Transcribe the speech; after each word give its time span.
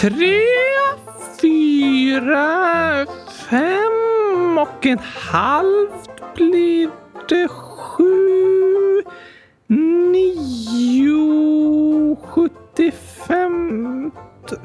tre, 0.00 0.40
fyra, 1.40 3.06
fem 3.50 4.58
och 4.58 4.86
en 4.86 4.98
halvt 4.98 6.34
blir 6.34 6.90
det 7.28 7.48
sju, 7.48 9.02
nio, 9.66 11.16
sjuttiofem... 12.16 14.02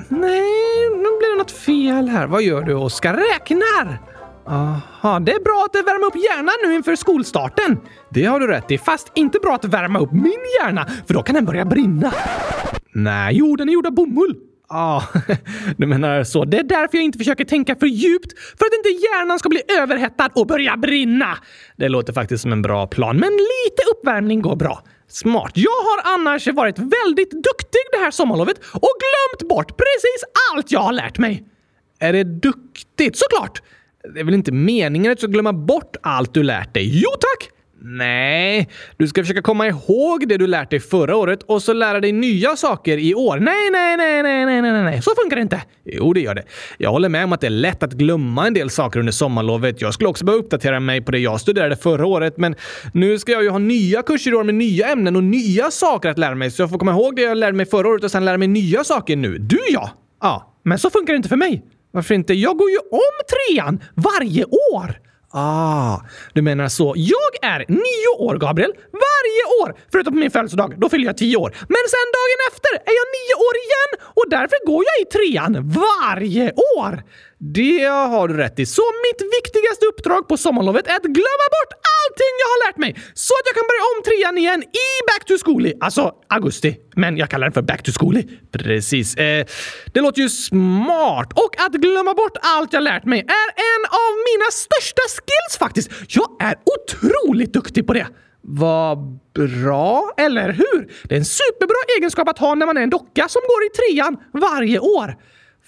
Nej, 0.10 0.90
nu 0.90 1.10
blir 1.19 1.31
det 1.31 1.38
något 1.38 1.52
fel 1.52 2.10
här. 2.10 2.28
Vad 2.28 2.42
gör 2.44 2.62
du, 2.62 2.74
Oskar? 2.74 3.13
Räknar! 3.13 3.97
Aha, 4.46 5.20
det 5.20 5.31
är 5.31 5.44
bra 5.44 5.65
att 5.65 5.76
värma 5.76 6.08
upp 6.08 6.15
hjärnan 6.15 6.56
nu 6.65 6.76
inför 6.76 6.96
skolstarten. 6.96 7.78
Det 8.10 8.26
har 8.26 8.40
du 8.40 8.47
rätt 8.47 8.72
i, 8.72 8.78
fast 8.78 9.12
inte 9.15 9.40
bra 9.40 9.56
att 9.56 9.65
värma 9.65 10.00
upp 10.00 10.12
min 10.12 10.44
hjärna, 10.60 10.88
för 11.08 11.13
då 11.13 11.24
kan 11.24 11.36
den 11.36 11.46
börja 11.46 11.65
brinna. 11.65 12.13
Nej, 12.92 13.36
jo, 13.38 13.56
den 13.56 13.70
är 13.70 13.74
gjord 13.74 13.86
av 13.86 13.94
bomull. 13.94 14.36
Ja, 14.74 14.79
ah, 14.79 15.21
du 15.78 15.87
menar 15.87 16.23
så. 16.23 16.45
Det 16.45 16.58
är 16.58 16.63
därför 16.63 16.98
jag 16.98 17.05
inte 17.05 17.17
försöker 17.17 17.45
tänka 17.45 17.75
för 17.75 17.85
djupt, 17.85 18.39
för 18.39 18.66
att 18.66 18.73
inte 18.73 18.89
hjärnan 18.89 19.39
ska 19.39 19.49
bli 19.49 19.61
överhettad 19.79 20.29
och 20.35 20.48
börja 20.48 20.77
brinna. 20.77 21.38
Det 21.77 21.89
låter 21.89 22.13
faktiskt 22.13 22.41
som 22.41 22.52
en 22.52 22.61
bra 22.61 22.88
plan, 22.88 23.17
men 23.17 23.29
lite 23.31 23.84
uppvärmning 23.91 24.41
går 24.41 24.55
bra. 24.55 24.84
Smart. 25.07 25.51
Jag 25.55 25.71
har 25.71 26.13
annars 26.13 26.48
varit 26.48 26.79
väldigt 26.79 27.31
duktig 27.31 27.81
det 27.91 27.98
här 27.98 28.12
sommarlovet 28.12 28.57
och 28.57 28.89
glömt 29.03 29.49
bort 29.49 29.67
precis 29.67 30.23
allt 30.51 30.71
jag 30.71 30.79
har 30.79 30.93
lärt 30.93 31.17
mig. 31.17 31.43
Är 31.99 32.13
det 32.13 32.23
duktigt? 32.23 33.17
Såklart! 33.17 33.62
Det 34.13 34.20
är 34.20 34.23
väl 34.23 34.34
inte 34.34 34.51
meningen 34.51 35.12
att 35.12 35.17
du 35.17 35.21
ska 35.21 35.31
glömma 35.31 35.53
bort 35.53 35.95
allt 36.03 36.34
du 36.34 36.43
lärt 36.43 36.73
dig? 36.73 37.01
Jo 37.01 37.09
tack! 37.09 37.52
Nej, 37.85 38.69
du 38.97 39.07
ska 39.07 39.21
försöka 39.21 39.41
komma 39.41 39.67
ihåg 39.67 40.27
det 40.27 40.37
du 40.37 40.47
lärt 40.47 40.69
dig 40.69 40.79
förra 40.79 41.15
året 41.15 41.43
och 41.43 41.61
så 41.61 41.73
lära 41.73 41.99
dig 41.99 42.11
nya 42.11 42.55
saker 42.55 42.97
i 42.97 43.15
år. 43.15 43.37
Nej, 43.39 43.69
nej, 43.71 43.97
nej, 43.97 44.23
nej, 44.23 44.45
nej, 44.45 44.61
nej, 44.61 44.83
nej, 44.83 45.01
så 45.01 45.11
funkar 45.21 45.35
det 45.35 45.41
inte. 45.41 45.61
Jo, 45.85 46.13
det 46.13 46.19
gör 46.19 46.35
det. 46.35 46.43
Jag 46.77 46.91
håller 46.91 47.09
med 47.09 47.23
om 47.23 47.33
att 47.33 47.41
det 47.41 47.47
är 47.47 47.51
lätt 47.51 47.83
att 47.83 47.93
glömma 47.93 48.47
en 48.47 48.53
del 48.53 48.69
saker 48.69 48.99
under 48.99 49.13
sommarlovet. 49.13 49.81
Jag 49.81 49.93
skulle 49.93 50.09
också 50.09 50.25
behöva 50.25 50.43
uppdatera 50.43 50.79
mig 50.79 51.01
på 51.01 51.12
det 51.12 51.20
jag 51.20 51.41
studerade 51.41 51.75
förra 51.75 52.05
året, 52.05 52.37
men 52.37 52.55
nu 52.93 53.20
ska 53.20 53.31
jag 53.31 53.43
ju 53.43 53.49
ha 53.49 53.59
nya 53.59 54.01
kurser 54.01 54.31
i 54.31 54.35
år 54.35 54.43
med 54.43 54.55
nya 54.55 54.87
ämnen 54.87 55.15
och 55.15 55.23
nya 55.23 55.71
saker 55.71 56.09
att 56.09 56.18
lära 56.18 56.35
mig, 56.35 56.51
så 56.51 56.62
jag 56.62 56.70
får 56.70 56.77
komma 56.77 56.91
ihåg 56.91 57.15
det 57.15 57.21
jag 57.21 57.37
lärde 57.37 57.57
mig 57.57 57.65
förra 57.65 57.87
året 57.87 58.03
och 58.03 58.12
sen 58.12 58.25
lära 58.25 58.37
mig 58.37 58.47
nya 58.47 58.84
saker 58.84 59.15
nu. 59.15 59.37
Du 59.37 59.59
ja! 59.70 59.90
Ja, 60.21 60.59
men 60.63 60.79
så 60.79 60.90
funkar 60.90 61.13
det 61.13 61.18
inte 61.18 61.29
för 61.29 61.35
mig. 61.35 61.63
Varför 61.91 62.15
inte? 62.15 62.34
Jag 62.34 62.57
går 62.57 62.70
ju 62.70 62.77
om 62.77 63.23
trean 63.29 63.79
varje 63.95 64.45
år! 64.45 65.12
Ah, 65.36 66.00
du 66.34 66.42
menar 66.42 66.67
så. 66.67 66.94
Jag 66.98 67.52
är 67.53 67.66
nio 67.67 68.26
år, 68.28 68.38
Gabriel. 68.38 68.72
Varje 68.92 69.44
år! 69.62 69.80
Förutom 69.92 70.14
på 70.14 70.20
min 70.20 70.31
födelsedag. 70.31 70.73
Då 70.78 70.90
fyller 70.90 71.06
jag 71.06 71.17
tio 71.17 71.38
år. 71.38 71.50
Men 71.59 71.84
sen 71.94 72.08
dagen 72.17 72.40
efter 72.52 72.73
är 72.92 72.95
jag 73.02 73.08
nio 73.17 73.36
år 73.48 73.56
igen 73.66 73.92
och 74.17 74.25
därför 74.30 74.66
går 74.66 74.84
jag 74.90 74.98
i 75.02 75.06
trean 75.16 75.72
varje 75.72 76.52
år. 76.78 77.03
Det 77.52 77.84
har 77.84 78.28
du 78.28 78.38
rätt 78.38 78.60
i. 78.60 78.66
Så 78.66 78.82
mitt 78.82 79.22
viktigaste 79.22 79.86
uppdrag 79.86 80.28
på 80.28 80.38
sommarlovet 80.38 80.88
är 80.88 80.96
att 80.96 81.04
glömma 81.04 81.48
bort 81.56 81.74
allting 81.96 82.34
jag 82.44 82.48
har 82.54 82.68
lärt 82.68 82.78
mig 82.78 82.96
så 83.14 83.34
att 83.34 83.46
jag 83.46 83.56
kan 83.56 83.68
börja 83.72 83.84
om 83.94 84.04
trean 84.04 84.38
igen 84.38 84.64
i 84.64 84.88
Back 85.08 85.26
to 85.26 85.34
Schooly. 85.46 85.74
Alltså 85.80 86.12
augusti. 86.28 86.76
Men 86.96 87.18
jag 87.18 87.30
kallar 87.30 87.46
den 87.48 87.54
för 87.54 87.62
Back 87.62 87.84
to 87.84 87.92
Schooly. 87.92 88.24
Precis. 88.52 89.16
Eh, 89.16 89.46
det 89.94 90.02
låter 90.02 90.22
ju 90.22 90.30
smart. 90.30 91.34
Och 91.34 91.54
att 91.66 91.74
glömma 91.74 92.14
bort 92.14 92.38
allt 92.42 92.74
jag 92.74 92.84
lärt 92.84 93.06
mig 93.06 93.20
är 93.20 93.50
en 93.72 93.84
av 94.02 94.12
mina 94.30 94.48
största 94.52 95.02
skills 95.02 95.58
faktiskt. 95.60 95.92
Jag 96.08 96.30
är 96.40 96.56
otroligt 96.76 97.54
duktig 97.54 97.88
på 97.88 97.94
det. 97.94 98.08
Vad 98.42 98.98
bra, 99.36 100.14
eller 100.18 100.52
hur? 100.52 100.92
Det 101.04 101.16
är 101.16 101.20
en 101.20 101.26
superbra 101.26 101.76
egenskap 101.98 102.28
att 102.30 102.40
ha 102.40 102.56
när 102.56 102.66
man 102.66 102.78
är 102.78 102.82
en 102.82 102.90
docka 102.90 103.28
som 103.28 103.42
går 103.42 103.64
i 103.66 103.70
trean 103.70 104.18
varje 104.34 104.80
år. 104.80 105.16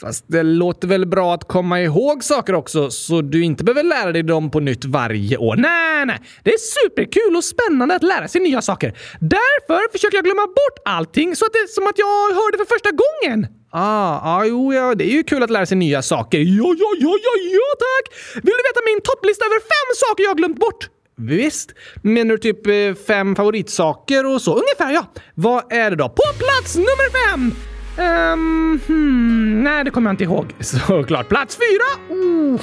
Fast 0.01 0.25
det 0.27 0.43
låter 0.43 0.87
väl 0.87 1.05
bra 1.05 1.33
att 1.33 1.47
komma 1.47 1.81
ihåg 1.81 2.23
saker 2.23 2.55
också, 2.55 2.91
så 2.91 3.21
du 3.21 3.43
inte 3.43 3.63
behöver 3.63 3.83
lära 3.83 4.11
dig 4.11 4.23
dem 4.23 4.51
på 4.51 4.59
nytt 4.59 4.85
varje 4.85 5.37
år. 5.37 5.55
Nej, 5.55 6.05
nej. 6.05 6.19
Det 6.43 6.53
är 6.53 6.57
superkul 6.57 7.35
och 7.35 7.43
spännande 7.43 7.95
att 7.95 8.03
lära 8.03 8.27
sig 8.27 8.41
nya 8.41 8.61
saker. 8.61 8.97
Därför 9.19 9.91
försöker 9.91 10.17
jag 10.17 10.25
glömma 10.25 10.45
bort 10.47 10.77
allting 10.85 11.35
så 11.35 11.45
att 11.45 11.53
det 11.53 11.59
är 11.59 11.67
som 11.67 11.87
att 11.87 11.99
jag 11.99 12.35
hör 12.37 12.51
det 12.51 12.57
för 12.57 12.65
första 12.75 12.89
gången. 13.03 13.47
Ah, 13.71 14.35
ah, 14.35 14.45
jo, 14.45 14.73
ja, 14.73 14.95
det 14.95 15.03
är 15.03 15.13
ju 15.13 15.23
kul 15.23 15.43
att 15.43 15.49
lära 15.49 15.65
sig 15.65 15.77
nya 15.77 16.01
saker. 16.01 16.37
Ja, 16.39 16.75
ja, 16.79 16.91
ja, 16.99 17.17
ja, 17.25 17.33
ja, 17.51 17.69
tack! 17.85 18.05
Vill 18.35 18.53
du 18.59 18.63
veta 18.69 18.81
min 18.85 19.01
topplista 19.01 19.45
över 19.45 19.59
fem 19.59 19.89
saker 19.95 20.23
jag 20.23 20.29
har 20.29 20.35
glömt 20.35 20.59
bort? 20.59 20.89
Visst. 21.17 21.73
Menar 22.03 22.31
du 22.31 22.37
typ 22.37 22.67
eh, 22.67 23.05
fem 23.07 23.35
favoritsaker 23.35 24.25
och 24.25 24.41
så? 24.41 24.51
Ungefär, 24.53 24.91
ja. 24.93 25.05
Vad 25.35 25.73
är 25.73 25.89
det 25.89 25.95
då? 25.95 26.09
På 26.09 26.23
plats 26.37 26.75
nummer 26.75 27.29
fem! 27.29 27.74
Um, 27.97 28.79
hmm, 28.87 29.63
nej, 29.63 29.83
det 29.83 29.91
kommer 29.91 30.09
jag 30.09 30.13
inte 30.13 30.23
ihåg. 30.23 30.53
Såklart. 30.59 31.29
Plats 31.29 31.57
fyra? 31.57 32.15
Uh. 32.15 32.59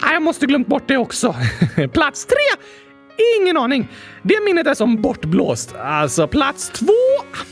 Ah, 0.00 0.12
jag 0.12 0.22
måste 0.22 0.46
glömt 0.46 0.66
bort 0.66 0.88
det 0.88 0.96
också. 0.96 1.34
plats 1.92 2.26
tre? 2.26 2.62
Ingen 3.40 3.56
aning. 3.56 3.88
Det 4.22 4.44
minnet 4.44 4.66
är 4.66 4.74
som 4.74 5.02
bortblåst. 5.02 5.74
Alltså, 5.82 6.28
plats 6.28 6.70
två? 6.70 6.92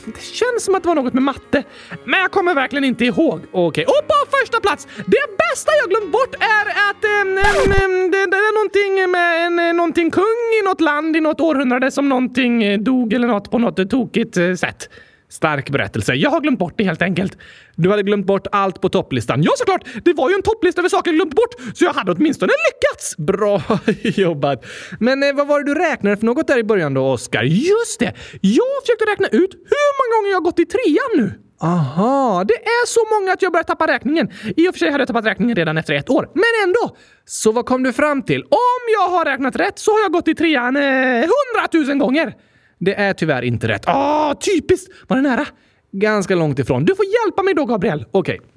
Det 0.05 0.23
känns 0.23 0.65
som 0.65 0.75
att 0.75 0.83
det 0.83 0.89
var 0.89 0.95
något 0.95 1.13
med 1.15 1.23
matte. 1.23 1.65
Men 2.05 2.21
jag 2.21 2.31
kommer 2.31 2.55
verkligen 2.55 2.85
inte 2.85 3.05
ihåg. 3.05 3.41
Okej, 3.53 3.67
okay. 3.67 3.85
och 3.85 4.09
på 4.09 4.37
första 4.41 4.61
plats! 4.61 4.87
Det 4.97 5.27
bästa 5.39 5.71
jag 5.81 5.91
glömt 5.91 6.13
bort 6.13 6.35
är 6.35 6.67
att 6.91 7.05
ähm, 7.05 7.39
ähm, 7.39 8.11
det, 8.11 8.27
det, 8.27 8.37
är 8.37 8.55
någonting 8.55 9.11
med 9.11 9.47
en, 9.47 9.69
eh, 9.69 9.75
någonting 9.75 10.11
kung 10.11 10.61
i 10.63 10.65
något 10.65 10.81
land 10.81 11.17
i 11.17 11.21
något 11.21 11.41
århundrade 11.41 11.91
som 11.91 12.09
någonting 12.09 12.63
eh, 12.63 12.79
dog 12.79 13.13
eller 13.13 13.29
något 13.29 13.51
på 13.51 13.59
något 13.59 13.91
tokigt 13.91 14.37
eh, 14.37 14.55
sätt. 14.55 14.89
Stark 15.35 15.71
berättelse. 15.71 16.15
Jag 16.15 16.31
har 16.31 16.41
glömt 16.41 16.59
bort 16.59 16.75
det 16.77 16.85
helt 16.85 17.03
enkelt. 17.03 17.39
Du 17.77 17.91
hade 17.91 18.03
glömt 18.03 18.27
bort 18.27 18.47
allt 18.53 18.81
på 18.81 18.89
topplistan. 18.89 19.43
Ja, 19.43 19.51
såklart! 19.57 19.85
Det 20.05 20.13
var 20.13 20.29
ju 20.29 20.35
en 20.35 20.43
topplista 20.43 20.81
över 20.81 20.89
saker 20.89 21.11
jag 21.11 21.17
glömt 21.17 21.35
bort, 21.35 21.55
så 21.75 21.85
jag 21.85 21.93
hade 21.93 22.13
åtminstone 22.13 22.53
lyckats! 22.69 23.17
Bra 23.17 23.63
jobbat! 24.03 24.67
Men 25.01 25.23
eh, 25.23 25.35
vad 25.35 25.47
var 25.47 25.59
det 25.61 25.75
du 25.75 25.81
räknade 25.81 26.17
för 26.17 26.27
något 26.27 26.47
där 26.47 26.59
i 26.59 26.65
början 26.65 26.95
då, 26.95 27.07
Oskar? 27.07 27.43
Just 27.43 28.01
det! 28.01 28.13
Jag 28.41 28.83
försökte 28.83 29.05
räkna 29.05 29.27
ut 29.27 29.53
hur 29.55 29.91
många 29.99 30.17
gånger 30.17 30.31
jag 30.31 30.37
har 30.37 30.45
gått 30.45 30.59
i 30.59 30.67
trean 30.67 31.11
nu. 31.17 31.33
Aha, 31.61 32.45
det 32.49 32.55
är 32.55 32.87
så 32.87 33.01
många 33.15 33.33
att 33.33 33.43
jag 33.43 33.53
börjar 33.53 33.65
tappa 33.65 33.87
räkningen. 33.87 34.31
I 34.57 34.69
och 34.69 34.75
för 34.75 34.79
sig 34.79 34.91
hade 34.91 35.03
jag 35.03 35.09
tappat 35.09 35.27
räkningen 35.27 35.57
redan 35.57 35.79
efter 35.79 35.95
ett 35.95 36.11
år, 36.11 36.31
men 36.35 36.69
ändå! 36.69 36.97
Så 37.25 37.53
vad 37.53 37.67
kom 37.67 37.83
du 37.83 37.93
fram 37.93 38.23
till? 38.23 38.43
Om 38.43 38.83
jag 38.99 39.09
har 39.09 39.25
räknat 39.25 39.57
rätt 39.57 39.79
så 39.79 39.91
har 39.91 40.01
jag 40.01 40.13
gått 40.13 40.29
i 40.29 40.35
trean 40.35 40.77
eh, 40.77 40.83
hundratusen 40.83 42.01
eh, 42.01 42.07
gånger! 42.07 42.35
Det 42.79 42.95
är 42.95 43.13
tyvärr 43.13 43.43
inte 43.43 43.69
rätt. 43.69 43.83
Ah, 43.87 44.35
typiskt! 44.35 44.93
Var 45.09 45.17
det 45.17 45.23
nära? 45.23 45.47
Ganska 45.93 46.35
långt 46.35 46.59
ifrån. 46.59 46.85
Du 46.85 46.95
får 46.95 47.05
hjälpa 47.05 47.43
mig 47.43 47.55
då, 47.55 47.65
Gabriel. 47.65 48.05
Okej. 48.11 48.41
Okay. 48.41 48.51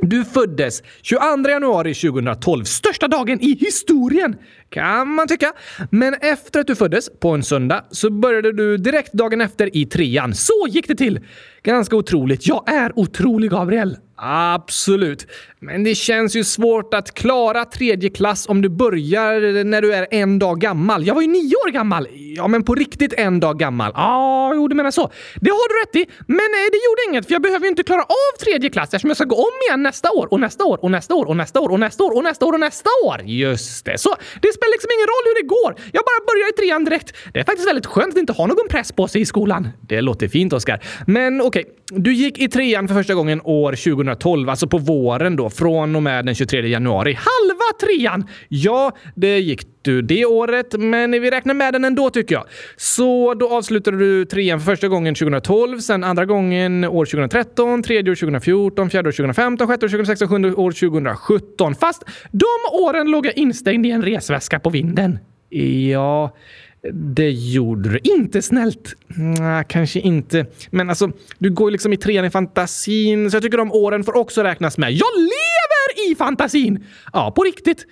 Du 0.00 0.24
föddes 0.24 0.82
22 1.02 1.48
januari 1.48 1.94
2012, 1.94 2.64
största 2.64 3.08
dagen 3.08 3.40
i 3.40 3.54
historien! 3.60 4.36
Kan 4.68 5.08
man 5.08 5.28
tycka. 5.28 5.52
Men 5.90 6.14
efter 6.14 6.60
att 6.60 6.66
du 6.66 6.74
föddes, 6.74 7.10
på 7.20 7.30
en 7.30 7.42
söndag, 7.42 7.84
så 7.90 8.10
började 8.10 8.52
du 8.52 8.76
direkt 8.76 9.12
dagen 9.12 9.40
efter 9.40 9.76
i 9.76 9.86
trean. 9.86 10.34
Så 10.34 10.66
gick 10.68 10.88
det 10.88 10.94
till! 10.94 11.20
Ganska 11.62 11.96
otroligt. 11.96 12.46
Jag 12.46 12.72
är 12.72 12.98
otrolig, 12.98 13.50
Gabriel. 13.50 13.96
Absolut. 14.20 15.26
Men 15.60 15.84
det 15.84 15.94
känns 15.94 16.36
ju 16.36 16.44
svårt 16.44 16.94
att 16.94 17.14
klara 17.14 17.64
tredje 17.64 18.10
klass 18.10 18.48
om 18.48 18.62
du 18.62 18.68
börjar 18.68 19.64
när 19.64 19.82
du 19.82 19.94
är 19.94 20.06
en 20.10 20.38
dag 20.38 20.60
gammal. 20.60 21.06
Jag 21.06 21.14
var 21.14 21.22
ju 21.22 21.28
nio 21.28 21.54
år 21.56 21.70
gammal. 21.70 22.08
Ja, 22.36 22.48
men 22.48 22.62
på 22.64 22.74
riktigt 22.74 23.12
en 23.12 23.40
dag 23.40 23.58
gammal. 23.58 23.92
Ja, 23.94 24.02
ah, 24.02 24.54
jo, 24.54 24.68
du 24.68 24.74
menar 24.74 24.90
så. 24.90 25.10
Det 25.40 25.50
har 25.50 25.68
du 25.68 25.74
rätt 25.82 26.06
i. 26.06 26.12
Men 26.26 26.36
det 26.72 26.80
gjorde 26.86 27.02
inget, 27.10 27.26
för 27.26 27.32
jag 27.32 27.42
behöver 27.42 27.64
ju 27.64 27.70
inte 27.70 27.82
klara 27.82 28.02
av 28.02 28.32
tredje 28.44 28.70
klass 28.70 28.84
eftersom 28.84 29.10
jag 29.10 29.16
ska 29.16 29.24
gå 29.24 29.36
om 29.36 29.56
igen 29.68 29.82
nästa 29.82 30.10
år 30.10 30.28
och 30.32 30.40
nästa 30.40 30.64
år 30.64 30.84
och 30.84 30.90
nästa 30.90 31.14
år 31.14 31.26
och 31.28 31.36
nästa 31.36 31.60
år 31.60 31.70
och 31.70 31.80
nästa 31.80 32.04
år 32.04 32.16
och 32.16 32.24
nästa 32.24 32.46
år 32.46 32.52
och 32.52 32.60
nästa 32.60 32.90
år. 33.04 33.22
Just 33.24 33.84
det. 33.84 33.98
Så 33.98 34.10
det 34.42 34.52
spelar 34.52 34.72
liksom 34.72 34.90
ingen 34.96 35.08
roll 35.12 35.24
hur 35.30 35.42
det 35.42 35.48
går. 35.48 35.70
Jag 35.92 36.04
bara 36.10 36.20
börjar 36.30 36.48
i 36.48 36.52
trean 36.52 36.84
direkt. 36.84 37.16
Det 37.32 37.40
är 37.40 37.44
faktiskt 37.44 37.68
väldigt 37.68 37.86
skönt 37.86 38.14
att 38.14 38.20
inte 38.20 38.32
ha 38.32 38.46
någon 38.46 38.68
press 38.70 38.92
på 38.92 39.08
sig 39.08 39.20
i 39.20 39.26
skolan. 39.26 39.68
Det 39.80 40.00
låter 40.00 40.28
fint, 40.28 40.52
Oskar. 40.52 40.84
Men 41.06 41.40
okej, 41.40 41.64
okay. 41.64 42.00
du 42.02 42.12
gick 42.12 42.38
i 42.38 42.48
trean 42.48 42.88
för 42.88 42.94
första 42.94 43.14
gången 43.14 43.40
år 43.44 43.72
2012, 44.14 44.50
alltså 44.50 44.66
på 44.66 44.78
våren 44.78 45.36
då, 45.36 45.50
från 45.50 45.96
och 45.96 46.02
med 46.02 46.26
den 46.26 46.34
23 46.34 46.68
januari. 46.68 47.12
Halva 47.12 47.64
trean! 47.80 48.26
Ja, 48.48 48.96
det 49.14 49.38
gick 49.38 49.66
du 49.82 50.02
det 50.02 50.24
året, 50.24 50.74
men 50.78 51.10
vi 51.10 51.30
räknar 51.30 51.54
med 51.54 51.72
den 51.72 51.84
ändå 51.84 52.10
tycker 52.10 52.34
jag. 52.34 52.44
Så 52.76 53.34
då 53.34 53.48
avslutade 53.48 53.98
du 53.98 54.24
trean 54.24 54.60
för 54.60 54.66
första 54.66 54.88
gången 54.88 55.14
2012, 55.14 55.78
sen 55.78 56.04
andra 56.04 56.24
gången 56.24 56.84
år 56.84 57.04
2013, 57.04 57.82
tredje 57.82 58.10
år 58.10 58.14
2014, 58.14 58.90
fjärde 58.90 59.08
år 59.08 59.12
2015, 59.12 59.66
sjätte 59.66 59.86
år 59.86 59.88
2016, 59.88 60.28
sjunde 60.28 60.54
år 60.54 60.72
2017. 60.72 61.74
Fast 61.74 62.04
de 62.30 62.78
åren 62.82 63.10
låg 63.10 63.26
jag 63.26 63.36
instängd 63.36 63.86
i 63.86 63.90
en 63.90 64.02
resväska 64.02 64.60
på 64.60 64.70
vinden. 64.70 65.18
Ja... 65.90 66.34
Det 66.92 67.30
gjorde 67.30 67.88
du. 67.88 67.98
Inte 68.02 68.42
snällt. 68.42 68.94
Nej, 69.38 69.64
kanske 69.68 70.00
inte. 70.00 70.46
Men 70.70 70.88
alltså, 70.88 71.10
du 71.38 71.50
går 71.50 71.70
ju 71.70 71.72
liksom 71.72 71.92
i 71.92 71.96
trean 71.96 72.24
i 72.24 72.30
fantasin, 72.30 73.30
så 73.30 73.36
jag 73.36 73.42
tycker 73.42 73.58
de 73.58 73.72
åren 73.72 74.04
får 74.04 74.16
också 74.16 74.42
räknas 74.42 74.78
med. 74.78 74.92
Jag 74.92 75.08
lever 75.16 76.12
i 76.12 76.14
fantasin! 76.14 76.84
Ja, 77.12 77.30
på 77.30 77.42
riktigt. 77.42 77.86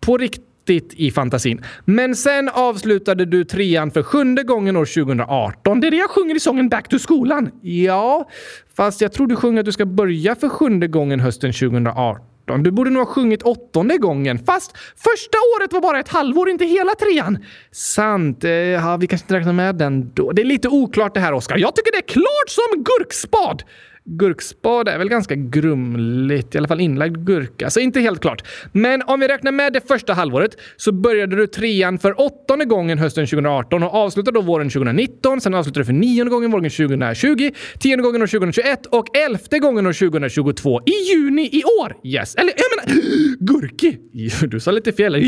På 0.00 0.18
riktigt 0.18 0.94
i 0.96 1.10
fantasin. 1.10 1.64
Men 1.84 2.16
sen 2.16 2.48
avslutade 2.48 3.24
du 3.24 3.44
trean 3.44 3.90
för 3.90 4.02
sjunde 4.02 4.42
gången 4.42 4.76
år 4.76 5.04
2018. 5.04 5.80
Det 5.80 5.86
är 5.86 5.90
det 5.90 5.96
jag 5.96 6.10
sjunger 6.10 6.34
i 6.34 6.40
sången 6.40 6.68
Back 6.68 6.88
to 6.88 6.98
skolan. 6.98 7.50
Ja, 7.62 8.28
fast 8.76 9.00
jag 9.00 9.12
tror 9.12 9.26
du 9.26 9.36
sjunger 9.36 9.60
att 9.60 9.66
du 9.66 9.72
ska 9.72 9.86
börja 9.86 10.34
för 10.34 10.48
sjunde 10.48 10.86
gången 10.86 11.20
hösten 11.20 11.52
2018. 11.52 12.29
Du 12.58 12.70
borde 12.70 12.90
nog 12.90 13.06
ha 13.06 13.14
sjungit 13.14 13.42
åttonde 13.42 13.98
gången, 13.98 14.38
fast 14.38 14.76
första 14.96 15.38
året 15.56 15.72
var 15.72 15.80
bara 15.80 16.00
ett 16.00 16.08
halvår, 16.08 16.50
inte 16.50 16.64
hela 16.64 16.94
trean. 16.94 17.38
Sant. 17.72 18.44
Eh, 18.44 18.50
ja, 18.50 18.96
vi 18.96 19.06
kanske 19.06 19.24
inte 19.24 19.34
räknar 19.34 19.52
med 19.52 19.74
den 19.74 20.12
då. 20.14 20.32
Det 20.32 20.42
är 20.42 20.46
lite 20.46 20.68
oklart 20.68 21.14
det 21.14 21.20
här, 21.20 21.32
Oskar. 21.32 21.58
Jag 21.58 21.76
tycker 21.76 21.92
det 21.92 21.98
är 21.98 22.08
klart 22.08 22.48
som 22.48 22.84
gurkspad. 22.84 23.62
Gurkspad 24.04 24.88
är 24.88 24.98
väl 24.98 25.08
ganska 25.08 25.34
grumligt, 25.34 26.54
i 26.54 26.58
alla 26.58 26.68
fall 26.68 26.80
inlagd 26.80 27.26
gurka, 27.26 27.70
så 27.70 27.80
inte 27.80 28.00
helt 28.00 28.20
klart. 28.20 28.42
Men 28.72 29.02
om 29.02 29.20
vi 29.20 29.28
räknar 29.28 29.52
med 29.52 29.72
det 29.72 29.88
första 29.88 30.12
halvåret 30.12 30.56
så 30.76 30.92
började 30.92 31.36
du 31.36 31.46
trean 31.46 31.98
för 31.98 32.20
åttonde 32.20 32.64
gången 32.64 32.98
hösten 32.98 33.26
2018 33.26 33.82
och 33.82 33.94
avslutade 33.94 34.38
då 34.38 34.42
våren 34.42 34.70
2019. 34.70 35.40
Sen 35.40 35.54
avslutade 35.54 35.80
du 35.80 35.84
för 35.84 35.92
nionde 35.92 36.30
gången 36.30 36.50
våren 36.50 36.70
2020, 36.70 37.50
tionde 37.78 38.02
gången 38.02 38.22
år 38.22 38.26
2021 38.26 38.86
och 38.86 39.16
elfte 39.16 39.58
gången 39.58 39.86
år 39.86 39.92
2022 39.92 40.80
i 40.86 41.12
juni 41.12 41.48
i 41.52 41.62
år. 41.80 41.96
Yes, 42.04 42.34
eller 42.34 42.52
jag 42.56 42.86
menar 42.86 43.02
Gurki! 43.40 43.98
Du 44.46 44.60
sa 44.60 44.70
lite 44.70 44.92
fel. 44.92 45.24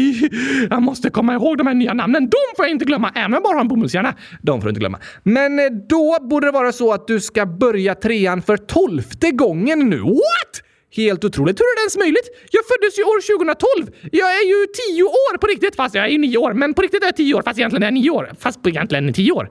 Jag 0.71 0.83
måste 0.83 1.11
komma 1.11 1.35
ihåg 1.35 1.59
de 1.59 1.67
här 1.67 1.75
nya 1.75 1.95
namnen. 1.95 2.23
De 2.23 2.57
får 2.57 2.65
jag 2.65 2.71
inte 2.71 2.85
glömma, 2.85 3.13
även 3.15 3.27
om 3.27 3.33
jag 3.33 3.43
bara 3.43 3.55
har 3.55 3.61
en 3.61 3.69
bomullshjärna. 3.69 4.15
De 4.43 4.61
får 4.61 4.67
du 4.67 4.71
inte 4.71 4.81
glömma. 4.81 4.99
Men 5.23 5.59
eh, 5.59 5.65
då 5.89 6.17
borde 6.21 6.47
det 6.47 6.53
vara 6.53 6.73
så 6.73 6.93
att 6.93 7.07
du 7.07 7.21
ska 7.21 7.47
börja 7.47 7.95
trean 7.95 8.43
för 8.43 8.57
tolfte 8.67 9.31
gången 9.31 9.91
nu. 9.91 9.99
What? 9.99 10.63
Helt 10.97 11.25
otroligt. 11.25 11.61
Hur 11.61 11.65
är 11.65 11.77
det 11.77 11.81
ens 11.81 11.99
möjligt? 11.99 12.29
Jag 12.51 12.65
föddes 12.67 12.99
ju 12.99 13.03
år 13.03 13.39
2012. 13.39 14.09
Jag 14.13 14.31
är 14.31 14.47
ju 14.47 14.67
tio 14.67 15.05
år 15.05 15.39
på 15.39 15.47
riktigt, 15.47 15.77
fast 15.77 15.95
jag 15.95 16.05
är 16.05 16.09
ju 16.09 16.19
nio 16.19 16.39
år. 16.39 16.53
Men 16.53 16.75
på 16.75 16.83
riktigt 16.83 17.03
är 17.03 17.07
jag 17.07 17.17
tio 17.17 17.35
år, 17.35 17.43
fast 17.43 17.59
egentligen 17.59 17.83
är 17.83 17.87
jag 17.87 17.95
nio 17.95 18.11
år. 18.11 18.31
Fast 18.39 18.63
på 18.63 18.69
egentligen 18.69 19.09
är 19.09 19.13
tio 19.13 19.33
år. 19.33 19.51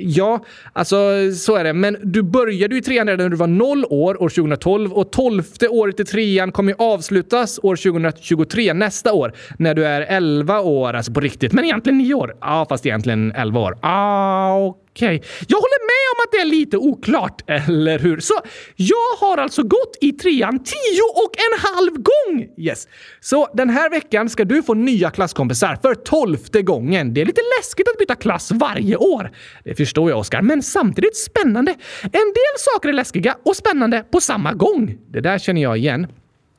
Ja, 0.00 0.44
alltså 0.72 0.96
så 1.36 1.56
är 1.56 1.64
det. 1.64 1.72
Men 1.72 1.96
du 2.02 2.22
började 2.22 2.74
ju 2.74 2.80
i 2.80 2.84
trean 2.84 3.06
redan 3.06 3.24
när 3.24 3.30
du 3.30 3.36
var 3.36 3.46
noll 3.46 3.84
år, 3.84 4.22
år 4.22 4.28
2012. 4.28 4.92
Och 4.92 5.12
tolfte 5.12 5.68
året 5.68 6.00
i 6.00 6.04
trean 6.04 6.52
kommer 6.52 6.72
ju 6.72 6.76
avslutas 6.78 7.60
år 7.62 7.76
2023, 7.76 8.72
nästa 8.72 9.12
år, 9.12 9.32
när 9.58 9.74
du 9.74 9.84
är 9.86 10.00
elva 10.00 10.60
år, 10.60 10.94
alltså 10.94 11.12
på 11.12 11.20
riktigt. 11.20 11.52
Men 11.52 11.64
egentligen 11.64 11.98
nio 11.98 12.14
år. 12.14 12.36
Ja, 12.40 12.66
fast 12.68 12.86
egentligen 12.86 13.32
elva 13.32 13.60
år. 13.60 13.78
Ah, 13.82 14.58
okej. 14.58 14.87
Okay. 14.98 15.20
Jag 15.48 15.58
håller 15.58 15.86
med 15.86 16.04
om 16.12 16.24
att 16.24 16.32
det 16.32 16.38
är 16.38 16.44
lite 16.44 16.76
oklart, 16.76 17.42
eller 17.46 17.98
hur? 17.98 18.20
Så 18.20 18.34
jag 18.76 19.16
har 19.20 19.38
alltså 19.38 19.62
gått 19.62 19.96
i 20.00 20.12
trean 20.12 20.58
tio 20.58 21.02
och 21.14 21.30
en 21.36 21.58
halv 21.74 21.92
gång! 21.92 22.48
Yes. 22.58 22.88
Så 23.20 23.48
den 23.54 23.70
här 23.70 23.90
veckan 23.90 24.28
ska 24.28 24.44
du 24.44 24.62
få 24.62 24.74
nya 24.74 25.10
klasskompisar 25.10 25.78
för 25.82 25.94
tolfte 25.94 26.62
gången. 26.62 27.14
Det 27.14 27.20
är 27.20 27.24
lite 27.24 27.40
läskigt 27.58 27.88
att 27.88 27.98
byta 27.98 28.14
klass 28.14 28.50
varje 28.50 28.96
år. 28.96 29.30
Det 29.64 29.74
förstår 29.74 30.10
jag, 30.10 30.18
Oskar, 30.18 30.42
men 30.42 30.62
samtidigt 30.62 31.16
spännande. 31.16 31.74
En 32.02 32.10
del 32.10 32.56
saker 32.58 32.88
är 32.88 32.92
läskiga 32.92 33.36
och 33.44 33.56
spännande 33.56 34.04
på 34.12 34.20
samma 34.20 34.52
gång. 34.52 34.98
Det 35.12 35.20
där 35.20 35.38
känner 35.38 35.62
jag 35.62 35.78
igen. 35.78 36.06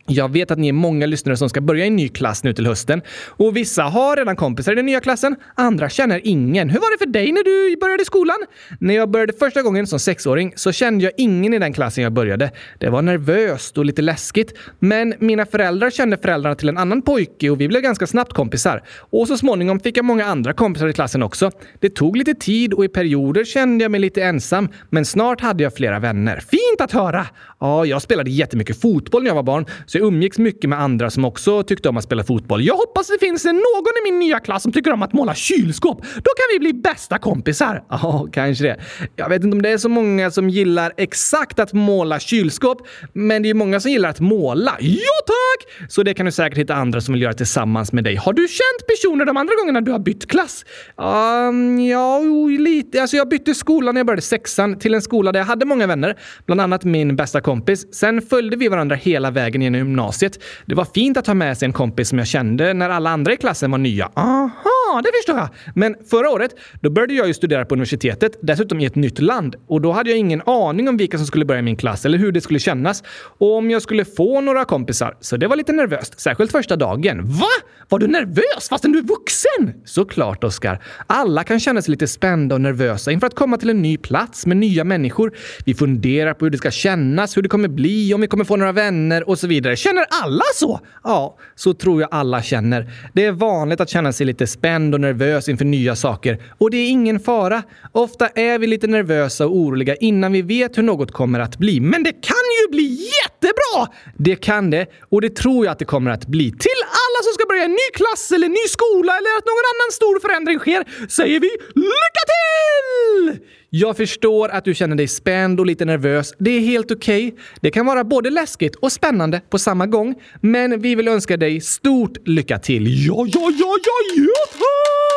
Jag 0.10 0.32
vet 0.32 0.52
att 0.52 0.60
ni 0.60 0.68
är 0.68 0.74
många 0.74 1.06
lyssnare 1.06 1.38
som 1.38 1.50
ska 1.50 1.62
börja 1.62 1.84
i 1.84 1.88
en 1.88 1.96
ny 1.96 2.10
klass 2.10 2.44
nu 2.44 2.54
till 2.54 2.68
hösten. 2.68 3.02
Och 3.28 3.58
vissa 3.58 3.84
har 3.84 4.18
redan 4.18 4.36
kompisar 4.36 4.72
i 4.72 4.76
den 4.76 4.86
nya 4.86 5.00
klassen, 5.00 5.36
andra 5.56 5.90
känner 5.90 6.22
ingen. 6.24 6.70
Hur 6.70 6.80
var 6.80 6.92
det 6.92 6.98
för 6.98 7.12
dig 7.12 7.32
när 7.32 7.44
du 7.44 7.78
började 7.80 8.06
skolan? 8.06 8.38
När 8.80 8.96
jag 8.96 9.10
började 9.10 9.34
första 9.34 9.62
gången 9.62 9.88
som 9.88 10.00
sexåring 10.00 10.54
så 10.56 10.72
kände 10.72 11.04
jag 11.04 11.14
ingen 11.18 11.54
i 11.54 11.60
den 11.60 11.74
klassen 11.74 12.04
jag 12.04 12.14
började. 12.14 12.52
Det 12.78 12.90
var 12.90 13.02
nervöst 13.02 13.78
och 13.78 13.86
lite 13.86 14.02
läskigt. 14.02 14.54
Men 14.80 15.14
mina 15.20 15.46
föräldrar 15.46 15.90
kände 15.90 16.18
föräldrarna 16.18 16.56
till 16.56 16.70
en 16.70 16.78
annan 16.78 17.02
pojke 17.02 17.50
och 17.50 17.62
vi 17.62 17.68
blev 17.68 17.82
ganska 17.82 18.08
snabbt 18.08 18.34
kompisar. 18.34 18.84
Och 19.00 19.28
så 19.28 19.38
småningom 19.38 19.80
fick 19.80 19.98
jag 19.98 20.06
många 20.06 20.26
andra 20.26 20.54
kompisar 20.54 20.88
i 20.88 20.94
klassen 20.94 21.24
också. 21.24 21.52
Det 21.80 21.90
tog 21.90 22.18
lite 22.18 22.34
tid 22.34 22.74
och 22.74 22.86
i 22.86 22.88
perioder 22.88 23.44
kände 23.44 23.84
jag 23.84 23.92
mig 23.92 24.00
lite 24.00 24.24
ensam, 24.24 24.70
men 24.90 25.06
snart 25.06 25.42
hade 25.42 25.64
jag 25.64 25.74
flera 25.74 26.00
vänner. 26.00 26.40
Fint 26.40 26.82
att 26.82 26.92
höra! 26.92 27.26
Ja, 27.62 27.86
jag 27.86 28.02
spelade 28.02 28.30
jättemycket 28.30 28.82
fotboll 28.82 29.24
när 29.24 29.30
jag 29.30 29.36
var 29.36 29.44
barn, 29.44 29.66
så 29.86 29.98
jag 29.98 30.08
umgicks 30.08 30.38
mycket 30.38 30.70
med 30.70 30.82
andra 30.82 31.10
som 31.10 31.26
också 31.26 31.64
tyckte 31.64 31.90
om 31.90 31.98
att 31.98 32.04
spela 32.04 32.24
fotboll. 32.24 32.66
Jag 32.66 32.76
hoppas 32.76 33.08
det 33.08 33.18
finns 33.20 33.46
någon 33.46 33.94
i 34.02 34.12
min 34.12 34.20
nya 34.20 34.40
klass 34.40 34.64
som 34.64 34.72
tycker 34.72 34.92
om 34.92 35.02
att 35.02 35.14
måla 35.14 35.36
kylskåp. 35.36 36.02
Då 36.02 36.32
kan 36.38 36.46
vi 36.54 36.60
bli 36.60 36.74
bästa 36.74 37.18
kompisar. 37.18 37.84
Ja, 38.02 38.28
kanske 38.34 38.64
det. 38.64 38.80
Jag 39.16 39.30
vet 39.30 39.44
inte 39.44 39.56
om 39.56 39.62
det 39.62 39.70
är 39.70 39.78
så 39.78 39.90
många 39.90 40.32
som 40.32 40.50
gillar 40.50 40.94
exakt 40.98 41.60
att 41.60 41.74
måla 41.74 42.20
kylskåp, 42.20 42.88
men 43.14 43.44
det 43.44 43.50
är 43.50 43.54
många 43.54 43.80
som 43.80 43.92
gillar 43.92 44.10
att 44.10 44.20
måla. 44.20 44.78
Ja, 44.80 45.00
tack! 45.28 45.90
Så 45.92 46.04
det 46.04 46.14
kan 46.14 46.26
du 46.26 46.32
säkert 46.32 46.58
hitta 46.58 46.76
andra 46.76 47.02
som 47.02 47.14
vill 47.14 47.22
göra 47.22 47.34
tillsammans 47.34 47.94
med 47.94 48.04
dig. 48.04 48.16
Har 48.16 48.34
du 48.34 48.48
känt 48.48 48.88
personer 48.88 49.26
de 49.26 49.38
andra 49.38 49.54
gångerna 49.60 49.82
du 49.82 49.92
har 49.92 50.00
bytt 50.00 50.28
klass? 50.28 50.66
Um, 50.98 51.80
ja, 51.80 52.20
lite. 52.60 53.02
Alltså, 53.02 53.18
jag 53.18 53.30
bytte 53.30 53.56
skola 53.56 53.92
när 53.92 54.00
jag 54.00 54.06
började 54.08 54.22
sexan 54.22 54.80
till 54.80 54.94
en 54.94 55.02
skola 55.02 55.32
där 55.32 55.40
jag 55.40 55.48
hade 55.48 55.66
många 55.66 55.88
vänner, 55.88 56.18
bland 56.46 56.62
annat 56.62 56.84
min 56.84 57.16
bästa 57.16 57.42
kompis. 57.42 57.49
Sen 57.92 58.22
följde 58.22 58.58
vi 58.58 58.68
varandra 58.68 58.96
hela 58.96 59.32
vägen 59.32 59.62
genom 59.62 59.78
gymnasiet. 59.78 60.40
Det 60.66 60.76
var 60.76 60.86
fint 60.86 61.18
att 61.18 61.28
ha 61.28 61.34
med 61.34 61.58
sig 61.58 61.66
en 61.66 61.74
kompis 61.74 62.10
som 62.10 62.18
jag 62.18 62.28
kände 62.28 62.74
när 62.74 62.90
alla 62.90 63.10
andra 63.10 63.34
i 63.34 63.38
klassen 63.38 63.72
var 63.72 63.78
nya. 63.78 64.12
Aha, 64.16 64.69
det 65.04 65.10
förstår 65.18 65.38
jag. 65.38 65.50
Men 65.76 65.96
förra 66.10 66.30
året, 66.30 66.56
då 66.82 66.90
började 66.90 67.14
jag 67.14 67.28
ju 67.28 67.34
studera 67.34 67.66
på 67.66 67.76
universitetet, 67.76 68.38
dessutom 68.42 68.80
i 68.80 68.86
ett 68.86 68.96
nytt 68.96 69.20
land. 69.20 69.56
Och 69.68 69.82
då 69.82 69.92
hade 69.92 70.10
jag 70.10 70.20
ingen 70.20 70.42
aning 70.46 70.90
om 70.90 70.98
vilka 70.98 71.18
som 71.18 71.28
skulle 71.28 71.46
börja 71.46 71.60
i 71.60 71.64
min 71.64 71.78
klass 71.78 72.06
eller 72.06 72.18
hur 72.18 72.32
det 72.32 72.42
skulle 72.42 72.60
kännas. 72.60 73.04
Och 73.38 73.58
om 73.58 73.72
jag 73.72 73.82
skulle 73.82 74.06
få 74.06 74.42
några 74.42 74.66
kompisar. 74.66 75.18
Så 75.20 75.38
det 75.38 75.48
var 75.48 75.56
lite 75.56 75.74
nervöst, 75.74 76.20
särskilt 76.20 76.52
första 76.52 76.76
dagen. 76.76 77.22
Va? 77.24 77.48
Var 77.90 78.00
du 78.00 78.08
nervös 78.08 78.70
fastän 78.70 78.92
du 78.92 79.00
är 79.00 79.04
vuxen? 79.04 79.82
Såklart, 79.86 80.44
Oskar. 80.44 80.84
Alla 81.08 81.44
kan 81.44 81.60
känna 81.60 81.82
sig 81.82 81.92
lite 81.92 82.08
spända 82.08 82.56
och 82.56 82.62
nervösa 82.62 83.12
inför 83.12 83.28
att 83.28 83.36
komma 83.36 83.58
till 83.58 83.70
en 83.70 83.82
ny 83.82 83.98
plats 83.98 84.46
med 84.46 84.58
nya 84.58 84.84
människor. 84.84 85.32
Vi 85.66 85.74
funderar 85.74 86.34
på 86.34 86.46
hur 86.46 86.50
det 86.50 86.58
ska 86.58 86.72
kännas, 86.72 87.38
hur 87.38 87.42
det 87.42 87.50
kommer 87.50 87.68
bli, 87.68 88.14
om 88.14 88.22
vi 88.22 88.28
kommer 88.28 88.46
få 88.46 88.56
några 88.56 88.72
vänner 88.72 89.30
och 89.30 89.40
så 89.40 89.48
vidare. 89.48 89.76
Känner 89.76 90.06
alla 90.24 90.44
så? 90.56 90.80
Ja, 91.04 91.38
så 91.56 91.74
tror 91.74 92.02
jag 92.02 92.10
alla 92.12 92.42
känner. 92.42 92.92
Det 93.14 93.26
är 93.26 93.32
vanligt 93.32 93.82
att 93.82 93.90
känna 93.90 94.14
sig 94.14 94.26
lite 94.26 94.48
spänd 94.48 94.79
och 94.94 95.02
nervös 95.02 95.50
inför 95.50 95.66
nya 95.66 95.96
saker. 95.96 96.42
Och 96.58 96.72
det 96.72 96.78
är 96.78 96.90
ingen 96.90 97.20
fara. 97.20 97.64
Ofta 97.92 98.28
är 98.28 98.60
vi 98.60 98.68
lite 98.68 98.88
nervösa 98.88 99.46
och 99.46 99.56
oroliga 99.56 99.96
innan 99.96 100.32
vi 100.32 100.42
vet 100.42 100.78
hur 100.78 100.84
något 100.84 101.12
kommer 101.12 101.40
att 101.40 101.58
bli. 101.58 101.80
Men 101.80 102.04
det 102.04 102.12
kan 102.12 102.46
ju 102.62 102.72
bli 102.72 103.10
jättebra! 103.24 103.96
Det 104.18 104.36
kan 104.36 104.70
det. 104.70 104.86
Och 105.10 105.22
det 105.22 105.36
tror 105.36 105.66
jag 105.66 105.72
att 105.72 105.80
det 105.80 105.86
kommer 105.86 106.12
att 106.12 106.26
bli. 106.26 106.52
Till 106.52 106.82
alla 107.04 107.20
som 107.24 107.34
ska 107.34 107.46
börja 107.50 107.64
en 107.64 107.72
ny 107.72 107.90
klass 107.94 108.32
eller 108.32 108.50
ny 108.50 108.66
skola 108.70 109.12
eller 109.18 109.32
att 109.38 109.46
någon 109.52 109.68
annan 109.74 109.92
stor 110.00 110.20
förändring 110.20 110.60
sker 110.60 111.08
säger 111.10 111.40
vi 111.40 111.50
lycka 111.76 112.24
till! 112.34 113.59
Jag 113.72 113.98
förstår 113.98 114.50
att 114.50 114.66
du 114.66 114.74
känner 114.76 114.96
dig 114.96 115.08
spänd 115.08 115.60
och 115.60 115.66
lite 115.66 115.86
nervös. 115.86 116.34
Det 116.38 116.52
är 116.52 116.60
helt 116.60 116.92
okej. 116.92 117.28
Okay. 117.28 117.40
Det 117.62 117.72
kan 117.72 117.86
vara 117.86 118.04
både 118.04 118.30
läskigt 118.30 118.76
och 118.76 118.92
spännande 118.92 119.42
på 119.50 119.60
samma 119.60 119.86
gång. 119.86 120.16
Men 120.42 120.82
vi 120.82 120.96
vill 120.96 121.08
önska 121.08 121.38
dig 121.38 121.62
stort 121.62 122.28
lycka 122.28 122.60
till. 122.60 123.08
Ja, 123.08 123.26
ja, 123.28 123.52
ja, 123.60 123.76
ja, 123.86 124.16
ja, 124.16 124.52
tack! 124.52 125.09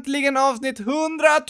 Äntligen 0.00 0.36
avsnitt 0.36 0.80
100 0.80 1.40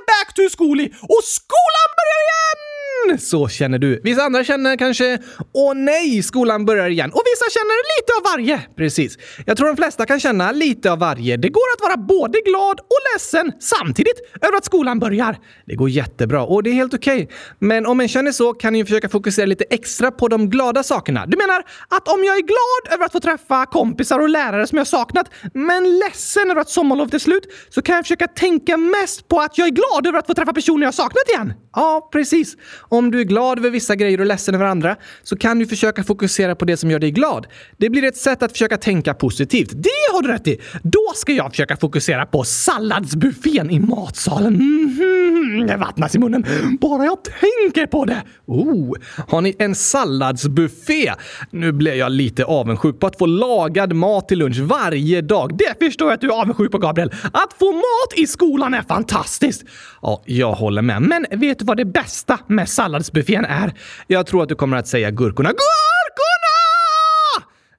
Back 0.06 0.34
to 0.34 0.42
Schooly 0.56 0.86
och 0.86 1.24
skolan 1.24 1.88
börjar 1.98 2.20
igen! 2.26 2.81
Men 3.06 3.18
så 3.18 3.48
känner 3.48 3.78
du. 3.78 4.00
Vissa 4.04 4.22
andra 4.22 4.44
känner 4.44 4.76
kanske 4.76 5.18
“Åh 5.54 5.74
nej, 5.74 6.22
skolan 6.22 6.64
börjar 6.64 6.88
igen” 6.88 7.10
och 7.12 7.22
vissa 7.32 7.50
känner 7.58 8.00
lite 8.00 8.12
av 8.18 8.22
varje. 8.32 8.60
Precis. 8.76 9.18
Jag 9.46 9.56
tror 9.56 9.66
de 9.66 9.76
flesta 9.76 10.06
kan 10.06 10.20
känna 10.20 10.52
lite 10.52 10.92
av 10.92 10.98
varje. 10.98 11.36
Det 11.36 11.48
går 11.48 11.62
att 11.76 11.82
vara 11.82 11.96
både 11.96 12.40
glad 12.40 12.80
och 12.80 13.00
ledsen 13.14 13.52
samtidigt 13.60 14.20
över 14.40 14.56
att 14.56 14.64
skolan 14.64 14.98
börjar. 14.98 15.38
Det 15.66 15.74
går 15.74 15.90
jättebra 15.90 16.42
och 16.42 16.62
det 16.62 16.70
är 16.70 16.74
helt 16.74 16.94
okej. 16.94 17.22
Okay. 17.24 17.36
Men 17.58 17.86
om 17.86 18.00
en 18.00 18.08
känner 18.08 18.32
så 18.32 18.54
kan 18.54 18.74
ju 18.74 18.84
försöka 18.84 19.08
fokusera 19.08 19.46
lite 19.46 19.64
extra 19.70 20.10
på 20.10 20.28
de 20.28 20.50
glada 20.50 20.82
sakerna. 20.82 21.26
Du 21.26 21.36
menar 21.36 21.62
att 21.88 22.08
om 22.08 22.24
jag 22.24 22.36
är 22.36 22.42
glad 22.42 22.94
över 22.94 23.04
att 23.04 23.12
få 23.12 23.20
träffa 23.20 23.66
kompisar 23.66 24.18
och 24.18 24.28
lärare 24.28 24.66
som 24.66 24.78
jag 24.78 24.86
saknat, 24.86 25.30
men 25.54 25.98
ledsen 25.98 26.50
över 26.50 26.60
att 26.60 26.70
sommarlovet 26.70 27.14
är 27.14 27.18
slut, 27.18 27.46
så 27.70 27.82
kan 27.82 27.94
jag 27.94 28.04
försöka 28.04 28.26
tänka 28.26 28.76
mest 28.76 29.28
på 29.28 29.40
att 29.40 29.58
jag 29.58 29.66
är 29.66 29.72
glad 29.72 30.06
över 30.06 30.18
att 30.18 30.26
få 30.26 30.34
träffa 30.34 30.52
personer 30.52 30.86
jag 30.86 30.94
saknat 30.94 31.28
igen. 31.28 31.54
Ja, 31.74 32.08
precis. 32.12 32.56
Om 32.92 33.10
du 33.10 33.20
är 33.20 33.24
glad 33.24 33.58
över 33.58 33.70
vissa 33.70 33.96
grejer 33.96 34.20
och 34.20 34.26
ledsen 34.26 34.54
över 34.54 34.64
andra 34.64 34.96
så 35.22 35.36
kan 35.36 35.58
du 35.58 35.66
försöka 35.66 36.04
fokusera 36.04 36.54
på 36.54 36.64
det 36.64 36.76
som 36.76 36.90
gör 36.90 36.98
dig 36.98 37.10
glad. 37.10 37.46
Det 37.76 37.90
blir 37.90 38.04
ett 38.04 38.16
sätt 38.16 38.42
att 38.42 38.52
försöka 38.52 38.76
tänka 38.76 39.14
positivt. 39.14 39.70
Det 39.74 40.12
har 40.12 40.22
du 40.22 40.28
rätt 40.28 40.48
i! 40.48 40.60
Då 40.82 41.12
ska 41.14 41.32
jag 41.32 41.50
försöka 41.50 41.76
fokusera 41.76 42.26
på 42.26 42.44
salladsbuffén 42.44 43.70
i 43.70 43.80
matsalen. 43.80 44.54
Mm. 44.54 45.66
Det 45.66 45.76
vattnas 45.76 46.14
i 46.14 46.18
munnen 46.18 46.44
bara 46.80 47.04
jag 47.04 47.18
tänker 47.24 47.86
på 47.86 48.04
det. 48.04 48.22
Oh, 48.46 48.94
har 49.28 49.40
ni 49.40 49.56
en 49.58 49.74
salladsbuffé? 49.74 51.12
Nu 51.50 51.72
blir 51.72 51.94
jag 51.94 52.12
lite 52.12 52.44
avundsjuk 52.44 53.00
på 53.00 53.06
att 53.06 53.18
få 53.18 53.26
lagad 53.26 53.92
mat 53.92 54.28
till 54.28 54.38
lunch 54.38 54.58
varje 54.58 55.20
dag. 55.20 55.56
Det 55.58 55.86
förstår 55.86 56.08
jag 56.08 56.14
att 56.14 56.20
du 56.20 56.26
är 56.26 56.40
avundsjuk 56.40 56.72
på, 56.72 56.78
Gabriel. 56.78 57.12
Att 57.32 57.52
få 57.58 57.72
mat 57.72 58.12
i 58.16 58.26
skolan 58.26 58.74
är 58.74 58.82
fantastiskt! 58.82 59.64
Ja, 60.02 60.22
jag 60.26 60.52
håller 60.52 60.82
med. 60.82 61.02
Men 61.02 61.26
vet 61.30 61.58
du 61.58 61.64
vad 61.64 61.76
det 61.76 61.84
bästa 61.84 62.38
med 62.46 62.68
salladsbuffén 62.82 63.44
är? 63.44 63.72
Jag 64.06 64.26
tror 64.26 64.42
att 64.42 64.48
du 64.48 64.54
kommer 64.54 64.76
att 64.76 64.88
säga 64.88 65.10
gurkorna. 65.10 65.48
Gurkorna! 65.48 66.58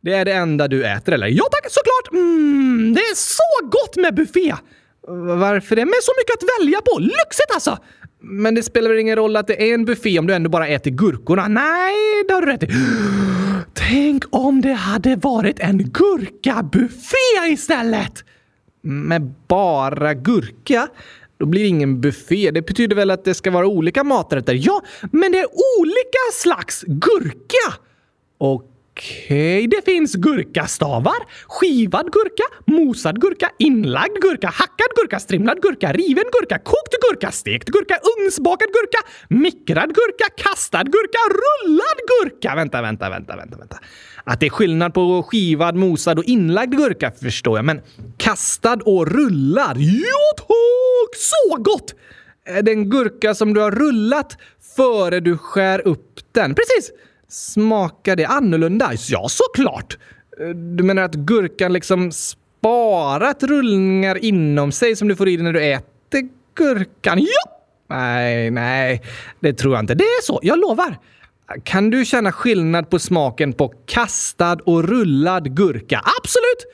Det 0.02 0.14
är 0.14 0.26
det 0.26 0.32
enda 0.34 0.68
du 0.68 0.86
äter, 0.86 1.14
eller? 1.14 1.28
Ja 1.28 1.44
tack, 1.52 1.72
såklart! 1.72 2.14
Mm, 2.14 2.94
det 2.94 3.02
är 3.02 3.16
så 3.16 3.68
gott 3.70 3.96
med 3.96 4.16
buffé! 4.16 4.56
Varför 5.38 5.76
det? 5.76 5.86
Med 5.86 5.96
så 6.02 6.12
mycket 6.20 6.36
att 6.38 6.50
välja 6.60 6.82
på! 6.82 7.00
Lyxigt 7.00 7.52
alltså! 7.54 7.78
Men 8.22 8.56
det 8.56 8.64
spelar 8.64 8.90
väl 8.90 9.00
ingen 9.00 9.16
roll 9.16 9.36
att 9.36 9.48
det 9.48 9.70
är 9.70 9.74
en 9.74 9.86
buffé 9.86 10.20
om 10.20 10.28
du 10.28 10.34
ändå 10.34 10.50
bara 10.50 10.68
äter 10.68 10.92
gurkorna? 10.92 11.48
Nej, 11.48 12.24
det 12.28 12.34
har 12.34 12.42
du 12.42 12.48
rätt 12.48 12.64
i. 12.64 12.68
Tänk 13.74 14.24
om 14.30 14.62
det 14.62 14.74
hade 14.74 15.16
varit 15.16 15.60
en 15.60 15.78
gurkabuffé 15.78 17.48
istället! 17.50 18.24
Med 18.82 19.34
bara 19.48 20.14
gurka? 20.14 20.88
Då 21.44 21.48
blir 21.48 21.62
det 21.62 21.68
ingen 21.68 22.02
buffé. 22.02 22.52
Det 22.52 22.62
betyder 22.62 22.96
väl 22.96 23.12
att 23.12 23.26
det 23.26 23.34
ska 23.34 23.52
vara 23.52 23.68
olika 23.68 24.04
maträtter? 24.04 24.60
Ja, 24.62 24.82
men 25.12 25.32
det 25.32 25.40
är 25.40 25.48
olika 25.80 26.20
slags 26.34 26.84
gurka! 26.88 27.80
Okej, 28.38 28.74
Okej, 28.96 29.68
det 29.68 29.86
finns 29.86 30.16
gurkastavar, 30.16 31.18
skivad 31.48 32.12
gurka, 32.12 32.44
mosad 32.66 33.22
gurka, 33.22 33.50
inlagd 33.60 34.22
gurka, 34.22 34.48
hackad 34.48 34.92
gurka, 34.96 35.20
strimlad 35.20 35.62
gurka, 35.62 35.94
riven 35.94 36.24
gurka, 36.32 36.60
kokt 36.60 36.96
gurka, 37.02 37.32
stekt 37.32 37.70
gurka, 37.70 38.00
ugnsbakad 38.18 38.68
gurka, 38.68 38.98
mikrad 39.30 39.96
gurka, 39.96 40.26
kastad 40.38 40.84
gurka, 40.84 41.20
rullad 41.30 42.00
gurka. 42.12 42.56
Vänta, 42.56 42.82
vänta, 42.82 43.10
vänta, 43.10 43.36
vänta, 43.36 43.58
vänta. 43.58 43.78
Att 44.26 44.40
det 44.40 44.46
är 44.46 44.50
skillnad 44.50 44.94
på 44.94 45.24
skivad, 45.24 45.76
mosad 45.76 46.18
och 46.20 46.24
inlagd 46.24 46.76
gurka 46.78 47.12
förstår 47.12 47.58
jag, 47.58 47.66
men 47.66 47.82
kastad 48.18 48.80
och 48.86 49.08
rullad? 49.08 49.78
Ja 49.78 50.34
tack! 50.38 51.16
Så 51.16 51.58
gott! 51.58 51.96
Den 52.64 52.90
gurka 52.90 53.36
som 53.36 53.54
du 53.54 53.62
har 53.62 53.72
rullat 53.72 54.38
före 54.76 55.20
du 55.20 55.38
skär 55.38 55.88
upp 55.88 56.20
den? 56.32 56.56
Precis! 56.56 56.92
Smakar 57.30 58.16
det 58.16 58.26
annorlunda? 58.26 58.92
Ja, 59.08 59.28
såklart! 59.30 59.98
Du 60.78 60.84
menar 60.84 61.04
att 61.04 61.16
gurkan 61.16 61.74
liksom 61.74 62.12
sparat 62.12 63.44
rullningar 63.44 64.18
inom 64.18 64.72
sig 64.72 64.96
som 64.96 65.08
du 65.08 65.16
får 65.16 65.30
i 65.30 65.36
dig 65.36 65.44
när 65.44 65.54
du 65.54 65.64
äter 65.64 66.30
gurkan? 66.56 67.20
Ja! 67.20 67.60
Nej, 67.90 68.52
nej, 68.52 69.02
det 69.40 69.54
tror 69.54 69.74
jag 69.74 69.84
inte. 69.84 69.96
Det 69.96 70.04
är 70.04 70.22
så, 70.22 70.40
jag 70.44 70.60
lovar. 70.60 70.98
Kan 71.64 71.90
du 71.90 72.06
känna 72.06 72.32
skillnad 72.32 72.90
på 72.90 73.00
smaken 73.00 73.54
på 73.54 73.74
kastad 73.86 74.58
och 74.66 74.84
rullad 74.84 75.56
gurka? 75.56 76.02
Absolut! 76.20 76.66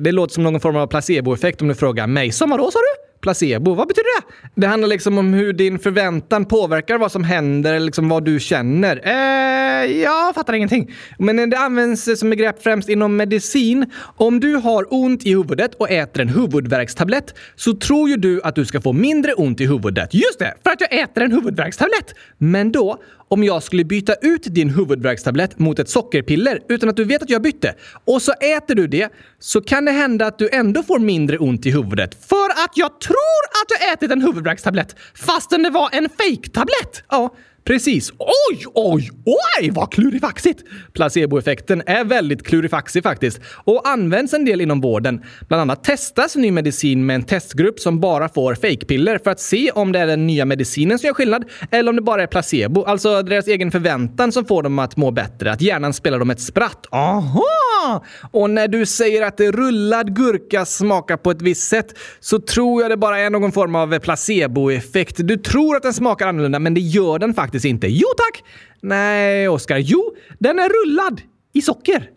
Det 0.00 0.12
låter 0.12 0.34
som 0.34 0.42
någon 0.42 0.60
form 0.60 0.76
av 0.76 0.86
placeboeffekt 0.86 1.62
om 1.62 1.68
du 1.68 1.74
frågar 1.74 2.06
mig. 2.06 2.32
Som 2.32 2.50
vadå, 2.50 2.70
sa 2.70 2.78
du? 2.78 3.04
placebo. 3.24 3.74
Vad 3.74 3.88
betyder 3.88 4.20
det? 4.20 4.26
Det 4.60 4.66
handlar 4.66 4.88
liksom 4.88 5.18
om 5.18 5.34
hur 5.34 5.52
din 5.52 5.78
förväntan 5.78 6.44
påverkar 6.44 6.98
vad 6.98 7.12
som 7.12 7.24
händer, 7.24 7.80
liksom 7.80 8.08
vad 8.08 8.24
du 8.24 8.40
känner. 8.40 9.00
Eh, 9.04 10.02
jag 10.02 10.34
fattar 10.34 10.52
ingenting. 10.52 10.94
Men 11.18 11.50
det 11.50 11.58
används 11.58 12.18
som 12.18 12.30
begrepp 12.30 12.62
främst 12.62 12.88
inom 12.88 13.16
medicin. 13.16 13.90
Om 14.16 14.40
du 14.40 14.54
har 14.54 14.86
ont 14.90 15.26
i 15.26 15.30
huvudet 15.30 15.74
och 15.74 15.90
äter 15.90 16.22
en 16.22 16.28
huvudvärkstablett 16.28 17.34
så 17.56 17.74
tror 17.74 18.08
ju 18.08 18.16
du 18.16 18.40
att 18.42 18.54
du 18.54 18.64
ska 18.64 18.80
få 18.80 18.92
mindre 18.92 19.32
ont 19.34 19.60
i 19.60 19.66
huvudet. 19.66 20.14
Just 20.14 20.38
det, 20.38 20.54
för 20.62 20.70
att 20.70 20.80
jag 20.80 21.00
äter 21.00 21.22
en 21.22 21.32
huvudvärkstablett. 21.32 22.14
Men 22.38 22.72
då, 22.72 22.98
om 23.34 23.44
jag 23.44 23.62
skulle 23.62 23.84
byta 23.84 24.14
ut 24.14 24.42
din 24.44 24.70
huvudvärkstablett 24.70 25.58
mot 25.58 25.78
ett 25.78 25.88
sockerpiller 25.88 26.60
utan 26.68 26.88
att 26.88 26.96
du 26.96 27.04
vet 27.04 27.22
att 27.22 27.30
jag 27.30 27.42
bytte 27.42 27.74
och 28.04 28.22
så 28.22 28.32
äter 28.32 28.74
du 28.74 28.86
det 28.86 29.12
så 29.38 29.60
kan 29.60 29.84
det 29.84 29.90
hända 29.90 30.26
att 30.26 30.38
du 30.38 30.48
ändå 30.52 30.82
får 30.82 30.98
mindre 30.98 31.38
ont 31.38 31.66
i 31.66 31.70
huvudet 31.70 32.26
för 32.28 32.50
att 32.64 32.70
jag 32.74 33.00
tror 33.00 33.40
att 33.62 33.68
du 33.68 33.92
ätit 33.92 34.10
en 34.10 34.22
huvudvärkstablett 34.22 34.96
fastän 35.14 35.62
det 35.62 35.70
var 35.70 35.88
en 35.92 36.08
fejktablett. 36.08 37.02
Ja, 37.08 37.34
Precis. 37.64 38.12
Oj, 38.18 38.64
oj, 38.74 39.10
oj 39.24 39.70
vad 39.70 39.92
klurifaxigt! 39.92 40.62
Placeboeffekten 40.92 41.82
är 41.86 42.04
väldigt 42.04 42.46
klurifaxig 42.46 43.02
faktiskt 43.02 43.40
och 43.64 43.88
används 43.88 44.34
en 44.34 44.44
del 44.44 44.60
inom 44.60 44.80
vården. 44.80 45.22
Bland 45.48 45.60
annat 45.60 45.84
testas 45.84 46.36
ny 46.36 46.50
medicin 46.50 47.06
med 47.06 47.14
en 47.14 47.22
testgrupp 47.22 47.80
som 47.80 48.00
bara 48.00 48.28
får 48.28 48.54
fejkpiller 48.54 49.18
för 49.24 49.30
att 49.30 49.40
se 49.40 49.70
om 49.70 49.92
det 49.92 49.98
är 49.98 50.06
den 50.06 50.26
nya 50.26 50.44
medicinen 50.44 50.98
som 50.98 51.06
gör 51.06 51.14
skillnad 51.14 51.44
eller 51.70 51.90
om 51.90 51.96
det 51.96 52.02
bara 52.02 52.22
är 52.22 52.26
placebo, 52.26 52.84
alltså 52.84 53.22
deras 53.22 53.46
egen 53.46 53.70
förväntan 53.70 54.32
som 54.32 54.44
får 54.44 54.62
dem 54.62 54.78
att 54.78 54.96
må 54.96 55.10
bättre. 55.10 55.52
Att 55.52 55.60
hjärnan 55.60 55.92
spelar 55.92 56.18
dem 56.18 56.30
ett 56.30 56.40
spratt. 56.40 56.86
Aha! 56.90 58.04
Och 58.30 58.50
när 58.50 58.68
du 58.68 58.86
säger 58.86 59.22
att 59.22 59.40
rullad 59.40 60.16
gurka 60.16 60.64
smakar 60.64 61.16
på 61.16 61.30
ett 61.30 61.42
visst 61.42 61.68
sätt 61.68 61.86
så 62.20 62.38
tror 62.38 62.82
jag 62.82 62.90
det 62.90 62.96
bara 62.96 63.18
är 63.18 63.30
någon 63.30 63.52
form 63.52 63.74
av 63.74 63.98
placeboeffekt. 63.98 65.16
Du 65.18 65.36
tror 65.36 65.76
att 65.76 65.82
den 65.82 65.94
smakar 65.94 66.28
annorlunda, 66.28 66.58
men 66.58 66.74
det 66.74 66.80
gör 66.80 67.18
den 67.18 67.34
faktiskt 67.34 67.53
faktiskt 67.54 67.70
inte. 67.70 67.86
Jo 67.86 68.08
tack! 68.16 68.44
Nej, 68.82 69.48
Oskar. 69.48 69.78
Jo, 69.78 70.14
den 70.38 70.58
är 70.58 70.68
rullad 70.68 71.20
i 71.52 71.62
socker. 71.62 72.10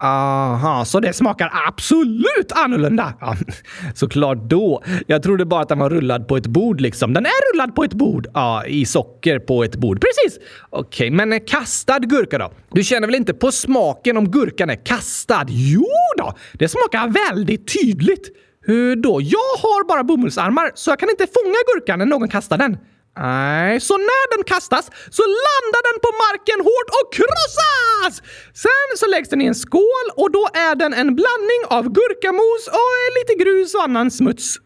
Aha, 0.00 0.84
så 0.84 1.00
det 1.00 1.12
smakar 1.12 1.50
absolut 1.68 2.52
annorlunda? 2.52 3.14
Ja, 3.20 3.36
såklart 3.94 4.38
då. 4.50 4.82
Jag 5.06 5.22
trodde 5.22 5.44
bara 5.44 5.62
att 5.62 5.68
den 5.68 5.78
var 5.78 5.90
rullad 5.90 6.28
på 6.28 6.36
ett 6.36 6.46
bord 6.46 6.80
liksom. 6.80 7.12
Den 7.12 7.26
är 7.26 7.52
rullad 7.52 7.74
på 7.74 7.84
ett 7.84 7.94
bord? 7.94 8.26
Ja, 8.34 8.64
i 8.66 8.84
socker 8.84 9.38
på 9.38 9.64
ett 9.64 9.76
bord. 9.76 10.00
Precis! 10.00 10.40
Okej, 10.70 11.08
okay, 11.08 11.26
men 11.26 11.40
kastad 11.40 11.98
gurka 11.98 12.38
då? 12.38 12.52
Du 12.72 12.82
känner 12.82 13.06
väl 13.08 13.14
inte 13.14 13.34
på 13.34 13.52
smaken 13.52 14.16
om 14.16 14.30
gurkan 14.30 14.70
är 14.70 14.84
kastad? 14.84 15.46
Jo 15.48 15.86
då, 16.18 16.34
det 16.52 16.68
smakar 16.68 17.08
väldigt 17.08 17.72
tydligt. 17.80 18.28
Hur 18.64 18.96
då? 18.96 19.20
Jag 19.22 19.52
har 19.62 19.88
bara 19.88 20.04
bomullsarmar 20.04 20.70
så 20.74 20.90
jag 20.90 20.98
kan 20.98 21.10
inte 21.10 21.26
fånga 21.26 21.60
gurkan 21.74 21.98
när 21.98 22.06
någon 22.06 22.28
kastar 22.28 22.58
den. 22.58 22.76
Nej, 23.18 23.80
så 23.80 23.96
när 23.96 24.36
den 24.36 24.44
kastas 24.44 24.90
så 25.10 25.22
landar 25.22 25.82
den 25.92 26.00
på 26.00 26.10
marken 26.24 26.60
hårt 26.60 26.90
och 26.98 27.12
krossas! 27.14 28.22
Sen 28.54 28.88
så 28.96 29.06
läggs 29.06 29.28
den 29.28 29.40
i 29.40 29.46
en 29.46 29.54
skål 29.54 30.06
och 30.16 30.30
då 30.30 30.48
är 30.54 30.74
den 30.74 30.94
en 30.94 31.14
blandning 31.14 31.62
av 31.68 31.84
gurkamos 31.92 32.68
och 32.68 32.94
lite 33.18 33.44
grus 33.44 33.74
och 33.74 33.82
annan 33.82 34.10
smuts. 34.10 34.56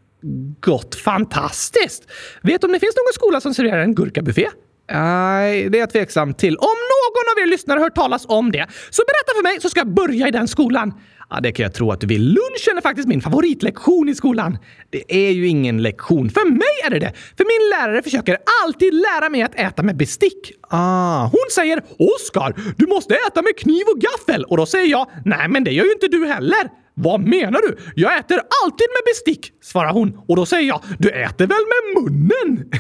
Gott 0.61 0.95
fantastiskt! 0.95 2.03
Vet 2.43 2.61
du 2.61 2.67
om 2.67 2.73
det 2.73 2.81
finns 2.81 2.97
någon 2.97 3.13
skola 3.13 3.41
som 3.41 3.55
serverar 3.55 3.79
en 3.79 3.95
gurkabuffé? 3.95 4.49
Nej, 4.93 5.69
det 5.71 5.79
är 5.79 5.81
jag 5.81 5.91
tveksam 5.91 6.35
till. 6.35 6.57
Om 6.57 6.77
någon 6.93 7.33
av 7.33 7.43
er 7.43 7.47
lyssnare 7.47 7.79
har 7.79 7.85
hört 7.85 7.95
talas 7.95 8.25
om 8.29 8.53
det, 8.53 8.67
så 8.91 9.03
berätta 9.07 9.37
för 9.37 9.43
mig 9.43 9.61
så 9.61 9.71
ska 9.71 9.81
jag 9.81 9.95
börja 9.95 10.29
i 10.29 10.31
den 10.31 10.49
skolan. 10.49 10.95
Ja, 11.31 11.41
det 11.41 11.53
kan 11.53 11.63
jag 11.63 11.75
tro 11.75 11.93
att 11.93 12.01
du 12.01 12.07
vill. 12.07 12.23
Lunchen 12.23 12.77
är 12.77 12.81
faktiskt 12.81 13.09
min 13.09 13.21
favoritlektion 13.21 14.09
i 14.09 14.15
skolan. 14.15 14.59
Det 14.91 15.05
är 15.09 15.31
ju 15.31 15.47
ingen 15.47 15.83
lektion. 15.83 16.31
För 16.31 16.51
mig 16.51 16.77
är 16.85 16.91
det 16.91 16.99
det. 16.99 17.13
För 17.37 17.45
min 17.45 17.71
lärare 17.71 18.03
försöker 18.03 18.39
alltid 18.65 18.95
lära 18.95 19.29
mig 19.29 19.43
att 19.43 19.55
äta 19.55 19.83
med 19.83 19.97
bestick. 19.97 20.53
Ah, 20.61 21.23
hon 21.23 21.47
säger 21.55 21.83
“Oskar, 21.99 22.55
du 22.77 22.87
måste 22.87 23.15
äta 23.15 23.43
med 23.43 23.59
kniv 23.59 23.83
och 23.95 24.01
gaffel” 24.01 24.45
och 24.45 24.57
då 24.57 24.67
säger 24.67 24.87
jag 24.91 25.11
“Nej, 25.25 25.49
men 25.49 25.65
det 25.65 25.71
gör 25.71 25.85
ju 25.85 25.93
inte 25.93 26.09
du 26.09 26.27
heller”. 26.27 26.71
Vad 26.95 27.21
menar 27.21 27.61
du? 27.63 27.77
Jag 27.95 28.19
äter 28.19 28.41
alltid 28.65 28.87
med 28.89 29.03
bestick, 29.07 29.53
svarar 29.63 29.93
hon. 29.93 30.21
Och 30.29 30.37
då 30.37 30.47
säger 30.47 30.69
jag 30.69 30.81
“Du 30.99 31.11
äter 31.11 31.47
väl 31.47 31.65
med 31.73 32.03
munnen?” 32.03 32.71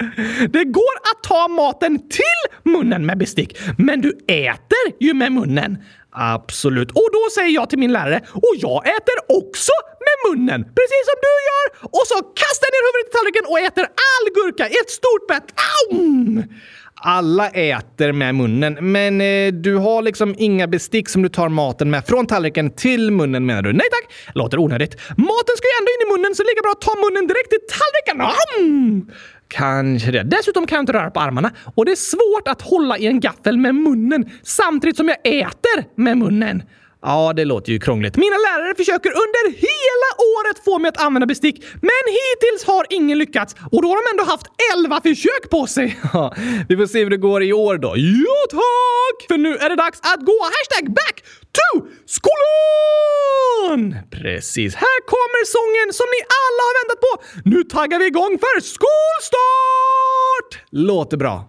Det 0.50 0.64
går 0.64 0.94
att 1.12 1.22
ta 1.22 1.48
maten 1.48 1.98
till 1.98 2.72
munnen 2.72 3.06
med 3.06 3.18
bestick, 3.18 3.58
men 3.78 4.00
du 4.00 4.18
äter 4.26 5.00
ju 5.00 5.14
med 5.14 5.32
munnen. 5.32 5.78
Absolut. 6.12 6.90
Och 6.90 7.08
då 7.12 7.22
säger 7.34 7.50
jag 7.50 7.70
till 7.70 7.78
min 7.78 7.92
lärare 7.92 8.20
och 8.32 8.54
jag 8.56 8.88
äter 8.88 9.16
också 9.28 9.72
med 10.06 10.16
munnen, 10.26 10.60
precis 10.64 11.04
som 11.10 11.18
du 11.26 11.34
gör. 11.50 11.66
Och 11.96 12.04
så 12.06 12.14
kastar 12.14 12.66
jag 12.66 12.72
ner 12.74 12.84
huvudet 12.88 13.08
i 13.08 13.12
tallriken 13.16 13.44
och 13.52 13.58
äter 13.68 13.84
all 14.08 14.26
gurka 14.38 14.68
i 14.68 14.76
ett 14.82 14.90
stort 14.90 15.26
bett. 15.28 15.48
Aum! 15.90 16.44
Alla 17.02 17.48
äter 17.48 18.12
med 18.12 18.34
munnen, 18.34 18.92
men 18.92 19.20
eh, 19.20 19.52
du 19.52 19.76
har 19.76 20.02
liksom 20.02 20.34
inga 20.38 20.66
bestick 20.66 21.08
som 21.08 21.22
du 21.22 21.28
tar 21.28 21.48
maten 21.48 21.90
med 21.90 22.06
från 22.06 22.26
tallriken 22.26 22.70
till 22.70 23.10
munnen 23.10 23.46
menar 23.46 23.62
du? 23.62 23.72
Nej 23.72 23.86
tack! 23.90 24.34
Låter 24.34 24.58
onödigt. 24.58 24.94
Maten 25.08 25.56
ska 25.56 25.66
ju 25.66 25.76
ändå 25.80 25.90
in 25.90 26.08
i 26.08 26.10
munnen 26.12 26.34
så 26.34 26.42
det 26.42 26.46
är 26.46 26.50
lika 26.54 26.62
bra 26.62 26.72
att 26.72 26.80
ta 26.80 26.94
munnen 27.04 27.26
direkt 27.26 27.50
till 27.50 27.64
tallriken. 27.76 28.20
Aum! 28.20 29.10
Kanske 29.50 30.10
det. 30.10 30.22
Dessutom 30.22 30.66
kan 30.66 30.76
jag 30.76 30.82
inte 30.82 30.92
röra 30.92 31.10
på 31.10 31.20
armarna 31.20 31.50
och 31.74 31.84
det 31.84 31.92
är 31.92 31.96
svårt 31.96 32.48
att 32.48 32.62
hålla 32.62 32.98
i 32.98 33.06
en 33.06 33.20
gaffel 33.20 33.58
med 33.58 33.74
munnen 33.74 34.30
samtidigt 34.42 34.96
som 34.96 35.08
jag 35.08 35.18
äter 35.24 35.84
med 35.96 36.18
munnen. 36.18 36.62
Ja, 37.02 37.32
det 37.36 37.44
låter 37.44 37.72
ju 37.72 37.78
krångligt. 37.80 38.16
Mina 38.16 38.36
lärare 38.36 38.74
försöker 38.74 39.10
under 39.10 39.50
hela 39.50 40.10
året 40.36 40.64
få 40.64 40.78
mig 40.78 40.88
att 40.88 41.00
använda 41.00 41.26
bestick, 41.26 41.64
men 41.74 42.04
hittills 42.18 42.64
har 42.66 42.86
ingen 42.90 43.18
lyckats. 43.18 43.54
Och 43.72 43.82
då 43.82 43.88
har 43.88 43.96
de 43.96 44.20
ändå 44.20 44.32
haft 44.32 44.46
11 44.76 45.00
försök 45.00 45.50
på 45.50 45.66
sig. 45.66 45.98
Ja, 46.12 46.34
vi 46.68 46.76
får 46.76 46.86
se 46.86 47.02
hur 47.02 47.10
det 47.10 47.16
går 47.16 47.42
i 47.42 47.52
år 47.52 47.78
då. 47.78 47.94
Ja, 47.96 48.40
tack! 48.50 49.28
För 49.28 49.38
nu 49.38 49.56
är 49.56 49.68
det 49.68 49.76
dags 49.76 50.00
att 50.00 50.20
gå 50.26 50.38
hashtag 50.42 50.94
back 50.94 51.24
to 51.58 51.68
skolan! 52.16 53.82
Precis. 54.10 54.74
Här 54.74 54.98
kommer 55.12 55.42
sången 55.56 55.88
som 55.98 56.06
ni 56.14 56.20
alla 56.42 56.62
har 56.68 56.74
väntat 56.80 57.00
på. 57.06 57.12
Nu 57.50 57.64
taggar 57.64 57.98
vi 57.98 58.06
igång 58.06 58.38
för 58.44 58.60
skolstart! 58.60 60.50
Låter 60.70 61.16
bra. 61.16 61.48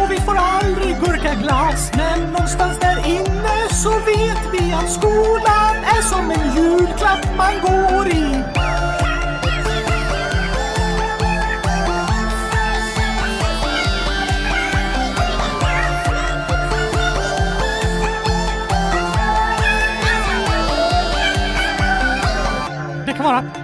och 0.00 0.10
vi 0.10 0.20
får 0.20 0.36
aldrig 0.36 1.00
gurkaglass. 1.00 1.90
Men 1.96 2.32
någonstans 2.32 2.78
där 2.78 2.98
inne 3.06 3.68
så 3.70 3.90
vet 3.90 4.42
vi 4.52 4.72
att 4.72 4.90
skolan 4.90 5.76
är 5.96 6.02
som 6.02 6.30
en 6.30 6.56
julklapp 6.56 7.26
man 7.36 7.54
går 7.62 8.08
i. 8.08 8.91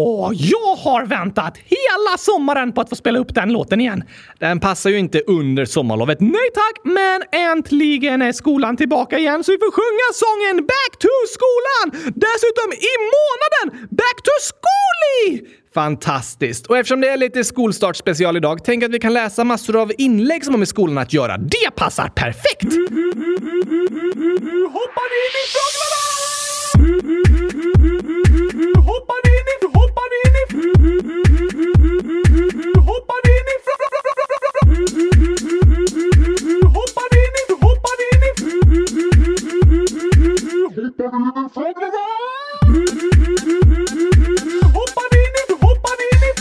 Åh, 0.00 0.32
jag 0.34 0.74
har 0.76 1.06
väntat 1.06 1.58
hela 1.58 2.18
sommaren 2.18 2.72
på 2.72 2.80
att 2.80 2.88
få 2.88 2.96
spela 2.96 3.18
upp 3.18 3.34
den 3.34 3.52
låten 3.52 3.80
igen. 3.80 4.04
Den 4.38 4.60
passar 4.60 4.90
ju 4.90 4.98
inte 4.98 5.20
under 5.20 5.64
sommarlovet, 5.64 6.20
nej 6.20 6.50
tack, 6.54 6.80
men 6.84 7.22
äntligen 7.32 8.22
är 8.22 8.32
skolan 8.32 8.76
tillbaka 8.76 9.18
igen 9.18 9.44
så 9.44 9.52
vi 9.52 9.58
får 9.58 9.70
sjunga 9.70 10.08
sången 10.24 10.66
Back 10.66 10.98
to 10.98 11.08
skolan! 11.34 12.12
Dessutom 12.14 12.72
i 12.72 12.94
månaden 13.14 13.88
Back 13.90 14.16
to 14.24 14.30
Skoli! 14.40 15.48
Fantastiskt! 15.74 16.66
Och 16.66 16.78
eftersom 16.78 17.00
det 17.00 17.08
är 17.08 17.16
lite 17.16 17.44
skolstartspecial 17.44 18.36
idag, 18.36 18.64
tänk 18.64 18.84
att 18.84 18.90
vi 18.90 18.98
kan 18.98 19.14
läsa 19.14 19.44
massor 19.44 19.80
av 19.82 19.92
inlägg 19.98 20.44
som 20.44 20.54
har 20.54 20.58
med 20.58 20.68
skolan 20.68 20.98
att 20.98 21.12
göra. 21.12 21.36
Det 21.36 21.70
passar 21.76 22.08
perfekt! 22.08 22.64
Hoppar 24.72 25.08
in 25.24 25.34
i 25.42 25.44
fåglarna! 25.54 25.98
Hoppar 28.86 29.27
hoppar 36.76 37.10
in 37.22 37.34
i, 37.40 37.44
hoppar 37.64 38.00
in 38.10 38.22
i, 38.28 38.32
fåglarna! 41.54 42.04
Hoppar 44.74 45.12
in 45.22 45.34
i, 45.40 45.52
hoppar 45.64 45.98
in 46.08 46.22
i, 46.22 46.32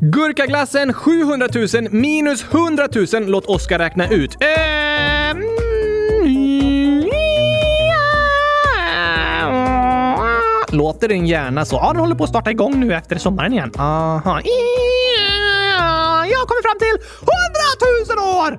Gurkaglassen 0.00 0.92
700 0.92 1.48
000 1.54 1.88
minus 1.90 2.44
100 2.44 2.88
000. 3.12 3.26
Låt 3.26 3.46
Oskar 3.46 3.78
räkna 3.78 4.08
ut. 4.08 4.36
Ehm, 4.40 4.73
Låter 10.74 11.08
din 11.08 11.26
hjärna 11.26 11.64
så? 11.64 11.76
Ja, 11.76 11.92
den 11.92 12.00
håller 12.00 12.14
på 12.14 12.24
att 12.24 12.30
starta 12.30 12.50
igång 12.50 12.80
nu 12.80 12.94
efter 12.94 13.18
sommaren 13.18 13.52
igen. 13.52 13.72
Aha. 13.78 14.40
Jag 16.30 16.48
kommer 16.48 16.62
fram 16.62 16.78
till 16.78 16.96
100 17.20 18.22
000 18.22 18.46
år! 18.46 18.58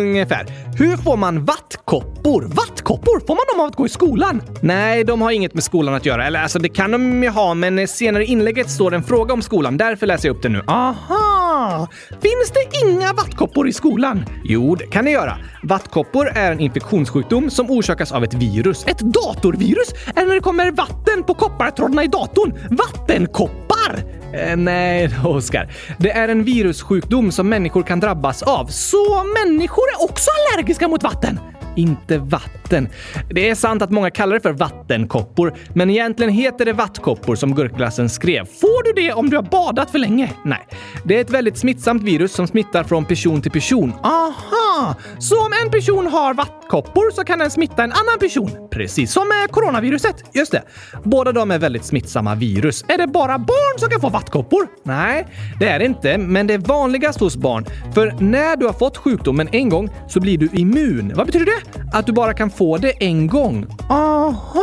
Ungefär. 0.00 0.46
Hur 0.78 0.96
får 0.96 1.16
man 1.16 1.44
vattkoppor? 1.44 2.42
Vattkoppor? 2.84 3.20
Får 3.26 3.34
man 3.34 3.44
dem 3.52 3.60
av 3.60 3.66
att 3.66 3.76
gå 3.76 3.86
i 3.86 3.88
skolan? 3.88 4.42
Nej, 4.60 5.04
de 5.04 5.22
har 5.22 5.30
inget 5.30 5.54
med 5.54 5.64
skolan 5.64 5.94
att 5.94 6.06
göra. 6.06 6.26
Eller 6.26 6.40
alltså, 6.42 6.58
det 6.58 6.68
kan 6.68 6.90
de 6.90 7.22
ju 7.22 7.28
ha, 7.28 7.54
men 7.54 7.88
senare 7.88 8.24
i 8.24 8.26
inlägget 8.26 8.70
står 8.70 8.94
en 8.94 9.02
fråga 9.02 9.34
om 9.34 9.42
skolan. 9.42 9.76
Därför 9.76 10.06
läser 10.06 10.28
jag 10.28 10.36
upp 10.36 10.42
det 10.42 10.48
nu. 10.48 10.62
Aha! 10.66 11.88
Finns 12.10 12.50
det 12.54 12.86
inga 12.86 13.12
vattkoppor 13.12 13.68
i 13.68 13.72
skolan? 13.72 14.24
Jo, 14.44 14.74
det 14.74 14.86
kan 14.86 15.04
det 15.04 15.10
göra. 15.10 15.36
Vattkoppor 15.62 16.28
är 16.28 16.52
en 16.52 16.60
infektionssjukdom 16.60 17.50
som 17.50 17.70
orsakas 17.70 18.12
av 18.12 18.24
ett 18.24 18.34
virus. 18.34 18.84
Ett 18.86 18.98
datorvirus? 19.00 19.94
Eller 20.16 20.26
när 20.26 20.34
det 20.34 20.40
kommer 20.40 20.70
vatten 20.70 21.24
på 21.26 21.34
koppartrådarna 21.34 22.04
i 22.04 22.06
datorn? 22.06 22.52
Vattenkoppar? 22.70 24.04
Eh, 24.34 24.56
nej, 24.56 25.10
Oskar. 25.24 25.72
Det 25.98 26.10
är 26.10 26.28
en 26.28 26.44
virussjukdom 26.44 27.32
som 27.32 27.48
människor 27.48 27.82
kan 27.82 28.00
drabbas 28.00 28.42
av. 28.42 28.66
Så 28.66 29.24
människor 29.44 29.84
är 29.98 30.04
också 30.04 30.30
allergiska 30.52 30.88
mot 30.88 31.02
vatten? 31.02 31.40
Inte 31.76 32.18
vatten. 32.18 32.88
Det 33.30 33.50
är 33.50 33.54
sant 33.54 33.82
att 33.82 33.90
många 33.90 34.10
kallar 34.10 34.34
det 34.34 34.40
för 34.40 34.52
vattenkoppor, 34.52 35.54
men 35.74 35.90
egentligen 35.90 36.32
heter 36.32 36.64
det 36.64 36.72
vattkoppor 36.72 37.34
som 37.34 37.54
gurkglassen 37.54 38.08
skrev. 38.08 38.44
Får 38.44 38.84
du 38.84 39.02
det 39.02 39.12
om 39.12 39.30
du 39.30 39.36
har 39.36 39.42
badat 39.42 39.90
för 39.90 39.98
länge? 39.98 40.32
Nej. 40.44 40.66
Det 41.04 41.16
är 41.16 41.20
ett 41.20 41.30
väldigt 41.30 41.58
smittsamt 41.58 42.02
virus 42.02 42.32
som 42.32 42.46
smittar 42.46 42.84
från 42.84 43.04
person 43.04 43.42
till 43.42 43.50
person. 43.50 43.92
Aha! 44.02 44.96
Så 45.18 45.40
om 45.40 45.52
en 45.64 45.70
person 45.70 46.06
har 46.06 46.34
vattkoppor 46.34 47.10
så 47.14 47.24
kan 47.24 47.38
den 47.38 47.50
smitta 47.50 47.84
en 47.84 47.92
annan 47.92 48.18
person? 48.20 48.50
Precis 48.70 49.12
som 49.12 49.28
med 49.28 49.50
coronaviruset. 49.50 50.24
Just 50.32 50.52
det. 50.52 50.62
Båda 51.04 51.32
de 51.32 51.50
är 51.50 51.58
väldigt 51.58 51.84
smittsamma 51.84 52.34
virus. 52.34 52.84
Är 52.88 52.98
det 52.98 53.06
bara 53.06 53.38
barn 53.38 53.78
som 53.78 53.90
kan 53.90 54.00
få 54.00 54.08
vattkoppor? 54.08 54.68
Nej, 54.82 55.26
det 55.58 55.68
är 55.68 55.78
det 55.78 55.84
inte, 55.84 56.18
men 56.18 56.46
det 56.46 56.54
är 56.54 56.58
vanligast 56.58 57.20
hos 57.20 57.36
barn. 57.36 57.64
För 57.94 58.16
när 58.20 58.56
du 58.56 58.66
har 58.66 58.72
fått 58.72 58.96
sjukdomen 58.96 59.48
en 59.52 59.68
gång 59.68 59.88
så 60.08 60.20
blir 60.20 60.38
du 60.38 60.48
immun. 60.52 61.12
Vad 61.14 61.26
betyder 61.26 61.46
det? 61.46 61.63
Att 61.92 62.06
du 62.06 62.12
bara 62.12 62.34
kan 62.34 62.50
få 62.50 62.76
det 62.76 62.90
en 63.04 63.26
gång. 63.26 63.66
Aha! 63.90 64.62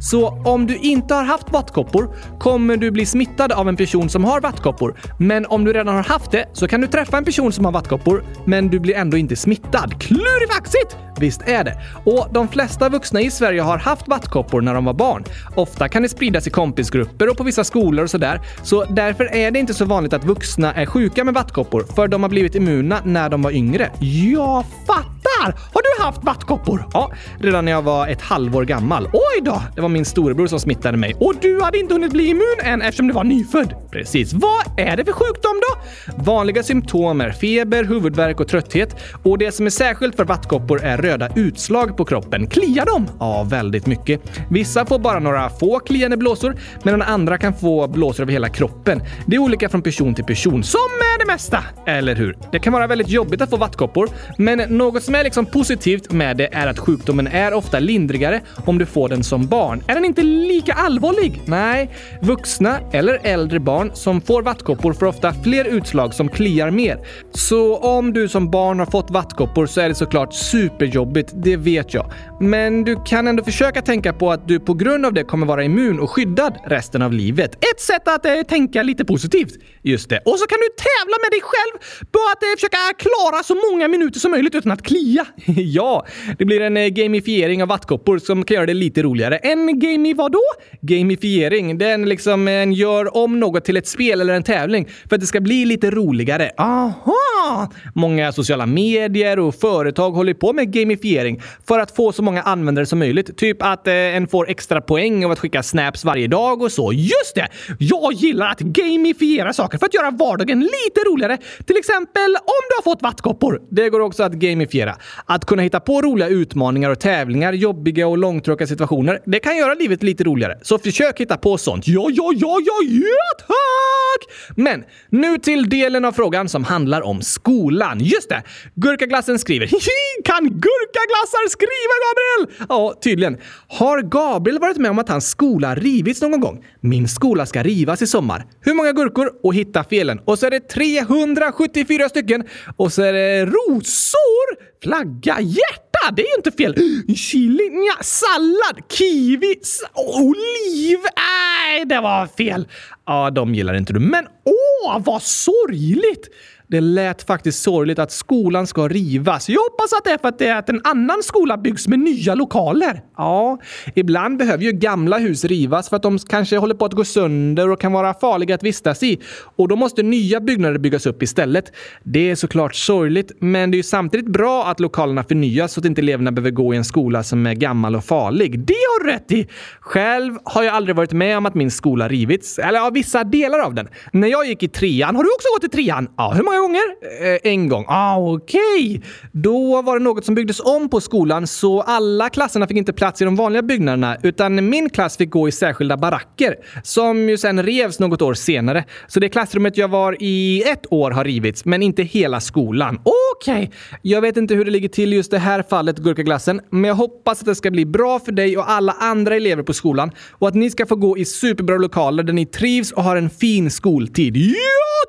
Så 0.00 0.28
om 0.28 0.66
du 0.66 0.76
inte 0.76 1.14
har 1.14 1.24
haft 1.24 1.52
vattkoppor 1.52 2.16
kommer 2.38 2.76
du 2.76 2.90
bli 2.90 3.06
smittad 3.06 3.52
av 3.52 3.68
en 3.68 3.76
person 3.76 4.08
som 4.08 4.24
har 4.24 4.40
vattkoppor. 4.40 4.94
Men 5.18 5.46
om 5.46 5.64
du 5.64 5.72
redan 5.72 5.94
har 5.94 6.02
haft 6.02 6.30
det 6.30 6.48
så 6.52 6.68
kan 6.68 6.80
du 6.80 6.86
träffa 6.86 7.18
en 7.18 7.24
person 7.24 7.52
som 7.52 7.64
har 7.64 7.72
vattkoppor, 7.72 8.24
men 8.44 8.68
du 8.68 8.80
blir 8.80 8.94
ändå 8.94 9.16
inte 9.16 9.36
smittad. 9.36 10.00
Klurifaxigt! 10.00 10.96
Visst 11.18 11.42
är 11.46 11.64
det. 11.64 11.76
Och 12.04 12.28
de 12.32 12.48
flesta 12.48 12.88
vuxna 12.88 13.20
i 13.20 13.30
Sverige 13.30 13.60
har 13.60 13.78
haft 13.78 14.08
vattkoppor 14.08 14.60
när 14.60 14.74
de 14.74 14.84
var 14.84 14.94
barn. 14.94 15.24
Ofta 15.54 15.88
kan 15.88 16.02
det 16.02 16.08
spridas 16.08 16.46
i 16.46 16.50
kompisgrupper 16.50 17.30
och 17.30 17.36
på 17.36 17.44
vissa 17.44 17.64
skolor 17.64 18.04
och 18.04 18.10
sådär. 18.10 18.40
Så 18.62 18.84
därför 18.84 19.34
är 19.34 19.50
det 19.50 19.58
inte 19.58 19.74
så 19.74 19.84
vanligt 19.84 20.12
att 20.12 20.24
vuxna 20.24 20.74
är 20.74 20.86
sjuka 20.86 21.24
med 21.24 21.34
vattkoppor, 21.34 21.86
för 21.94 22.08
de 22.08 22.22
har 22.22 22.30
blivit 22.30 22.54
immuna 22.54 23.00
när 23.04 23.28
de 23.28 23.42
var 23.42 23.50
yngre. 23.50 23.90
Jag 24.00 24.64
fattar! 24.86 25.52
Har 25.72 25.82
du 25.82 26.04
haft 26.04 26.24
vattkoppor? 26.24 26.88
Ja, 26.92 27.10
redan 27.38 27.64
när 27.64 27.72
jag 27.72 27.82
var 27.82 28.08
ett 28.08 28.22
halvår 28.22 28.64
gammal. 28.64 29.08
Oj 29.12 29.33
Oj 29.36 29.40
då! 29.42 29.62
Det 29.74 29.80
var 29.80 29.88
min 29.88 30.04
storebror 30.04 30.46
som 30.46 30.60
smittade 30.60 30.96
mig. 30.98 31.14
Och 31.20 31.34
du 31.40 31.62
hade 31.62 31.78
inte 31.78 31.94
hunnit 31.94 32.12
bli 32.12 32.26
immun 32.26 32.56
än 32.62 32.82
eftersom 32.82 33.06
du 33.06 33.14
var 33.14 33.24
nyfödd. 33.24 33.74
Precis. 33.90 34.32
Vad 34.32 34.78
är 34.78 34.96
det 34.96 35.04
för 35.04 35.12
sjukdom 35.12 35.60
då? 35.60 35.82
Vanliga 36.24 36.62
symptom 36.62 37.20
är 37.20 37.30
feber, 37.30 37.84
huvudvärk 37.84 38.40
och 38.40 38.48
trötthet. 38.48 38.96
Och 39.22 39.38
det 39.38 39.52
som 39.52 39.66
är 39.66 39.70
särskilt 39.70 40.16
för 40.16 40.24
vattkoppor 40.24 40.84
är 40.84 40.96
röda 40.96 41.28
utslag 41.36 41.96
på 41.96 42.04
kroppen. 42.04 42.46
Kliar 42.46 42.86
de? 42.86 43.06
Ja, 43.20 43.46
väldigt 43.50 43.86
mycket. 43.86 44.20
Vissa 44.50 44.86
får 44.86 44.98
bara 44.98 45.18
några 45.18 45.50
få 45.50 45.78
kliande 45.78 46.16
blåsor, 46.16 46.56
medan 46.82 47.02
andra 47.02 47.38
kan 47.38 47.54
få 47.54 47.88
blåsor 47.88 48.22
över 48.22 48.32
hela 48.32 48.48
kroppen. 48.48 49.02
Det 49.26 49.36
är 49.36 49.40
olika 49.40 49.68
från 49.68 49.82
person 49.82 50.14
till 50.14 50.24
person, 50.24 50.62
som 50.62 50.80
är 51.14 51.18
det 51.18 51.32
mesta. 51.32 51.64
Eller 51.86 52.14
hur? 52.14 52.36
Det 52.52 52.58
kan 52.58 52.72
vara 52.72 52.86
väldigt 52.86 53.08
jobbigt 53.08 53.40
att 53.40 53.50
få 53.50 53.56
vattkoppor, 53.56 54.08
men 54.38 54.58
något 54.58 55.02
som 55.02 55.14
är 55.14 55.24
liksom 55.24 55.46
positivt 55.46 56.12
med 56.12 56.36
det 56.36 56.54
är 56.54 56.66
att 56.66 56.78
sjukdomen 56.78 57.26
är 57.26 57.54
ofta 57.54 57.78
lindrigare 57.78 58.40
om 58.66 58.78
du 58.78 58.86
får 58.86 59.08
den 59.08 59.23
som 59.24 59.46
barn. 59.46 59.82
Är 59.86 59.94
den 59.94 60.04
inte 60.04 60.22
lika 60.22 60.72
allvarlig? 60.72 61.40
Nej. 61.46 61.90
Vuxna 62.20 62.78
eller 62.92 63.20
äldre 63.22 63.60
barn 63.60 63.90
som 63.94 64.20
får 64.20 64.42
vattkoppor 64.42 64.92
får 64.92 65.06
ofta 65.06 65.32
fler 65.32 65.64
utslag 65.64 66.14
som 66.14 66.28
kliar 66.28 66.70
mer. 66.70 66.98
Så 67.32 67.76
om 67.76 68.12
du 68.12 68.28
som 68.28 68.50
barn 68.50 68.78
har 68.78 68.86
fått 68.86 69.10
vattkoppor 69.10 69.66
så 69.66 69.80
är 69.80 69.88
det 69.88 69.94
såklart 69.94 70.34
superjobbigt, 70.34 71.32
det 71.34 71.56
vet 71.56 71.94
jag. 71.94 72.12
Men 72.40 72.84
du 72.84 72.96
kan 73.04 73.28
ändå 73.28 73.44
försöka 73.44 73.82
tänka 73.82 74.12
på 74.12 74.30
att 74.30 74.48
du 74.48 74.60
på 74.60 74.74
grund 74.74 75.06
av 75.06 75.12
det 75.12 75.24
kommer 75.24 75.46
vara 75.46 75.64
immun 75.64 76.00
och 76.00 76.10
skyddad 76.10 76.58
resten 76.66 77.02
av 77.02 77.12
livet. 77.12 77.54
Ett 77.54 77.80
sätt 77.80 78.08
att 78.08 78.26
eh, 78.26 78.42
tänka 78.48 78.82
lite 78.82 79.04
positivt. 79.04 79.54
Just 79.82 80.08
det. 80.08 80.18
Och 80.24 80.38
så 80.38 80.46
kan 80.46 80.58
du 80.58 80.68
tävla 80.76 81.16
med 81.22 81.30
dig 81.30 81.40
själv 81.42 82.02
på 82.12 82.18
att 82.32 82.42
eh, 82.42 82.48
försöka 82.56 82.76
klara 82.98 83.42
så 83.42 83.54
många 83.70 83.88
minuter 83.88 84.20
som 84.20 84.30
möjligt 84.30 84.54
utan 84.54 84.72
att 84.72 84.82
klia. 84.82 85.26
ja, 85.56 86.06
det 86.38 86.44
blir 86.44 86.60
en 86.60 86.76
eh, 86.76 86.86
gamifiering 86.86 87.62
av 87.62 87.68
vattkoppor 87.68 88.18
som 88.18 88.44
kan 88.44 88.54
göra 88.54 88.66
det 88.66 88.74
lite 88.74 89.02
roligare. 89.02 89.36
En 89.36 89.78
gamey 89.78 90.14
vadå? 90.14 90.42
Gamifiering, 90.80 91.78
det 91.78 91.90
är 91.90 91.98
liksom 91.98 92.48
en 92.48 92.72
gör 92.72 93.16
om 93.16 93.40
något 93.40 93.64
till 93.64 93.76
ett 93.76 93.88
spel 93.88 94.20
eller 94.20 94.34
en 94.34 94.42
tävling 94.42 94.88
för 95.08 95.16
att 95.16 95.20
det 95.20 95.26
ska 95.26 95.40
bli 95.40 95.64
lite 95.64 95.90
roligare. 95.90 96.50
Aha! 96.58 97.72
Många 97.94 98.32
sociala 98.32 98.66
medier 98.66 99.38
och 99.38 99.54
företag 99.54 100.10
håller 100.10 100.34
på 100.34 100.52
med 100.52 100.72
gamifiering 100.72 101.42
för 101.68 101.78
att 101.78 101.96
få 101.96 102.12
så 102.12 102.23
många 102.24 102.42
användare 102.42 102.86
som 102.86 102.98
möjligt. 102.98 103.36
Typ 103.36 103.62
att 103.62 103.86
eh, 103.86 103.94
en 103.94 104.28
får 104.28 104.50
extra 104.50 104.80
poäng 104.80 105.24
av 105.24 105.30
att 105.30 105.38
skicka 105.38 105.62
snaps 105.62 106.04
varje 106.04 106.26
dag 106.26 106.62
och 106.62 106.72
så. 106.72 106.92
Just 106.92 107.34
det! 107.34 107.48
Jag 107.78 108.12
gillar 108.12 108.50
att 108.50 108.60
gamifiera 108.60 109.52
saker 109.52 109.78
för 109.78 109.86
att 109.86 109.94
göra 109.94 110.10
vardagen 110.10 110.60
lite 110.60 111.00
roligare. 111.06 111.38
Till 111.66 111.76
exempel 111.76 112.36
om 112.36 112.62
du 112.68 112.74
har 112.76 112.82
fått 112.82 113.02
vattkoppor. 113.02 113.62
Det 113.70 113.88
går 113.88 114.00
också 114.00 114.22
att 114.22 114.32
gamifiera. 114.32 114.96
Att 115.26 115.44
kunna 115.44 115.62
hitta 115.62 115.80
på 115.80 116.02
roliga 116.02 116.28
utmaningar 116.28 116.90
och 116.90 117.00
tävlingar, 117.00 117.52
jobbiga 117.52 118.06
och 118.08 118.18
långtråkiga 118.18 118.66
situationer, 118.66 119.20
det 119.26 119.38
kan 119.38 119.56
göra 119.56 119.74
livet 119.74 120.02
lite 120.02 120.24
roligare. 120.24 120.58
Så 120.62 120.78
försök 120.78 121.20
hitta 121.20 121.36
på 121.36 121.58
sånt. 121.58 121.88
Ja, 121.88 122.06
ja, 122.10 122.32
ja, 122.36 122.58
ja, 122.66 122.78
ja, 122.88 123.46
tack! 123.46 124.34
Men 124.56 124.84
nu 125.10 125.38
till 125.38 125.68
delen 125.68 126.04
av 126.04 126.12
frågan 126.12 126.48
som 126.48 126.64
handlar 126.64 127.02
om 127.02 127.22
skolan. 127.22 128.00
Just 128.00 128.28
det! 128.28 128.42
Gurkaglassen 128.74 129.38
skriver 129.38 129.66
Hihi, 129.66 130.22
Kan 130.24 130.44
gurkaglassar 130.44 131.48
skriva, 131.48 131.94
Gabriel? 132.14 132.66
Ja, 132.68 132.94
tydligen. 133.02 133.38
Har 133.68 134.02
Gabriel 134.02 134.58
varit 134.58 134.76
med 134.76 134.90
om 134.90 134.98
att 134.98 135.08
hans 135.08 135.28
skola 135.28 135.74
rivits 135.74 136.22
någon 136.22 136.40
gång? 136.40 136.64
Min 136.80 137.08
skola 137.08 137.46
ska 137.46 137.62
rivas 137.62 138.02
i 138.02 138.06
sommar. 138.06 138.46
Hur 138.60 138.74
många 138.74 138.92
gurkor? 138.92 139.30
Och 139.42 139.54
hitta 139.54 139.84
felen. 139.84 140.20
Och 140.24 140.38
så 140.38 140.46
är 140.46 140.50
det 140.50 140.60
374 140.60 142.08
stycken. 142.08 142.44
Och 142.76 142.92
så 142.92 143.02
är 143.02 143.12
det 143.12 143.46
rosor, 143.46 144.56
flagga, 144.82 145.40
hjärta. 145.40 146.12
Det 146.16 146.22
är 146.22 146.26
ju 146.26 146.36
inte 146.36 146.52
fel. 146.52 146.74
Chili, 147.16 147.70
nja, 147.70 148.02
sallad, 148.02 148.92
kiwi, 148.92 149.54
oliv. 149.94 150.98
Nej, 151.16 151.84
det 151.84 152.00
var 152.00 152.26
fel. 152.26 152.68
Ja, 153.06 153.30
de 153.30 153.54
gillar 153.54 153.74
inte 153.74 153.92
du. 153.92 154.00
Men 154.00 154.24
åh, 154.44 154.98
vad 155.04 155.22
sorgligt! 155.22 156.28
Det 156.74 156.80
lät 156.80 157.22
faktiskt 157.22 157.62
sorgligt 157.62 157.98
att 157.98 158.12
skolan 158.12 158.66
ska 158.66 158.88
rivas. 158.88 159.48
Jag 159.48 159.60
hoppas 159.62 159.92
att 159.92 160.04
det 160.04 160.10
är 160.10 160.18
för 160.18 160.28
att, 160.28 160.38
det 160.38 160.46
är 160.46 160.56
att 160.56 160.68
en 160.68 160.80
annan 160.84 161.22
skola 161.22 161.56
byggs 161.56 161.88
med 161.88 161.98
nya 161.98 162.34
lokaler. 162.34 163.02
Ja, 163.16 163.58
ibland 163.94 164.38
behöver 164.38 164.64
ju 164.64 164.72
gamla 164.72 165.18
hus 165.18 165.44
rivas 165.44 165.88
för 165.88 165.96
att 165.96 166.02
de 166.02 166.18
kanske 166.18 166.56
håller 166.56 166.74
på 166.74 166.84
att 166.84 166.92
gå 166.92 167.04
sönder 167.04 167.70
och 167.70 167.80
kan 167.80 167.92
vara 167.92 168.14
farliga 168.14 168.54
att 168.54 168.62
vistas 168.62 169.02
i. 169.02 169.20
Och 169.56 169.68
då 169.68 169.76
måste 169.76 170.02
nya 170.02 170.40
byggnader 170.40 170.78
byggas 170.78 171.06
upp 171.06 171.22
istället. 171.22 171.72
Det 172.02 172.30
är 172.30 172.34
såklart 172.34 172.74
sorgligt, 172.74 173.32
men 173.40 173.70
det 173.70 173.74
är 173.74 173.76
ju 173.76 173.82
samtidigt 173.82 174.26
bra 174.26 174.66
att 174.66 174.80
lokalerna 174.80 175.24
förnyas 175.24 175.72
så 175.72 175.80
att 175.80 175.86
inte 175.86 176.00
eleverna 176.00 176.32
behöver 176.32 176.50
gå 176.50 176.74
i 176.74 176.76
en 176.76 176.84
skola 176.84 177.22
som 177.22 177.46
är 177.46 177.54
gammal 177.54 177.96
och 177.96 178.04
farlig. 178.04 178.58
Det 178.58 178.72
har 178.72 179.04
du 179.04 179.10
rätt 179.10 179.32
i! 179.32 179.48
Själv 179.80 180.38
har 180.44 180.62
jag 180.62 180.74
aldrig 180.74 180.96
varit 180.96 181.12
med 181.12 181.38
om 181.38 181.46
att 181.46 181.54
min 181.54 181.70
skola 181.70 182.08
rivits. 182.08 182.58
Eller 182.58 182.78
ja, 182.78 182.90
vissa 182.94 183.24
delar 183.24 183.58
av 183.58 183.74
den. 183.74 183.88
När 184.12 184.28
jag 184.28 184.46
gick 184.46 184.62
i 184.62 184.68
trean, 184.68 185.16
har 185.16 185.22
du 185.22 185.30
också 185.34 185.48
gått 185.56 185.64
i 185.64 185.76
trean? 185.76 186.08
Ja, 186.16 186.32
hur 186.36 186.42
många 186.42 186.63
gånger? 186.64 186.82
Eh, 187.20 187.52
en 187.52 187.68
gång. 187.68 187.84
Ah, 187.88 188.18
okej. 188.18 189.02
Då 189.32 189.82
var 189.82 189.98
det 189.98 190.04
något 190.04 190.24
som 190.24 190.34
byggdes 190.34 190.60
om 190.60 190.88
på 190.88 191.00
skolan 191.00 191.46
så 191.46 191.80
alla 191.80 192.28
klasserna 192.28 192.66
fick 192.66 192.76
inte 192.76 192.92
plats 192.92 193.22
i 193.22 193.24
de 193.24 193.36
vanliga 193.36 193.62
byggnaderna 193.62 194.16
utan 194.22 194.68
min 194.68 194.90
klass 194.90 195.16
fick 195.16 195.30
gå 195.30 195.48
i 195.48 195.52
särskilda 195.52 195.96
baracker 195.96 196.56
som 196.82 197.28
ju 197.28 197.38
sen 197.38 197.62
revs 197.62 197.98
något 197.98 198.22
år 198.22 198.34
senare. 198.34 198.84
Så 199.08 199.20
det 199.20 199.28
klassrummet 199.28 199.76
jag 199.76 199.88
var 199.88 200.16
i 200.20 200.62
ett 200.66 200.92
år 200.92 201.10
har 201.10 201.24
rivits, 201.24 201.64
men 201.64 201.82
inte 201.82 202.02
hela 202.02 202.40
skolan. 202.40 203.00
Okej. 203.36 203.70
Jag 204.02 204.20
vet 204.20 204.36
inte 204.36 204.54
hur 204.54 204.64
det 204.64 204.70
ligger 204.70 204.88
till 204.88 205.12
i 205.12 205.16
just 205.16 205.30
det 205.30 205.38
här 205.38 205.62
fallet, 205.62 205.98
Gurkaglassen, 205.98 206.60
men 206.70 206.84
jag 206.84 206.94
hoppas 206.94 207.40
att 207.40 207.46
det 207.46 207.54
ska 207.54 207.70
bli 207.70 207.86
bra 207.86 208.18
för 208.18 208.32
dig 208.32 208.56
och 208.58 208.70
alla 208.70 208.92
andra 208.92 209.36
elever 209.36 209.62
på 209.62 209.72
skolan 209.72 210.10
och 210.30 210.48
att 210.48 210.54
ni 210.54 210.70
ska 210.70 210.86
få 210.86 210.96
gå 210.96 211.18
i 211.18 211.24
superbra 211.24 211.76
lokaler 211.76 212.22
där 212.22 212.32
ni 212.32 212.46
trivs 212.46 212.92
och 212.92 213.02
har 213.02 213.16
en 213.16 213.30
fin 213.30 213.70
skoltid. 213.70 214.36
Ja, 214.36 214.54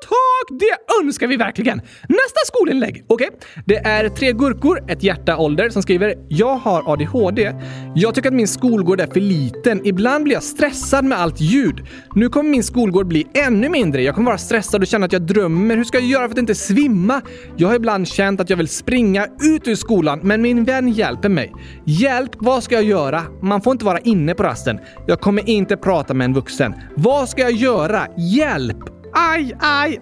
tack! 0.02 0.58
Det 0.60 1.02
önskar 1.02 1.26
vi 1.26 1.35
vi 1.36 1.44
verkligen! 1.44 1.78
Nästa 2.08 2.40
skolinlägg! 2.46 3.04
Okej, 3.08 3.28
det 3.64 3.76
är 3.76 4.08
tre 4.08 4.32
gurkor, 4.32 4.84
ett 4.88 5.02
hjärta 5.02 5.36
ålder, 5.36 5.70
som 5.70 5.82
skriver 5.82 6.14
“Jag 6.28 6.56
har 6.56 6.92
ADHD. 6.92 7.52
Jag 7.94 8.14
tycker 8.14 8.28
att 8.28 8.34
min 8.34 8.48
skolgård 8.48 9.00
är 9.00 9.06
för 9.06 9.20
liten. 9.20 9.86
Ibland 9.86 10.24
blir 10.24 10.34
jag 10.34 10.42
stressad 10.42 11.04
med 11.04 11.18
allt 11.18 11.40
ljud. 11.40 11.86
Nu 12.14 12.28
kommer 12.28 12.50
min 12.50 12.64
skolgård 12.64 13.06
bli 13.06 13.26
ännu 13.34 13.68
mindre. 13.68 14.02
Jag 14.02 14.14
kommer 14.14 14.26
vara 14.26 14.38
stressad 14.38 14.80
och 14.80 14.86
känna 14.86 15.06
att 15.06 15.12
jag 15.12 15.22
drömmer. 15.22 15.76
Hur 15.76 15.84
ska 15.84 15.98
jag 15.98 16.06
göra 16.06 16.28
för 16.28 16.32
att 16.32 16.38
inte 16.38 16.54
svimma? 16.54 17.22
Jag 17.56 17.68
har 17.68 17.74
ibland 17.74 18.08
känt 18.08 18.40
att 18.40 18.50
jag 18.50 18.56
vill 18.56 18.68
springa 18.68 19.26
ut 19.42 19.68
ur 19.68 19.74
skolan, 19.74 20.20
men 20.22 20.42
min 20.42 20.64
vän 20.64 20.88
hjälper 20.88 21.28
mig. 21.28 21.52
Hjälp, 21.84 22.30
vad 22.38 22.62
ska 22.62 22.74
jag 22.74 22.84
göra? 22.84 23.22
Man 23.42 23.60
får 23.60 23.72
inte 23.72 23.84
vara 23.84 23.98
inne 23.98 24.34
på 24.34 24.42
rasten. 24.42 24.78
Jag 25.06 25.20
kommer 25.20 25.48
inte 25.48 25.76
prata 25.76 26.14
med 26.14 26.24
en 26.24 26.34
vuxen. 26.34 26.74
Vad 26.94 27.28
ska 27.28 27.42
jag 27.42 27.52
göra? 27.52 28.06
Hjälp! 28.16 28.95
Aj, 29.18 29.56
aj, 29.60 30.00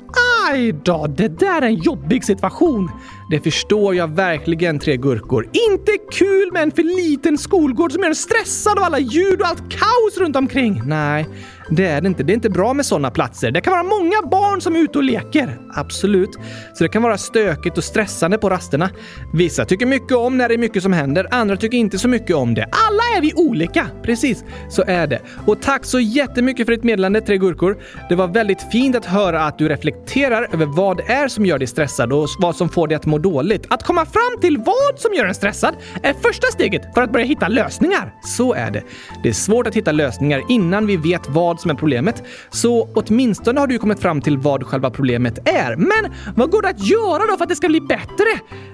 aj 0.51 0.73
då! 0.73 1.07
Det 1.07 1.39
där 1.39 1.63
är 1.63 1.67
en 1.67 1.75
jobbig 1.75 2.25
situation. 2.25 2.91
Det 3.31 3.41
förstår 3.41 3.95
jag 3.95 4.17
verkligen, 4.17 4.79
tre 4.79 4.97
gurkor. 4.97 5.49
Inte 5.71 5.93
kul 6.13 6.53
med 6.53 6.63
en 6.63 6.71
för 6.71 6.83
liten 6.83 7.39
skolgård 7.39 7.93
som 7.93 8.03
gör 8.03 8.09
en 8.09 8.15
stressad 8.15 8.79
av 8.79 8.85
alla 8.85 8.99
ljud 8.99 9.41
och 9.41 9.47
allt 9.47 9.71
kaos 9.71 10.19
runt 10.19 10.37
omkring. 10.37 10.83
Nej, 10.87 11.27
det 11.71 11.87
är 11.87 12.01
det 12.01 12.09
inte. 12.09 12.23
Det 12.23 12.33
är 12.33 12.35
inte 12.35 12.51
bra 12.51 12.75
med 12.75 12.87
sådana 12.87 13.11
platser. 13.11 13.51
Det 13.51 13.61
kan 13.61 13.71
vara 13.71 13.83
många 13.83 14.23
barn 14.31 14.61
som 14.61 14.77
är 14.77 14.81
ute 14.81 14.99
och 14.99 15.05
leker. 15.05 15.59
Absolut. 15.75 16.31
Så 16.75 16.85
det 16.85 16.89
kan 16.89 17.03
vara 17.03 17.19
stökigt 17.19 17.79
och 17.79 17.85
stressande 17.85 18.39
på 18.39 18.51
rasterna. 18.51 18.91
Vissa 19.33 19.65
tycker 19.65 19.87
mycket 19.87 20.17
om 20.17 20.37
när 20.37 20.49
det 20.49 20.55
är 20.55 20.59
mycket 20.59 20.83
som 20.83 20.93
händer, 20.93 21.27
andra 21.31 21.57
tycker 21.57 21.79
inte 21.79 21.99
så 21.99 22.09
mycket 22.09 22.37
om 22.37 22.55
det. 22.55 22.63
Alla 22.63 23.03
är 23.17 23.21
vi 23.21 23.33
olika! 23.35 23.87
Precis, 24.03 24.45
så 24.71 24.85
är 24.87 25.07
det. 25.07 25.21
Och 25.47 25.63
tack 25.63 25.85
så 25.85 26.01
jättemycket 26.01 26.67
för 26.67 26.73
ditt 26.73 26.85
meddelande, 26.85 27.21
Tre 27.21 27.39
Gurkor. 27.39 27.79
Det 28.09 28.15
var 28.15 28.27
väldigt 28.27 28.63
fint 28.73 28.97
att 28.97 29.07
höra 29.07 29.45
att 29.45 29.59
du 29.59 29.69
reflekterar 29.69 30.49
över 30.53 30.67
vad 30.67 30.97
det 30.97 31.13
är 31.13 31.29
som 31.29 31.47
gör 31.47 31.59
dig 31.59 31.69
stressad 31.69 32.13
och 32.13 32.29
vad 32.39 32.57
som 32.57 32.69
får 32.69 32.89
dig 32.89 32.97
att 32.97 33.07
må 33.07 33.19
dåligt. 33.19 33.67
Att 33.71 33.83
komma 33.83 34.07
fram 34.07 34.41
till 34.41 34.59
vad 34.59 34.99
som 34.99 35.15
gör 35.15 35.27
en 35.27 35.35
stressad 35.35 35.75
är 36.03 36.13
första 36.13 36.47
steget 36.47 36.95
för 36.95 37.03
att 37.03 37.13
börja 37.13 37.27
hitta 37.27 37.49
lösningar. 37.49 38.15
Så 38.25 38.55
är 38.55 38.71
det. 38.71 38.83
Det 39.23 39.29
är 39.29 39.33
svårt 39.33 39.67
att 39.67 39.75
hitta 39.75 39.93
lösningar 39.93 40.43
innan 40.49 40.87
vi 40.87 40.97
vet 40.97 41.29
vad 41.29 41.54
som 41.61 41.71
är 41.71 41.75
problemet. 41.75 42.23
Så 42.51 42.89
åtminstone 42.95 43.61
har 43.61 43.67
du 43.67 43.79
kommit 43.79 44.01
fram 44.01 44.21
till 44.21 44.39
vad 44.39 44.65
själva 44.65 44.91
problemet 44.91 45.49
är. 45.49 45.77
Men 45.77 46.13
vad 46.37 46.51
går 46.51 46.63
det 46.63 46.69
att 46.69 46.87
göra 46.87 47.27
då 47.31 47.37
för 47.37 47.43
att 47.43 47.49
det 47.49 47.57
ska 47.57 47.69
bli 47.69 47.81
bättre? 47.81 48.25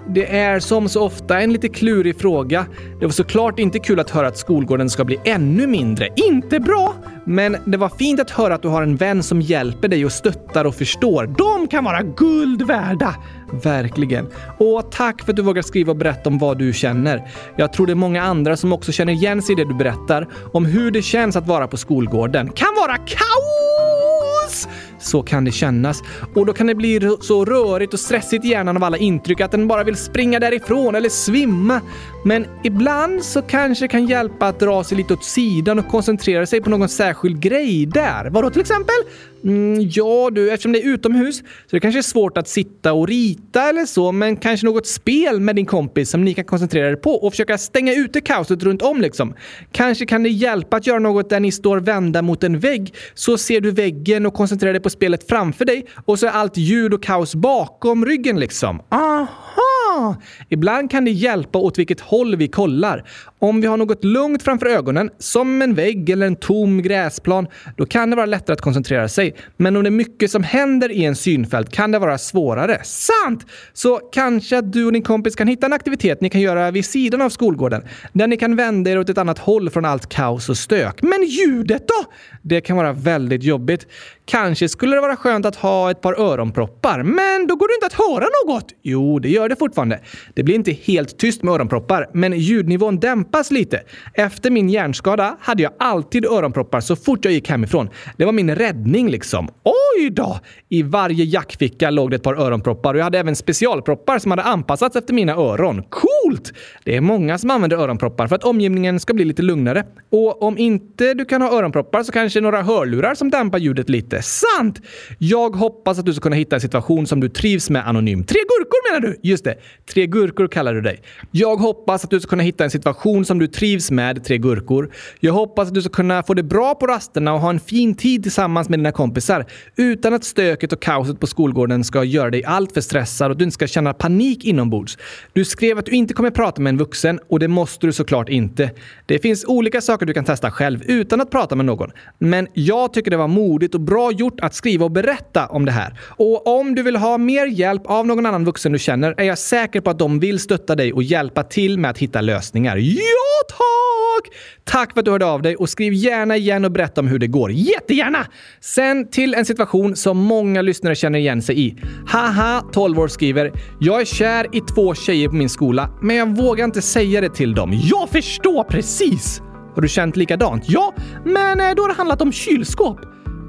Det 0.09 0.37
är 0.37 0.61
som 0.61 0.89
så 0.89 1.03
ofta 1.03 1.41
en 1.41 1.53
lite 1.53 1.69
klurig 1.69 2.21
fråga. 2.21 2.67
Det 3.01 3.07
var 3.07 3.13
såklart 3.13 3.59
inte 3.59 3.79
kul 3.79 4.01
att 4.01 4.11
höra 4.11 4.29
att 4.29 4.39
skolgården 4.39 4.91
ska 4.91 5.05
bli 5.05 5.21
ännu 5.25 5.67
mindre. 5.67 6.09
Inte 6.17 6.61
bra! 6.61 6.95
Men 7.25 7.57
det 7.65 7.77
var 7.77 7.89
fint 7.89 8.21
att 8.21 8.31
höra 8.31 8.55
att 8.55 8.63
du 8.63 8.69
har 8.69 8.83
en 8.83 8.97
vän 8.97 9.23
som 9.23 9.41
hjälper 9.41 9.89
dig 9.89 10.05
och 10.05 10.13
stöttar 10.13 10.65
och 10.65 10.75
förstår. 10.75 11.27
De 11.39 11.69
kan 11.69 11.85
vara 11.85 12.03
guld 12.03 12.63
värda! 12.63 13.15
Verkligen. 13.53 14.27
Och 14.59 14.93
tack 14.93 15.23
för 15.23 15.33
att 15.33 15.37
du 15.37 15.43
vågar 15.43 15.63
skriva 15.63 15.91
och 15.91 15.97
berätta 15.97 16.29
om 16.31 16.39
vad 16.39 16.59
du 16.59 16.73
känner. 16.73 17.29
Jag 17.57 17.73
tror 17.73 17.87
det 17.87 17.93
är 17.93 17.95
många 17.95 18.23
andra 18.23 18.57
som 18.57 18.73
också 18.73 18.93
känner 18.93 19.13
igen 19.13 19.43
sig 19.43 19.53
i 19.53 19.57
det 19.57 19.65
du 19.65 19.75
berättar 19.75 20.29
om 20.53 20.65
hur 20.65 20.91
det 20.91 21.03
känns 21.03 21.37
att 21.37 21.47
vara 21.47 21.69
på 21.69 21.77
skolgården. 21.77 22.53
Kan 22.53 22.75
vara 22.77 22.97
kaos! 22.97 24.69
Så 24.99 25.23
kan 25.23 25.45
det 25.45 25.51
kännas. 25.51 26.03
Och 26.35 26.47
då 26.47 26.53
kan 26.53 26.67
det 26.67 26.75
bli 26.75 27.17
så 27.21 27.45
rörigt 27.45 27.95
och 27.95 28.01
stressigt 28.01 28.45
i 28.45 28.49
hjärnan 28.49 28.77
av 28.77 28.85
alla 28.85 28.97
intryck 28.97 29.41
att 29.41 29.51
den 29.51 29.69
bara 29.69 29.85
vill 29.85 29.97
springa 29.97 30.41
därifrån 30.41 30.95
eller 30.95 31.09
svimma. 31.09 31.81
Men 32.25 32.47
ibland 32.65 33.25
så 33.25 33.43
kanske 33.43 33.85
det 33.85 33.89
kan 33.89 34.07
hjälpa 34.07 34.47
att 34.47 34.61
dra 34.61 34.85
sig 34.85 34.97
lite 34.97 35.15
åt 35.15 35.25
sidan 35.25 35.79
och 35.79 35.89
koncentrera 35.89 36.47
sig 36.47 36.61
på 36.61 36.71
någon 36.71 36.89
särskild 36.89 37.41
grej 37.41 37.87
där. 37.87 38.31
Vadå 38.31 38.51
till 38.51 38.61
exempel? 38.61 38.97
Mm, 39.45 39.89
ja 39.91 40.31
du, 40.33 40.51
eftersom 40.51 40.73
det 40.73 40.79
är 40.79 40.89
utomhus 40.89 41.39
så 41.39 41.77
det 41.77 41.81
kanske 41.81 42.01
är 42.01 42.03
svårt 42.03 42.39
att 42.39 42.49
sitta 42.49 42.93
och 42.93 43.09
rita 43.09 43.69
eller 43.69 43.87
så, 43.87 44.13
men 44.13 44.37
kanske 44.37 44.67
något 44.67 44.87
spel 44.87 45.41
med 45.41 45.57
din 45.57 45.67
kompis 45.67 46.11
som 46.11 46.25
ni 46.25 46.35
kan 46.35 46.45
koncentrera 46.45 46.89
er 46.89 46.97
på 46.97 47.11
och 47.11 47.33
försöka 47.33 47.59
stänga 47.59 47.95
ute 47.95 48.21
kaoset 48.21 48.63
runt 48.63 48.83
om 48.83 49.01
liksom. 49.01 49.35
Kanske 49.73 50.07
kan 50.07 50.23
det 50.23 50.29
hjälpa 50.29 50.77
att 50.77 50.87
göra 50.87 50.99
något 50.99 51.31
där 51.31 51.41
ni 51.41 51.53
står 51.53 51.81
vända 51.81 52.23
mot 52.23 52.45
en 52.45 52.59
vägg, 52.59 52.95
så 53.15 53.39
ser 53.39 53.61
du 53.61 53.71
väggen 53.71 54.27
och 54.27 54.35
koncentrerar 54.35 54.73
dig 54.73 54.83
på 54.83 54.91
spelet 54.91 55.29
framför 55.29 55.65
dig 55.65 55.87
och 56.05 56.19
så 56.19 56.27
är 56.27 56.31
allt 56.31 56.57
ljud 56.57 56.95
och 56.95 57.03
kaos 57.03 57.35
bakom 57.35 58.07
ryggen 58.07 58.41
liksom. 58.41 58.81
Aha! 58.89 60.17
Ibland 60.49 60.91
kan 60.91 61.05
det 61.05 61.11
hjälpa 61.11 61.59
åt 61.59 61.79
vilket 61.79 62.01
håll 62.01 62.37
vi 62.37 62.49
kollar. 62.49 63.05
Om 63.43 63.61
vi 63.61 63.67
har 63.67 63.77
något 63.77 64.05
lugnt 64.05 64.43
framför 64.43 64.67
ögonen, 64.67 65.11
som 65.19 65.63
en 65.63 65.75
vägg 65.75 66.11
eller 66.11 66.27
en 66.27 66.37
tom 66.37 66.83
gräsplan, 66.83 67.47
då 67.77 67.87
kan 67.87 68.11
det 68.11 68.17
vara 68.17 68.27
lättare 68.27 68.55
att 68.55 68.61
koncentrera 68.61 69.09
sig. 69.09 69.35
Men 69.57 69.77
om 69.77 69.83
det 69.83 69.89
är 69.89 69.91
mycket 69.91 70.31
som 70.31 70.43
händer 70.43 70.93
i 70.93 71.05
en 71.05 71.17
synfält 71.17 71.73
kan 71.73 71.91
det 71.91 71.99
vara 71.99 72.19
svårare. 72.19 72.81
Sant! 72.85 73.47
Så 73.73 74.01
kanske 74.13 74.59
att 74.59 74.73
du 74.73 74.85
och 74.85 74.93
din 74.93 75.03
kompis 75.03 75.37
kan 75.37 75.49
hitta 75.49 75.67
en 75.67 75.73
aktivitet 75.73 76.21
ni 76.21 76.31
kan 76.31 76.41
göra 76.41 76.71
vid 76.71 76.85
sidan 76.85 77.21
av 77.21 77.29
skolgården, 77.29 77.83
där 78.13 78.27
ni 78.27 78.37
kan 78.37 78.57
vända 78.57 78.91
er 78.91 78.99
åt 78.99 79.09
ett 79.09 79.19
annat 79.19 79.39
håll 79.39 79.71
från 79.71 79.85
allt 79.85 80.09
kaos 80.09 80.49
och 80.49 80.57
stök. 80.57 81.03
Men 81.03 81.23
ljudet 81.25 81.89
då? 81.89 82.11
Det 82.43 82.61
kan 82.61 82.77
vara 82.77 82.93
väldigt 82.93 83.43
jobbigt. 83.43 83.87
Kanske 84.25 84.69
skulle 84.69 84.97
det 84.97 85.01
vara 85.01 85.17
skönt 85.17 85.47
att 85.47 85.57
ha 85.57 85.91
ett 85.91 86.01
par 86.01 86.21
öronproppar, 86.21 87.03
men 87.03 87.47
då 87.47 87.57
går 87.57 87.69
det 87.69 87.75
inte 87.75 87.87
att 87.87 88.09
höra 88.09 88.27
något. 88.47 88.67
Jo, 88.83 89.19
det 89.19 89.29
gör 89.29 89.49
det 89.49 89.57
fortfarande. 89.57 90.01
Det 90.35 90.43
blir 90.43 90.55
inte 90.55 90.73
helt 90.73 91.19
tyst 91.19 91.43
med 91.43 91.55
öronproppar, 91.55 92.11
men 92.15 92.33
ljudnivån 92.33 93.01
dämpas 93.01 93.30
lite. 93.51 93.83
Efter 94.15 94.51
min 94.51 94.69
hjärnskada 94.69 95.37
hade 95.41 95.63
jag 95.63 95.73
alltid 95.79 96.25
öronproppar 96.25 96.81
så 96.81 96.97
fort 96.97 97.25
jag 97.25 97.35
gick 97.35 97.51
hemifrån. 97.51 97.89
Det 98.17 98.25
var 98.25 98.33
min 98.33 98.55
räddning 98.55 99.11
liksom. 99.11 99.49
Oj 99.65 100.11
då! 100.11 100.41
I 100.69 100.83
varje 100.83 101.25
jackficka 101.25 101.91
låg 101.91 102.11
det 102.11 102.17
ett 102.17 102.23
par 102.23 102.35
öronproppar 102.35 102.95
och 102.95 103.01
jag 103.01 103.05
hade 103.05 103.19
även 103.19 103.37
specialproppar 103.37 104.19
som 104.19 104.31
hade 104.31 104.43
anpassats 104.43 104.97
efter 104.97 105.15
mina 105.15 105.33
öron. 105.33 105.83
Coolt! 105.83 106.53
Det 106.85 106.97
är 106.97 107.01
många 107.01 107.39
som 107.39 107.51
använder 107.51 107.77
öronproppar 107.77 108.27
för 108.27 108.37
att 108.37 108.45
omgivningen 108.45 109.01
ska 109.01 109.15
bli 109.15 109.25
lite 109.25 109.43
lugnare. 109.43 109.85
Och 110.11 110.43
om 110.43 110.59
inte 110.59 111.15
du 111.15 111.25
kan 111.25 111.43
ha 111.43 111.59
öronproppar 111.59 112.03
så 112.03 112.13
kanske 112.13 112.41
några 112.41 112.63
hörlurar 112.63 113.15
som 113.15 113.31
dämpar 113.31 113.59
ljudet 113.59 113.89
lite. 113.89 114.23
Sant! 114.23 114.81
Jag 115.19 115.57
hoppas 115.57 115.99
att 115.99 116.07
du 116.07 116.13
ska 116.13 116.23
kunna 116.23 116.37
hitta 116.37 116.57
en 116.57 116.61
situation 116.61 117.07
som 117.07 117.21
du 117.21 117.29
trivs 117.29 117.71
med 117.71 117.89
anonymt. 117.89 118.29
Tre 118.29 118.41
gurkor 118.61 118.93
menar 118.93 119.09
du? 119.09 119.29
Just 119.29 119.45
det. 119.45 119.55
Tre 119.93 120.07
gurkor 120.07 120.49
kallar 120.49 120.75
du 120.75 120.81
dig. 120.81 121.03
Jag 121.31 121.57
hoppas 121.57 122.05
att 122.05 122.11
du 122.11 122.21
ska 122.21 122.29
kunna 122.29 122.43
hitta 122.43 122.65
en 122.65 122.71
situation 122.71 123.25
som 123.25 123.39
du 123.39 123.47
trivs 123.47 123.91
med, 123.91 124.25
tre 124.25 124.39
gurkor. 124.39 124.91
Jag 125.21 125.33
hoppas 125.33 125.69
att 125.69 125.75
du 125.75 125.83
ska 125.83 125.91
kunna 125.91 126.23
få 126.23 126.35
det 126.35 126.43
bra 126.43 126.75
på 126.75 126.87
rasterna 126.87 127.33
och 127.35 127.41
ha 127.41 127.51
en 127.51 127.61
fin 127.61 127.95
tid 127.95 128.23
tillsammans 128.23 128.69
med 128.69 128.79
dina 128.79 128.93
kompisar 128.93 129.47
utan 129.77 130.15
att 130.15 130.25
stöket 130.25 130.73
och 130.73 130.83
kaoset 130.83 131.21
på 131.21 131.27
skolgården 131.27 131.85
ska 131.85 132.05
göra 132.05 132.31
dig 132.31 132.45
alltför 132.45 132.81
stressad 132.81 133.27
och 133.27 133.33
att 133.33 133.39
du 133.39 133.45
inte 133.45 133.55
ska 133.55 133.67
känna 133.67 133.93
panik 133.93 134.45
inombords. 134.45 134.99
Du 135.33 135.45
skrev 135.45 135.79
att 135.79 135.87
du 135.87 135.93
inte 135.93 136.15
kommer 136.15 136.31
prata 136.31 136.63
med 136.63 136.71
en 136.71 136.79
vuxen 136.79 137.21
och 137.29 137.39
det 137.39 137.49
måste 137.49 137.87
du 137.87 137.93
såklart 137.93 138.29
inte. 138.29 138.71
Det 139.07 139.19
finns 139.19 139.45
olika 139.45 139.81
saker 139.81 140.07
du 140.07 140.13
kan 140.15 140.25
testa 140.25 140.51
själv 140.51 140.83
utan 140.83 141.21
att 141.21 141.31
prata 141.31 141.57
med 141.57 141.67
någon. 141.67 141.91
Men 142.19 142.49
jag 142.55 142.93
tycker 142.93 143.11
det 143.11 143.17
var 143.17 143.29
modigt 143.29 143.75
och 143.75 143.81
bra 143.81 144.13
gjort 144.13 144.41
att 144.41 144.55
skriva 144.55 144.85
och 144.85 144.91
berätta 144.91 145.47
om 145.47 145.65
det 145.65 145.73
här. 145.73 146.01
Och 146.17 146.61
om 146.61 146.75
du 146.75 146.83
vill 146.83 146.97
ha 146.97 147.19
mer 147.19 147.47
hjälp 147.47 147.83
av 147.87 148.07
någon 148.07 148.27
annan 148.27 148.45
vuxen 148.51 148.73
du 148.73 148.79
känner 148.79 149.15
är 149.17 149.25
jag 149.25 149.39
säker 149.39 149.81
på 149.81 149.91
att 149.91 149.99
de 149.99 150.21
vill 150.21 150.39
stötta 150.39 150.77
dig 150.77 150.93
och 150.93 151.03
hjälpa 151.03 151.43
till 151.43 151.79
med 151.79 151.91
att 151.91 151.99
hitta 151.99 152.21
lösningar. 152.21 152.77
Ja, 152.77 153.41
tack! 153.49 154.35
Tack 154.65 154.93
för 154.93 155.01
att 155.01 155.05
du 155.05 155.11
hörde 155.11 155.27
av 155.27 155.43
dig 155.43 155.57
och 155.57 155.69
skriv 155.69 155.93
gärna 155.93 156.37
igen 156.37 156.65
och 156.65 156.73
berätta 156.73 157.01
om 157.01 157.09
hur 157.09 157.19
det 157.19 157.27
går. 157.27 157.53
Jättegärna! 157.53 158.27
Sen 158.61 159.11
till 159.11 159.35
en 159.35 159.45
situation 159.45 159.97
som 159.97 160.19
många 160.19 160.63
lyssnare 160.63 160.95
känner 160.95 161.19
igen 161.19 161.43
sig 161.43 161.61
i. 161.61 161.77
Haha, 162.07 162.63
12 162.73 162.99
år 162.99 163.09
skriver 163.09 163.53
“Jag 163.81 164.01
är 164.01 164.05
kär 164.05 164.47
i 164.53 164.61
två 164.61 164.95
tjejer 164.95 165.29
på 165.29 165.35
min 165.35 165.49
skola, 165.49 165.91
men 166.03 166.17
jag 166.17 166.37
vågar 166.37 166.65
inte 166.65 166.83
säga 166.83 167.21
det 167.21 167.35
till 167.35 167.55
dem. 167.55 167.71
Jag 167.83 168.09
förstår 168.09 168.65
precis!” 168.65 169.43
Har 169.75 169.83
du 169.83 169.89
känt 169.89 170.17
likadant? 170.17 170.65
Ja, 170.67 170.95
men 171.25 171.61
eh, 171.61 171.75
då 171.77 171.83
har 171.83 171.89
det 171.89 171.95
handlat 171.95 172.23
om 172.23 172.33
kylskåp. 172.33 173.01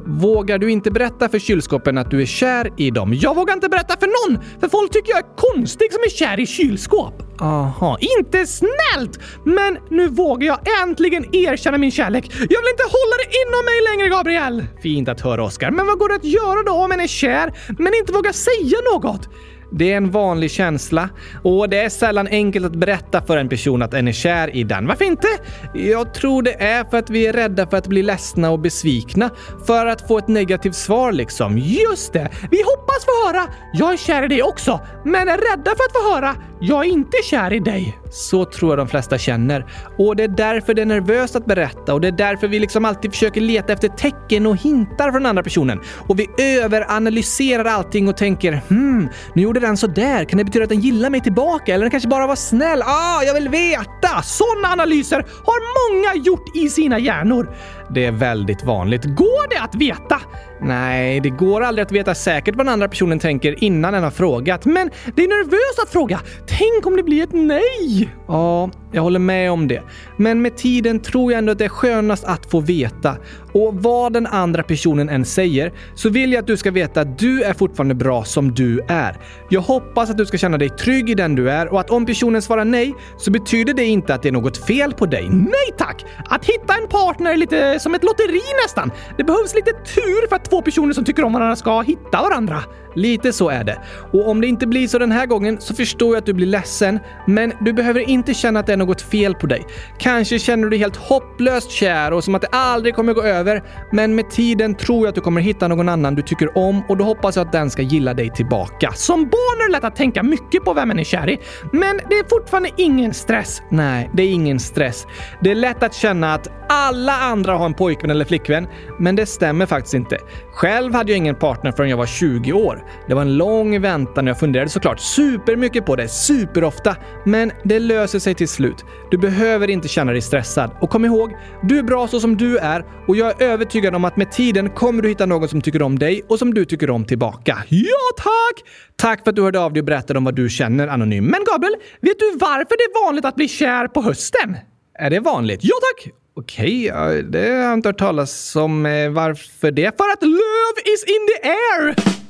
Vågar 0.06 0.58
du 0.58 0.72
inte 0.72 0.92
berätta 0.92 1.30
för 1.30 1.40
kylskåpen 1.40 1.98
att 1.98 2.12
du 2.12 2.22
är 2.22 2.26
kär 2.26 2.74
i 2.78 2.92
dem? 2.92 3.14
Jag 3.14 3.36
vågar 3.36 3.54
inte 3.54 3.70
berätta 3.70 3.98
för 4.00 4.30
någon, 4.30 4.44
för 4.60 4.68
folk 4.70 4.92
tycker 4.92 5.10
jag 5.10 5.20
är 5.20 5.36
konstig 5.36 5.94
som 5.94 6.02
är 6.04 6.10
kär 6.10 6.40
i 6.40 6.46
kylskåp. 6.48 7.14
Aha, 7.42 7.98
inte 8.18 8.48
snällt! 8.48 9.20
Men 9.46 9.78
nu 9.90 10.08
vågar 10.08 10.48
jag 10.48 10.60
äntligen 10.84 11.36
erkänna 11.36 11.78
min 11.78 11.92
kärlek. 11.92 12.26
Jag 12.32 12.62
vill 12.62 12.72
inte 12.72 12.84
hålla 12.84 13.16
det 13.22 13.30
inom 13.42 13.66
mig 13.66 13.78
längre, 13.90 14.10
Gabriel! 14.10 14.66
Fint 14.84 15.10
att 15.10 15.22
höra, 15.22 15.44
Oskar. 15.44 15.72
Men 15.72 15.86
vad 15.86 16.00
går 16.00 16.10
det 16.10 16.16
att 16.16 16.24
göra 16.24 16.64
då 16.64 16.72
om 16.72 16.92
en 16.92 17.00
är 17.00 17.08
kär, 17.08 17.54
men 17.80 17.94
inte 17.94 18.14
vågar 18.14 18.32
säga 18.32 18.78
något? 18.94 19.30
Det 19.72 19.94
är 19.94 19.98
en 19.98 20.12
vanlig 20.12 20.52
känsla 20.52 21.10
och 21.44 21.70
det 21.70 21.84
är 21.84 21.90
sällan 21.90 22.28
enkelt 22.28 22.66
att 22.66 22.76
berätta 22.76 23.22
för 23.22 23.38
en 23.38 23.50
person 23.50 23.82
att 23.82 23.94
en 23.94 24.08
är 24.08 24.12
kär 24.12 24.56
i 24.56 24.64
den. 24.64 24.88
Varför 24.88 25.06
inte? 25.06 25.28
Jag 25.74 26.14
tror 26.14 26.42
det 26.42 26.62
är 26.64 26.84
för 26.84 26.98
att 26.98 27.10
vi 27.10 27.28
är 27.28 27.34
rädda 27.34 27.68
för 27.68 27.78
att 27.78 27.88
bli 27.88 28.04
ledsna 28.04 28.50
och 28.50 28.60
besvikna. 28.60 29.30
För 29.68 29.86
att 29.86 30.08
få 30.08 30.18
ett 30.18 30.28
negativt 30.28 30.76
svar 30.76 31.12
liksom. 31.12 31.58
Just 31.58 32.14
det! 32.14 32.30
Vi 32.52 32.58
hoppas 32.62 33.06
få 33.06 33.28
höra 33.28 33.48
“Jag 33.74 33.94
är 33.94 33.98
kär 33.98 34.24
i 34.24 34.28
dig 34.28 34.44
också” 34.44 34.80
men 35.06 35.30
är 35.30 35.38
rädda 35.38 35.72
för 35.72 35.84
att 35.84 35.92
få 35.94 36.14
höra 36.14 36.36
jag 36.64 36.86
är 36.86 36.90
inte 36.90 37.18
kär 37.24 37.54
i 37.54 37.60
dig. 37.60 37.98
Så 38.12 38.46
tror 38.46 38.72
jag 38.72 38.80
de 38.80 38.88
flesta 38.88 39.18
känner. 39.18 39.66
Och 39.98 40.16
det 40.16 40.24
är 40.24 40.28
därför 40.28 40.74
det 40.74 40.82
är 40.82 40.86
nervöst 40.86 41.36
att 41.36 41.46
berätta 41.46 41.94
och 41.94 42.02
det 42.02 42.08
är 42.08 42.12
därför 42.12 42.48
vi 42.48 42.60
liksom 42.60 42.86
alltid 42.86 43.12
försöker 43.12 43.42
leta 43.42 43.74
efter 43.74 43.88
tecken 43.88 44.48
och 44.48 44.58
hintar 44.58 45.12
från 45.12 45.26
andra 45.26 45.44
personen. 45.44 45.80
Och 46.08 46.20
vi 46.20 46.28
överanalyserar 46.38 47.66
allting 47.66 48.08
och 48.08 48.18
tänker 48.18 48.62
hmm, 48.70 49.10
nu 49.34 49.42
gjorde 49.42 49.60
den 49.60 49.78
så 49.78 49.88
där. 49.88 50.26
Kan 50.26 50.38
det 50.38 50.44
betyda 50.44 50.64
att 50.64 50.70
den 50.70 50.80
gillar 50.80 51.10
mig 51.10 51.22
tillbaka? 51.22 51.74
Eller 51.74 51.84
den 51.84 51.92
kanske 51.92 52.10
bara 52.10 52.28
var 52.28 52.36
snäll? 52.36 52.82
Ah, 52.82 53.24
jag 53.24 53.34
vill 53.34 53.50
veta! 53.50 54.22
Sådana 54.24 54.68
analyser 54.68 55.18
har 55.18 55.92
många 55.92 56.24
gjort 56.26 56.56
i 56.56 56.70
sina 56.70 57.00
hjärnor. 57.00 57.56
Det 57.94 58.06
är 58.06 58.12
väldigt 58.12 58.64
vanligt. 58.64 59.06
Går 59.06 59.50
det 59.50 59.62
att 59.62 59.76
veta? 59.76 60.22
Nej, 60.62 61.20
det 61.20 61.30
går 61.30 61.62
aldrig 61.62 61.86
att 61.86 61.92
veta 61.92 62.16
säkert 62.16 62.56
vad 62.56 62.66
den 62.66 62.74
andra 62.74 62.88
personen 62.88 63.20
tänker 63.20 63.64
innan 63.64 63.94
den 63.94 64.04
har 64.04 64.12
frågat. 64.12 64.66
Men 64.66 64.92
det 65.16 65.24
är 65.24 65.28
nervöst 65.28 65.80
att 65.84 65.90
fråga. 65.90 66.20
Tänk 66.48 66.86
om 66.86 66.98
det 66.98 67.04
blir 67.04 67.24
ett 67.24 67.34
nej? 67.34 68.10
Ja, 68.28 68.70
jag 68.92 69.02
håller 69.02 69.20
med 69.20 69.52
om 69.52 69.68
det. 69.68 69.82
Men 70.18 70.42
med 70.42 70.58
tiden 70.58 71.00
tror 71.00 71.32
jag 71.32 71.40
ändå 71.40 71.52
att 71.52 71.58
det 71.58 71.66
är 71.66 71.70
skönast 71.70 72.24
att 72.24 72.52
få 72.52 72.60
veta. 72.60 73.18
Och 73.54 73.76
vad 73.76 74.14
den 74.14 74.28
andra 74.28 74.64
personen 74.64 75.10
än 75.10 75.26
säger 75.26 75.72
så 75.96 76.10
vill 76.10 76.34
jag 76.34 76.40
att 76.40 76.48
du 76.48 76.58
ska 76.58 76.72
veta 76.72 77.02
att 77.02 77.20
du 77.20 77.44
är 77.44 77.54
fortfarande 77.54 77.96
bra 77.96 78.24
som 78.24 78.54
du 78.54 78.82
är. 78.88 79.18
Jag 79.50 79.62
hoppas 79.62 80.10
att 80.10 80.18
du 80.18 80.26
ska 80.26 80.38
känna 80.38 80.58
dig 80.58 80.70
trygg 80.70 81.10
i 81.10 81.16
den 81.16 81.36
du 81.36 81.50
är 81.50 81.68
och 81.68 81.80
att 81.80 81.90
om 81.90 82.06
personen 82.06 82.42
svarar 82.42 82.66
nej 82.66 82.94
så 83.18 83.32
betyder 83.32 83.74
det 83.74 83.86
inte 83.86 84.14
att 84.14 84.22
det 84.22 84.30
är 84.30 84.34
något 84.34 84.58
fel 84.58 84.94
på 84.94 85.06
dig. 85.06 85.30
Nej 85.30 85.72
tack! 85.78 86.06
Att 86.26 86.46
hitta 86.46 86.74
en 86.82 86.88
partner 86.88 87.32
är 87.32 87.38
lite 87.38 87.80
som 87.80 87.96
ett 87.96 88.04
lotteri 88.04 88.42
nästan. 88.66 88.92
Det 89.18 89.24
behövs 89.24 89.56
lite 89.56 89.72
tur 89.72 90.30
för 90.30 90.36
att 90.36 90.50
två 90.50 90.62
personer 90.62 90.94
som 90.94 91.06
tycker 91.06 91.24
om 91.24 91.34
varandra 91.34 91.56
ska 91.56 91.82
hitta 91.82 92.22
varandra. 92.22 92.64
Lite 92.96 93.34
så 93.34 93.50
är 93.50 93.64
det. 93.64 93.82
Och 94.14 94.30
om 94.30 94.42
det 94.42 94.48
inte 94.48 94.68
blir 94.68 94.88
så 94.88 95.00
den 95.00 95.12
här 95.12 95.26
gången 95.26 95.62
så 95.62 95.76
förstår 95.76 96.10
jag 96.10 96.18
att 96.18 96.26
du 96.26 96.34
blir 96.34 96.48
ledsen, 96.48 97.00
men 97.28 97.54
du 97.62 97.74
behöver 97.74 98.00
inte 98.00 98.34
känna 98.34 98.60
att 98.60 98.66
det 98.66 98.74
är 98.74 98.78
något 98.82 99.02
fel 99.02 99.36
på 99.36 99.48
dig. 99.48 99.66
Kanske 99.98 100.40
känner 100.40 100.64
du 100.64 100.70
dig 100.70 100.80
helt 100.80 100.96
hopplöst 100.96 101.72
kär 101.72 102.14
och 102.14 102.24
som 102.24 102.36
att 102.36 102.42
det 102.42 102.48
aldrig 102.52 102.96
kommer 102.96 103.14
gå 103.14 103.24
över, 103.24 103.64
men 103.92 104.16
med 104.16 104.30
tiden 104.30 104.76
tror 104.76 105.00
jag 105.00 105.10
att 105.10 105.16
du 105.16 105.22
kommer 105.22 105.42
hitta 105.42 105.68
någon 105.68 105.90
annan 105.90 106.16
du 106.16 106.22
tycker 106.22 106.58
om 106.58 106.84
och 106.90 106.98
då 106.98 107.04
hoppas 107.04 107.36
jag 107.36 107.46
att 107.46 107.52
den 107.52 107.70
ska 107.70 107.82
gilla 107.82 108.14
dig 108.14 108.30
tillbaka. 108.30 108.92
Som 108.96 109.24
barn 109.24 109.62
är 109.62 109.68
det 109.68 109.72
lätt 109.72 109.84
att 109.84 109.96
tänka 109.96 110.24
mycket 110.24 110.64
på 110.64 110.74
vem 110.74 110.88
man 110.88 111.00
är 111.00 111.04
kär 111.04 111.30
i, 111.30 111.40
men 111.72 112.00
det 112.10 112.16
är 112.16 112.30
fortfarande 112.30 112.70
ingen 112.78 113.14
stress. 113.14 113.62
Nej, 113.70 114.10
det 114.14 114.24
är 114.24 114.30
ingen 114.30 114.60
stress. 114.60 115.08
Det 115.42 115.52
är 115.52 115.56
lätt 115.56 115.84
att 115.84 115.94
känna 115.94 116.34
att 116.34 116.48
alla 116.70 117.14
andra 117.14 117.54
har 117.58 117.66
en 117.66 117.74
pojkvän 117.74 118.12
eller 118.12 118.26
flickvän, 118.26 118.68
men 119.00 119.16
det 119.16 119.26
stämmer 119.26 119.66
faktiskt 119.66 119.94
inte. 119.94 120.18
Själv 120.54 120.94
hade 120.94 121.12
jag 121.12 121.18
ingen 121.18 121.36
partner 121.36 121.72
förrän 121.72 121.90
jag 121.90 121.98
var 121.98 122.06
20 122.06 122.54
år. 122.54 122.84
Det 123.08 123.14
var 123.14 123.22
en 123.22 123.38
lång 123.38 123.82
väntan 123.82 124.26
och 124.26 124.30
jag 124.30 124.40
funderade 124.40 124.70
såklart 124.70 125.00
supermycket 125.00 125.86
på 125.86 125.96
det, 125.96 126.08
superofta. 126.08 126.96
Men 127.26 127.52
det 127.64 127.80
löser 127.80 128.20
sig 128.20 128.36
till 128.36 128.48
slut. 128.48 128.71
Du 129.12 129.18
behöver 129.18 129.70
inte 129.70 129.88
känna 129.88 130.12
dig 130.12 130.22
stressad. 130.22 130.72
Och 130.82 130.90
kom 130.90 131.06
ihåg, 131.06 131.32
du 131.64 131.80
är 131.80 131.84
bra 131.84 132.08
så 132.08 132.20
som 132.20 132.38
du 132.38 132.58
är 132.58 132.86
och 133.08 133.16
jag 133.16 133.42
är 133.42 133.48
övertygad 133.48 133.96
om 133.96 134.06
att 134.06 134.18
med 134.18 134.32
tiden 134.32 134.70
kommer 134.70 135.02
du 135.02 135.10
hitta 135.10 135.26
någon 135.26 135.48
som 135.48 135.62
tycker 135.62 135.82
om 135.82 136.00
dig 136.00 136.24
och 136.30 136.40
som 136.40 136.54
du 136.54 136.66
tycker 136.66 136.90
om 136.90 137.06
tillbaka. 137.06 137.58
Ja, 137.70 138.12
tack! 138.18 138.68
Tack 138.96 139.24
för 139.24 139.30
att 139.30 139.36
du 139.36 139.42
hörde 139.42 139.60
av 139.60 139.74
dig 139.74 139.82
och 139.82 139.86
berättade 139.86 140.18
om 140.18 140.24
vad 140.24 140.36
du 140.36 140.50
känner, 140.50 140.88
Anonym. 140.88 141.26
Men 141.26 141.40
Gabriel, 141.52 141.76
vet 142.02 142.20
du 142.20 142.38
varför 142.40 142.78
det 142.78 142.84
är 142.84 143.06
vanligt 143.06 143.26
att 143.26 143.36
bli 143.36 143.48
kär 143.48 143.88
på 143.88 144.02
hösten? 144.02 144.58
Är 145.00 145.10
det 145.10 145.20
vanligt? 145.20 145.60
Ja, 145.64 145.76
tack! 145.82 146.14
Okej, 146.34 146.92
okay, 146.92 147.22
det 147.22 147.40
har 147.40 147.56
jag 147.56 147.74
inte 147.74 147.90
hört 147.90 148.00
talas 148.00 148.56
om. 148.56 148.86
Eh, 148.86 149.10
varför 149.10 149.72
det? 149.72 149.98
För 149.98 150.10
att 150.10 150.24
love 150.24 150.82
is 150.86 151.04
in 151.04 151.28
the 151.28 151.50
air! 151.50 152.21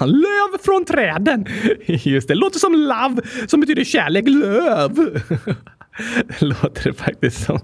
Löv 0.06 0.58
från 0.64 0.84
träden. 0.84 1.46
Just 1.86 2.28
det, 2.28 2.34
låter 2.34 2.58
som 2.58 2.72
love 2.72 3.22
som 3.46 3.60
betyder 3.60 3.84
kärlek. 3.84 4.24
Löv. 4.28 5.22
Låter 6.38 6.84
det 6.84 6.92
faktiskt 6.92 7.44
som. 7.44 7.60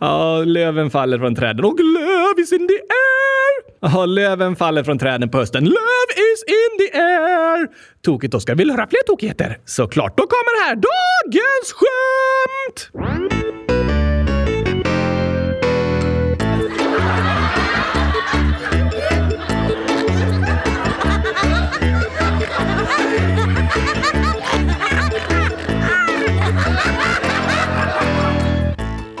Ja, 0.00 0.44
löven 0.44 0.90
faller 0.90 1.18
från 1.18 1.34
träden 1.34 1.64
och 1.64 1.80
löv 1.80 2.38
is 2.38 2.52
in 2.52 2.68
the 2.68 2.74
air. 2.74 3.70
Ja, 3.80 4.06
löven 4.06 4.56
faller 4.56 4.84
från 4.84 4.98
träden 4.98 5.28
på 5.28 5.38
hösten. 5.38 5.64
Löv 5.64 6.08
is 6.16 6.44
in 6.48 6.78
the 6.78 6.98
air. 6.98 7.68
Tokigt, 8.02 8.34
Oskar. 8.34 8.54
Vill 8.54 8.68
du 8.68 8.74
höra 8.74 8.86
fler 8.86 9.02
tokigheter? 9.06 9.58
Såklart. 9.64 10.16
Då 10.16 10.22
kommer 10.22 10.66
här 10.66 10.74
dagens 10.74 11.72
skämt! 11.72 12.90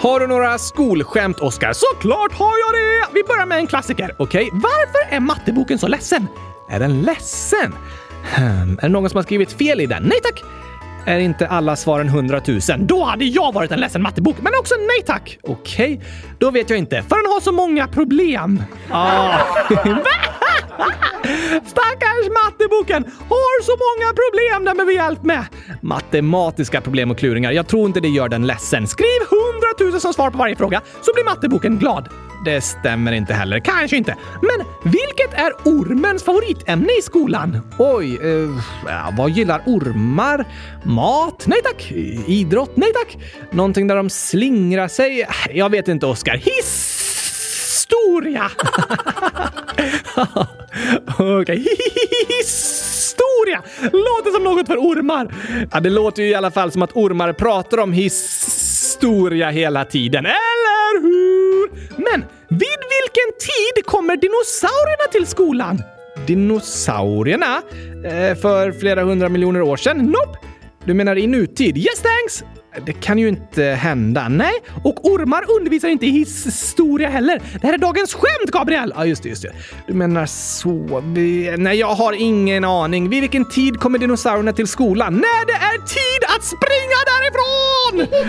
Har 0.00 0.20
du 0.20 0.26
några 0.26 0.58
skolskämt, 0.58 1.40
Oskar? 1.40 1.72
Såklart 1.72 2.32
har 2.32 2.58
jag 2.58 2.74
det! 2.74 3.14
Vi 3.14 3.22
börjar 3.24 3.46
med 3.46 3.58
en 3.58 3.66
klassiker. 3.66 4.14
Okej, 4.18 4.46
okay. 4.46 4.60
varför 4.60 5.14
är 5.16 5.20
matteboken 5.20 5.78
så 5.78 5.88
ledsen? 5.88 6.26
Är 6.68 6.80
den 6.80 7.02
ledsen? 7.02 7.74
Hmm. 8.22 8.78
Är 8.78 8.82
det 8.82 8.88
någon 8.88 9.10
som 9.10 9.16
har 9.16 9.22
skrivit 9.22 9.52
fel 9.52 9.80
i 9.80 9.86
den? 9.86 10.02
Nej 10.02 10.20
tack! 10.22 10.42
Är 11.06 11.18
inte 11.18 11.46
alla 11.46 11.76
svaren 11.76 12.06
100 12.06 12.40
000? 12.48 12.60
Då 12.78 13.04
hade 13.04 13.24
jag 13.24 13.54
varit 13.54 13.70
en 13.70 13.80
ledsen 13.80 14.02
mattebok, 14.02 14.36
men 14.40 14.52
också 14.60 14.74
nej 14.74 15.06
tack! 15.06 15.38
Okej, 15.42 15.94
okay. 15.94 16.08
då 16.38 16.50
vet 16.50 16.70
jag 16.70 16.78
inte, 16.78 17.02
för 17.02 17.16
den 17.16 17.32
har 17.32 17.40
så 17.40 17.52
många 17.52 17.88
problem. 17.88 18.62
Ah. 18.90 19.38
Stackars 21.66 22.28
matteboken 22.44 23.04
har 23.04 23.62
så 23.62 23.72
många 23.72 24.12
problem 24.12 24.64
den 24.64 24.76
behöver 24.76 24.92
hjälp 24.92 25.22
med. 25.22 25.44
Matematiska 25.80 26.80
problem 26.80 27.10
och 27.10 27.18
kluringar. 27.18 27.52
Jag 27.52 27.66
tror 27.66 27.86
inte 27.86 28.00
det 28.00 28.08
gör 28.08 28.28
den 28.28 28.46
ledsen. 28.46 28.86
Skriv 28.86 29.20
100 29.80 29.92
000 29.92 30.00
som 30.00 30.12
svar 30.12 30.30
på 30.30 30.38
varje 30.38 30.56
fråga 30.56 30.80
så 31.02 31.12
blir 31.14 31.24
matteboken 31.24 31.78
glad. 31.78 32.08
Det 32.44 32.60
stämmer 32.60 33.12
inte 33.12 33.34
heller. 33.34 33.58
Kanske 33.60 33.96
inte. 33.96 34.16
Men 34.42 34.66
vilket 34.92 35.34
är 35.34 35.52
ormens 35.64 36.24
favoritämne 36.24 36.88
i 36.98 37.02
skolan? 37.02 37.60
Oj, 37.78 38.14
eh, 38.14 39.14
vad 39.18 39.30
gillar 39.30 39.62
ormar? 39.66 40.44
Mat? 40.84 41.44
Nej 41.46 41.58
tack. 41.64 41.92
Idrott? 42.26 42.76
Nej 42.76 42.92
tack. 42.92 43.18
Någonting 43.50 43.86
där 43.86 43.96
de 43.96 44.10
slingrar 44.10 44.88
sig? 44.88 45.26
Jag 45.54 45.70
vet 45.70 45.88
inte, 45.88 46.06
Oskar. 46.06 46.36
Hiss! 46.36 46.96
Historia! 47.90 48.50
Okej, 51.40 51.66
historia! 52.38 53.62
Låter 53.82 54.32
som 54.34 54.44
något 54.44 54.66
för 54.66 54.76
ormar. 54.76 55.34
Ja, 55.72 55.80
det 55.80 55.90
låter 55.90 56.22
ju 56.22 56.28
i 56.28 56.34
alla 56.34 56.50
fall 56.50 56.72
som 56.72 56.82
att 56.82 56.92
ormar 56.96 57.32
pratar 57.32 57.78
om 57.78 57.92
historia 57.92 59.50
hela 59.50 59.84
tiden, 59.84 60.26
eller 60.26 61.02
hur? 61.02 61.70
Men 61.96 62.24
vid 62.48 62.80
vilken 62.98 63.30
tid 63.38 63.86
kommer 63.86 64.16
dinosaurierna 64.16 65.12
till 65.12 65.26
skolan? 65.26 65.82
Dinosaurierna? 66.26 67.62
Eh, 68.04 68.38
för 68.38 68.72
flera 68.72 69.02
hundra 69.04 69.28
miljoner 69.28 69.62
år 69.62 69.76
sedan? 69.76 69.96
Nope! 69.98 70.38
Du 70.84 70.94
menar 70.94 71.18
i 71.18 71.26
nutid? 71.26 71.76
Yes 71.78 72.02
thanks! 72.02 72.59
Det 72.86 72.92
kan 72.92 73.18
ju 73.18 73.28
inte 73.28 73.62
hända. 73.62 74.28
Nej, 74.28 74.52
och 74.84 75.04
ormar 75.04 75.44
undervisar 75.56 75.88
inte 75.88 76.06
i 76.06 76.10
historia 76.10 77.08
heller. 77.08 77.42
Det 77.60 77.66
här 77.66 77.74
är 77.74 77.78
dagens 77.78 78.14
skämt, 78.14 78.50
Gabriel! 78.52 78.92
Ja, 78.96 79.06
just 79.06 79.22
det, 79.22 79.28
just 79.28 79.42
det. 79.42 79.52
Du 79.86 79.94
menar 79.94 80.26
så. 80.26 81.02
Vi... 81.06 81.54
Nej, 81.58 81.78
jag 81.78 81.94
har 81.94 82.12
ingen 82.12 82.64
aning. 82.64 83.08
Vid 83.08 83.20
vilken 83.20 83.44
tid 83.44 83.80
kommer 83.80 83.98
dinosaurierna 83.98 84.52
till 84.52 84.66
skolan? 84.66 85.14
När 85.14 85.46
det 85.46 85.52
är 85.52 85.78
tid 85.86 86.24
att 86.36 86.44
springa 86.44 87.00
därifrån! 87.10 88.20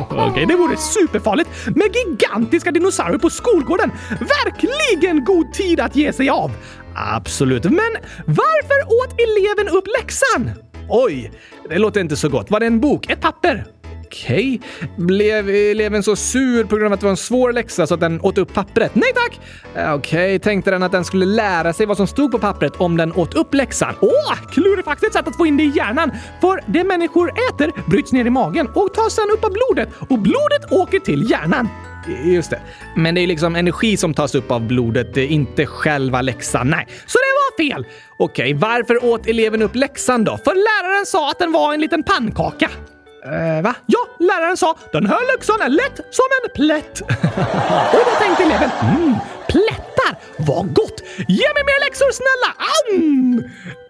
Okej, 0.08 0.30
okay, 0.30 0.44
det 0.44 0.56
vore 0.56 0.76
superfarligt 0.76 1.50
med 1.66 1.88
gigantiska 1.94 2.70
dinosaurier 2.70 3.18
på 3.18 3.30
skolgården. 3.30 3.90
Verkligen 4.20 5.24
god 5.24 5.52
tid 5.52 5.80
att 5.80 5.96
ge 5.96 6.12
sig 6.12 6.30
av. 6.30 6.52
Absolut, 6.94 7.64
men 7.64 7.92
varför 8.26 8.84
åt 8.86 9.14
eleven 9.20 9.76
upp 9.76 9.86
läxan? 9.98 10.69
Oj, 10.90 11.32
det 11.68 11.78
låter 11.78 12.00
inte 12.00 12.16
så 12.16 12.28
gott. 12.28 12.50
Var 12.50 12.60
det 12.60 12.66
en 12.66 12.80
bok? 12.80 13.10
Ett 13.10 13.20
papper? 13.20 13.64
Okej. 14.06 14.60
Okay. 14.78 14.88
Blev 15.06 15.48
eleven 15.48 16.02
så 16.02 16.16
sur 16.16 16.64
på 16.64 16.76
grund 16.76 16.86
av 16.86 16.92
att 16.92 17.00
det 17.00 17.06
var 17.06 17.10
en 17.10 17.16
svår 17.16 17.52
läxa 17.52 17.86
så 17.86 17.94
att 17.94 18.00
den 18.00 18.20
åt 18.20 18.38
upp 18.38 18.54
pappret? 18.54 18.94
Nej 18.94 19.12
tack! 19.14 19.40
Eh, 19.74 19.94
okej, 19.94 20.26
okay. 20.26 20.38
tänkte 20.38 20.70
den 20.70 20.82
att 20.82 20.92
den 20.92 21.04
skulle 21.04 21.26
lära 21.26 21.72
sig 21.72 21.86
vad 21.86 21.96
som 21.96 22.06
stod 22.06 22.30
på 22.30 22.38
pappret 22.38 22.76
om 22.76 22.96
den 22.96 23.12
åt 23.12 23.34
upp 23.34 23.54
läxan? 23.54 23.94
Åh, 24.00 24.34
klurifaxigt 24.52 25.12
sätt 25.12 25.28
att 25.28 25.36
få 25.36 25.46
in 25.46 25.56
det 25.56 25.62
i 25.62 25.72
hjärnan! 25.76 26.10
För 26.40 26.60
det 26.66 26.84
människor 26.84 27.32
äter 27.50 27.90
bryts 27.90 28.12
ner 28.12 28.24
i 28.24 28.30
magen 28.30 28.68
och 28.74 28.94
tas 28.94 29.14
sedan 29.14 29.30
upp 29.32 29.44
av 29.44 29.52
blodet 29.52 29.88
och 30.08 30.18
blodet 30.18 30.72
åker 30.72 30.98
till 30.98 31.30
hjärnan. 31.30 31.68
Just 32.24 32.50
det. 32.50 32.60
Men 32.96 33.14
det 33.14 33.20
är 33.20 33.26
liksom 33.26 33.56
energi 33.56 33.96
som 33.96 34.14
tas 34.14 34.34
upp 34.34 34.50
av 34.50 34.66
blodet, 34.66 35.16
inte 35.16 35.66
själva 35.66 36.22
läxan. 36.22 36.70
Nej, 36.70 36.86
så 37.06 37.18
det 37.18 37.64
var 37.64 37.74
fel! 37.74 37.86
Okej, 38.16 38.54
varför 38.54 39.04
åt 39.04 39.26
eleven 39.26 39.62
upp 39.62 39.74
läxan 39.74 40.24
då? 40.24 40.38
För 40.44 40.54
läraren 40.54 41.06
sa 41.06 41.30
att 41.30 41.38
den 41.38 41.52
var 41.52 41.74
en 41.74 41.80
liten 41.80 42.02
pannkaka. 42.02 42.70
Uh, 43.26 43.62
va? 43.62 43.74
Ja, 43.86 43.98
läraren 44.18 44.56
sa 44.56 44.76
den 44.92 45.06
här 45.06 45.36
läxan 45.36 45.60
är 45.60 45.68
lätt 45.68 45.96
som 46.10 46.24
en 46.42 46.50
plätt. 46.54 47.00
och 47.92 48.04
då 48.04 48.14
tänkte 48.20 48.42
eleven, 48.42 48.70
mm, 48.80 49.14
plättar, 49.48 50.18
vad 50.36 50.74
gott! 50.74 51.02
Ge 51.16 51.46
mig 51.54 51.64
mer 51.66 51.84
läxor 51.84 52.10
snälla! 52.12 52.54
Am! 52.58 53.42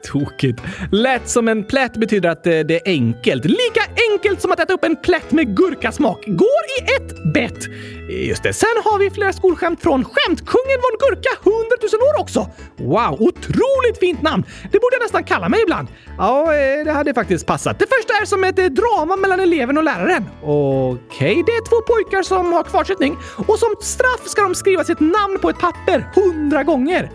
Tokigt. 0.05 0.63
Lätt 0.93 1.29
som 1.29 1.49
en 1.49 1.65
plätt 1.65 1.93
betyder 1.93 2.29
att 2.29 2.47
eh, 2.47 2.59
det 2.59 2.75
är 2.75 2.83
enkelt. 2.85 3.45
Lika 3.45 3.83
enkelt 4.11 4.41
som 4.41 4.53
att 4.53 4.61
äta 4.61 4.73
upp 4.73 4.85
en 4.85 4.97
plätt 4.97 5.33
med 5.33 5.57
gurkasmak. 5.57 6.25
Går 6.27 6.63
i 6.79 6.83
ett 6.97 7.35
bett. 7.35 7.69
Just 8.11 8.43
det. 8.43 8.53
Sen 8.53 8.69
har 8.85 8.99
vi 8.99 9.11
flera 9.11 9.33
skolskämt 9.33 9.83
från 9.83 10.05
Skämtkungen 10.05 10.79
von 10.85 10.95
Gurka 10.99 11.31
100 11.43 11.67
000 11.93 12.03
år 12.09 12.21
också. 12.21 12.51
Wow, 12.77 13.23
otroligt 13.29 13.99
fint 14.01 14.23
namn. 14.23 14.45
Det 14.63 14.79
borde 14.81 14.97
jag 14.97 15.03
nästan 15.03 15.25
kalla 15.25 15.49
mig 15.49 15.63
ibland. 15.63 15.89
Ja, 16.19 16.55
eh, 16.55 16.85
det 16.85 16.93
hade 16.93 17.15
faktiskt 17.15 17.47
passat. 17.47 17.79
Det 17.79 17.87
första 17.87 18.13
är 18.23 18.25
som 18.25 18.45
ett 18.45 18.59
eh, 18.59 18.65
drama 18.65 19.17
mellan 19.17 19.41
eleven 19.41 19.79
och 19.79 19.85
läraren. 19.85 20.25
Okej, 20.43 21.31
okay, 21.31 21.43
det 21.47 21.53
är 21.53 21.69
två 21.69 21.81
pojkar 21.93 22.23
som 22.23 22.53
har 22.53 22.63
kvarsittning 22.63 23.17
och 23.47 23.59
som 23.59 23.75
straff 23.81 24.29
ska 24.29 24.43
de 24.43 24.55
skriva 24.55 24.85
sitt 24.85 25.01
namn 25.01 25.39
på 25.43 25.51
ett 25.51 25.59
papper 25.59 26.11
hundra 26.15 26.63
gånger. 26.63 27.11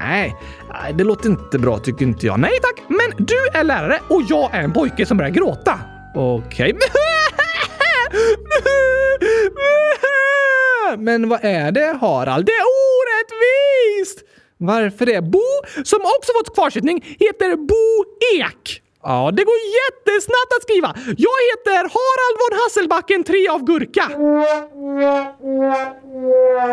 Nej, 0.00 0.36
eh, 0.88 0.96
det 0.96 1.04
låter 1.04 1.28
inte 1.28 1.58
bra 1.58 1.78
tycker 1.78 2.04
inte 2.04 2.26
jag. 2.26 2.40
Nej 2.40 2.58
tack, 2.62 2.84
men 2.88 3.26
du 3.26 3.58
är 3.58 3.64
lärare 3.64 4.00
och 4.08 4.22
jag 4.28 4.54
är 4.54 4.62
en 4.62 4.72
pojke 4.72 5.06
som 5.06 5.16
börjar 5.16 5.30
gråta. 5.30 5.78
Okej. 6.14 6.78
Okay. 8.14 9.23
Men 10.96 11.28
vad 11.28 11.44
är 11.44 11.72
det 11.72 11.98
Harald? 12.00 12.46
Det 12.46 12.52
är 12.52 12.64
orättvist! 12.64 14.24
Varför 14.56 15.06
det? 15.06 15.22
Bo, 15.22 15.42
som 15.84 16.00
också 16.00 16.32
fått 16.38 16.54
kvarsittning, 16.54 17.16
heter 17.20 17.56
Bo 17.56 18.04
Ek. 18.40 18.83
Ja, 19.06 19.30
det 19.32 19.44
går 19.44 19.54
jättesnabbt 19.80 20.52
att 20.56 20.62
skriva. 20.62 20.94
Jag 21.16 21.38
heter 21.50 21.80
Harald 21.96 22.36
von 22.42 22.58
Hasselbacken 22.60 23.24
3 23.24 23.48
av 23.48 23.64
Gurka. 23.64 24.04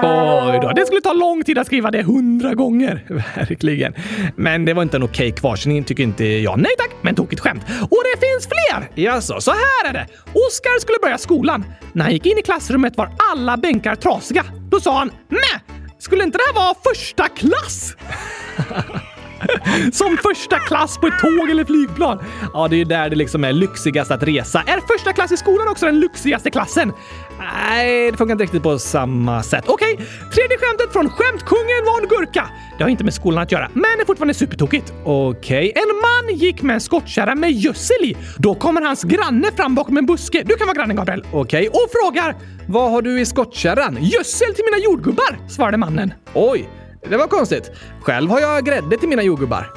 Oj 0.04 0.60
då, 0.62 0.72
det 0.76 0.86
skulle 0.86 1.02
ta 1.02 1.14
lång 1.14 1.44
tid 1.44 1.58
att 1.58 1.68
skriva 1.68 1.92
det 1.92 2.04
hundra 2.04 2.54
gånger. 2.54 3.06
Verkligen. 3.36 3.94
Men 4.36 4.66
det 4.66 4.74
var 4.74 4.84
inte 4.84 4.98
en 4.98 5.04
okej 5.04 5.30
okay 5.30 5.40
kvarsning 5.40 5.84
tycker 5.84 6.04
inte 6.04 6.26
jag. 6.26 6.60
Nej 6.60 6.72
tack, 6.78 6.92
men 7.02 7.16
tokigt 7.16 7.42
skämt. 7.42 7.64
Och 7.82 8.04
det 8.14 8.20
finns 8.28 8.48
fler! 8.48 9.04
Jaså, 9.04 9.42
så 9.42 9.52
här 9.52 9.90
är 9.90 9.94
det. 9.94 10.08
Oskar 10.48 10.80
skulle 10.80 10.98
börja 11.02 11.18
skolan. 11.18 11.66
När 11.94 12.04
han 12.04 12.14
gick 12.14 12.26
in 12.26 12.38
i 12.38 12.42
klassrummet 12.42 12.98
var 12.98 13.12
alla 13.34 13.58
bänkar 13.58 13.96
trasiga. 13.96 14.46
Då 14.72 14.80
sa 14.80 14.98
han 14.98 15.12
Mäh! 15.30 15.62
Skulle 16.00 16.24
inte 16.24 16.38
det 16.38 16.44
här 16.48 16.54
vara 16.54 16.76
första 16.84 17.28
klass? 17.28 17.96
Som 19.94 20.18
första 20.18 20.60
klass 20.60 20.98
på 20.98 21.08
ett 21.08 21.20
tåg 21.20 21.50
eller 21.50 21.66
flygplan. 21.66 22.20
Ja, 22.54 22.68
det 22.68 22.76
är 22.76 22.78
ju 22.78 22.84
där 22.84 23.10
det 23.10 23.16
liksom 23.16 23.44
är 23.44 23.54
lyxigast 23.54 24.12
att 24.12 24.24
resa. 24.24 24.64
Är 24.68 24.96
första 24.96 25.14
klass 25.14 25.32
i 25.32 25.38
skolan 25.38 25.68
också 25.68 25.86
den 25.86 26.00
lyxigaste 26.00 26.52
klassen? 26.52 26.94
Nej, 27.40 28.12
det 28.12 28.18
funkar 28.18 28.32
inte 28.32 28.44
riktigt 28.44 28.64
på 28.64 28.80
samma 28.80 29.44
sätt. 29.44 29.64
Okej, 29.68 29.94
okay. 29.94 30.06
tredje 30.06 30.58
skämtet 30.58 30.94
från 30.94 31.10
Skämtkungen 31.10 31.86
von 31.86 32.10
Gurka. 32.10 32.50
Det 32.78 32.84
har 32.84 32.90
inte 32.90 33.04
med 33.04 33.14
skolan 33.14 33.44
att 33.44 33.52
göra, 33.52 33.70
men 33.74 33.84
är 33.84 34.06
fortfarande 34.06 34.34
supertokigt. 34.34 34.94
Okej, 35.06 35.70
okay. 35.70 35.84
en 35.84 36.02
man 36.02 36.36
gick 36.36 36.62
med 36.62 36.74
en 36.74 36.82
skottkärra 36.82 37.36
med 37.36 37.52
gödsel 37.52 38.04
i. 38.04 38.18
Då 38.38 38.56
kommer 38.56 38.82
hans 38.82 39.04
granne 39.04 39.52
fram 39.56 39.76
bakom 39.76 39.98
en 39.98 40.06
buske. 40.06 40.44
Du 40.46 40.56
kan 40.56 40.68
vara 40.68 40.76
grannen, 40.76 40.96
Gabriel. 40.96 41.24
Okej, 41.32 41.68
okay. 41.68 41.68
och 41.68 41.90
frågar 41.92 42.36
vad 42.68 42.92
har 42.92 43.02
du 43.02 43.22
i 43.22 43.26
skottkärran? 43.26 43.98
Gödsel 44.02 44.56
till 44.56 44.66
mina 44.72 44.84
jordgubbar, 44.84 45.50
svarade 45.50 45.78
mannen. 45.78 46.14
Oj, 46.34 46.70
det 47.10 47.18
var 47.18 47.28
konstigt. 47.28 47.72
Själv 48.02 48.30
har 48.30 48.40
jag 48.40 48.66
grädde 48.66 48.98
till 48.98 49.10
mina 49.10 49.24
jordgubbar. 49.24 49.74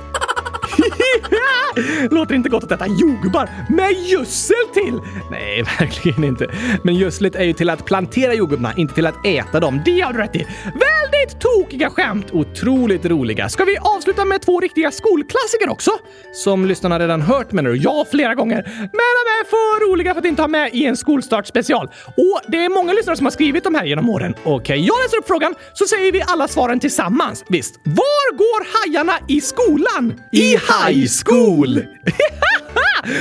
Låter 2.10 2.34
inte 2.34 2.48
gott 2.48 2.64
att 2.64 2.72
äta 2.72 2.86
jordgubbar 2.86 3.48
med 3.68 3.92
gödsel 3.92 4.56
till! 4.74 5.00
Nej, 5.30 5.62
verkligen 5.78 6.24
inte. 6.24 6.46
Men 6.82 6.94
gödslet 6.94 7.34
är 7.34 7.44
ju 7.44 7.52
till 7.52 7.70
att 7.70 7.84
plantera 7.84 8.34
jordgubbarna, 8.34 8.74
inte 8.76 8.94
till 8.94 9.06
att 9.06 9.26
äta 9.26 9.60
dem. 9.60 9.82
Det 9.84 10.00
har 10.00 10.12
du 10.12 10.18
rätt 10.18 10.36
i. 10.36 10.46
Väldigt 10.64 11.40
tokiga 11.40 11.90
skämt! 11.90 12.26
Otroligt 12.32 13.04
roliga. 13.04 13.48
Ska 13.48 13.64
vi 13.64 13.78
avsluta 13.78 14.24
med 14.24 14.42
två 14.42 14.60
riktiga 14.60 14.90
skolklassiker 14.90 15.68
också? 15.68 15.90
Som 16.32 16.66
lyssnarna 16.66 16.98
redan 16.98 17.22
hört 17.22 17.52
menar 17.52 17.70
du? 17.70 17.76
Ja, 17.76 18.06
flera 18.10 18.34
gånger. 18.34 18.62
Men 18.76 18.90
de 18.90 19.24
är 19.40 19.44
för 19.44 19.90
roliga 19.90 20.14
för 20.14 20.20
att 20.20 20.26
inte 20.26 20.42
ha 20.42 20.48
med 20.48 20.70
i 20.74 20.84
en 20.84 20.96
skolstart 20.96 21.46
special. 21.46 21.86
Och 22.06 22.40
det 22.48 22.64
är 22.64 22.68
många 22.68 22.92
lyssnare 22.92 23.16
som 23.16 23.26
har 23.26 23.30
skrivit 23.30 23.64
de 23.64 23.74
här 23.74 23.84
genom 23.84 24.10
åren. 24.10 24.34
Okej, 24.44 24.54
okay, 24.54 24.76
jag 24.78 24.96
läser 25.04 25.18
upp 25.18 25.26
frågan 25.26 25.54
så 25.72 25.86
säger 25.86 26.12
vi 26.12 26.22
alla 26.26 26.48
svaren 26.48 26.80
tillsammans. 26.80 27.44
Visst. 27.48 27.74
Var 27.84 28.36
går 28.36 28.66
hajarna 28.74 29.12
i 29.28 29.40
skolan? 29.40 30.20
I 30.32 30.56
high 30.86 31.06
school! 31.24 31.78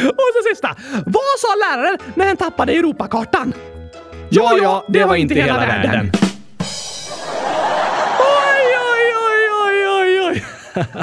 Och 0.10 0.30
så 0.34 0.50
sista. 0.50 0.76
Vad 1.06 1.24
sa 1.40 1.48
läraren 1.72 1.98
när 2.16 2.28
han 2.28 2.38
tappade 2.38 2.74
Europakartan? 2.74 3.54
Ja, 4.30 4.58
ja, 4.62 4.86
det, 4.88 5.00
det 5.00 5.06
var 5.06 5.16
inte 5.16 5.34
hela, 5.34 5.54
hela 5.54 5.66
världen. 5.66 5.92
världen. 5.92 6.12
Oj, 8.20 8.78
oj, 8.94 9.14
oj, 9.30 9.50
oj, 9.66 9.88
oj, 10.00 10.22
oj. 10.22 10.44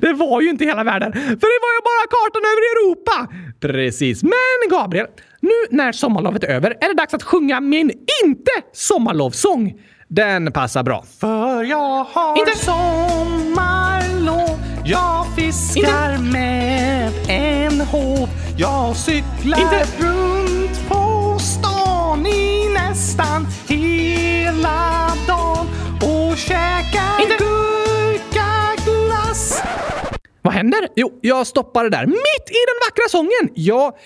Det 0.00 0.12
var 0.12 0.40
ju 0.40 0.50
inte 0.50 0.64
hela 0.64 0.84
världen, 0.84 1.12
för 1.12 1.20
det 1.20 1.58
var 1.62 1.72
ju 1.76 1.80
bara 1.84 2.06
kartan 2.10 2.42
över 2.42 2.62
Europa! 2.72 3.26
Precis. 3.60 4.22
Men 4.22 4.70
Gabriel, 4.70 5.06
nu 5.40 5.50
när 5.70 5.92
sommarlovet 5.92 6.44
är 6.44 6.48
över 6.48 6.70
är 6.70 6.88
det 6.88 6.94
dags 6.94 7.14
att 7.14 7.22
sjunga 7.22 7.60
min 7.60 7.90
inte 8.24 8.50
sommarlovssång. 8.72 9.74
Den 10.08 10.52
passar 10.52 10.82
bra. 10.82 11.04
För 11.20 11.64
jag 11.64 12.04
har 12.04 12.38
inte. 12.38 12.58
sommarlov 12.58 14.57
jag 14.88 15.26
fiskar 15.36 16.10
Inte. 16.12 16.22
med 16.22 17.12
en 17.28 17.80
håv. 17.80 18.28
Jag 18.56 18.96
cyklar 18.96 19.60
Inte. 19.60 19.86
runt 19.98 20.88
på 20.88 21.36
stan 21.38 22.26
i 22.26 22.68
nästan 22.74 23.46
hela 23.66 25.10
dagen 25.26 25.66
och 26.02 26.36
käkar 26.36 27.20
Inte. 27.22 27.36
gurkaglass. 28.28 29.62
Vad 30.42 30.54
händer? 30.54 30.88
Jo, 30.96 31.18
jag 31.20 31.46
stoppar 31.46 31.84
det 31.84 31.90
där 31.90 32.06
mitt 32.06 32.48
i 32.50 32.60
den 32.68 32.78
vackra 32.88 33.08
sången. 33.08 33.50
Ja, 33.54 33.96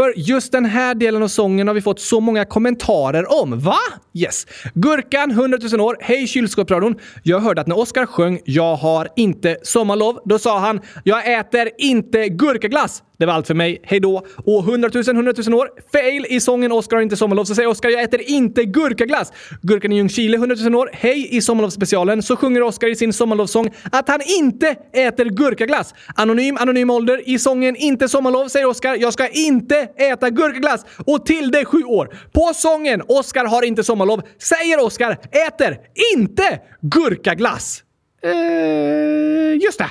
för 0.00 0.12
just 0.16 0.52
den 0.52 0.64
här 0.64 0.94
delen 0.94 1.22
av 1.22 1.28
sången 1.28 1.66
har 1.66 1.74
vi 1.74 1.80
fått 1.80 2.00
så 2.00 2.20
många 2.20 2.44
kommentarer 2.44 3.42
om. 3.42 3.60
Va? 3.60 3.78
Yes. 4.14 4.46
Gurkan, 4.74 5.30
100 5.30 5.58
000 5.72 5.80
år. 5.80 5.96
Hej 6.00 6.26
kylskåpsradion. 6.26 6.94
Jag 7.22 7.40
hörde 7.40 7.60
att 7.60 7.66
när 7.66 7.78
Oskar 7.78 8.06
sjöng 8.06 8.40
“Jag 8.44 8.76
har 8.76 9.08
inte 9.16 9.56
sommarlov” 9.62 10.20
då 10.24 10.38
sa 10.38 10.58
han 10.58 10.80
“Jag 11.04 11.38
äter 11.38 11.68
inte 11.78 12.28
gurkaglass”. 12.28 13.02
Det 13.18 13.26
var 13.26 13.34
allt 13.34 13.46
för 13.46 13.54
mig. 13.54 13.80
Hej 13.82 14.00
då! 14.00 14.26
Och 14.36 14.64
100 14.64 14.90
000, 14.94 15.04
100 15.08 15.32
000 15.46 15.54
år. 15.54 15.68
Fail 15.92 16.26
i 16.28 16.40
sången 16.40 16.72
Oskar 16.72 16.96
har 16.96 17.02
inte 17.02 17.16
sommarlov. 17.16 17.44
Så 17.44 17.54
säger 17.54 17.68
Oskar 17.68 17.88
“Jag 17.88 18.02
äter 18.02 18.20
inte 18.30 18.64
gurkaglass”. 18.64 19.32
Gurkan 19.62 19.92
i 19.92 19.96
Ljungskile, 19.96 20.36
100 20.36 20.56
000 20.60 20.74
år. 20.74 20.90
Hej 20.92 21.36
i 21.36 21.40
sommarlovsspecialen. 21.40 22.22
Så 22.22 22.36
sjunger 22.36 22.62
Oskar 22.62 22.88
i 22.88 22.96
sin 22.96 23.12
sommarlovssång 23.12 23.70
att 23.92 24.08
han 24.08 24.20
inte 24.38 24.76
äter 24.92 25.24
gurkaglass. 25.24 25.94
Anonym, 26.14 26.56
anonym 26.56 26.90
ålder. 26.90 27.22
I 27.28 27.38
sången 27.38 27.76
“Inte 27.76 28.08
sommarlov” 28.08 28.48
säger 28.48 28.66
Oskar 28.66 28.96
“Jag 28.96 29.12
ska 29.12 29.28
inte 29.28 29.88
äta 29.96 30.30
gurkaglass” 30.30 30.84
och 31.06 31.26
till 31.26 31.50
det 31.50 31.64
sju 31.64 31.84
år. 31.84 32.16
På 32.32 32.52
sången 32.54 33.02
“Oskar 33.08 33.44
har 33.44 33.62
inte 33.62 33.84
sommarlov” 33.84 34.22
säger 34.38 34.84
Oskar 34.84 35.18
“Äter 35.48 35.78
inte 36.14 36.60
gurkaglass”. 36.80 37.82
Eh, 38.22 39.62
just 39.62 39.78
det. 39.78 39.90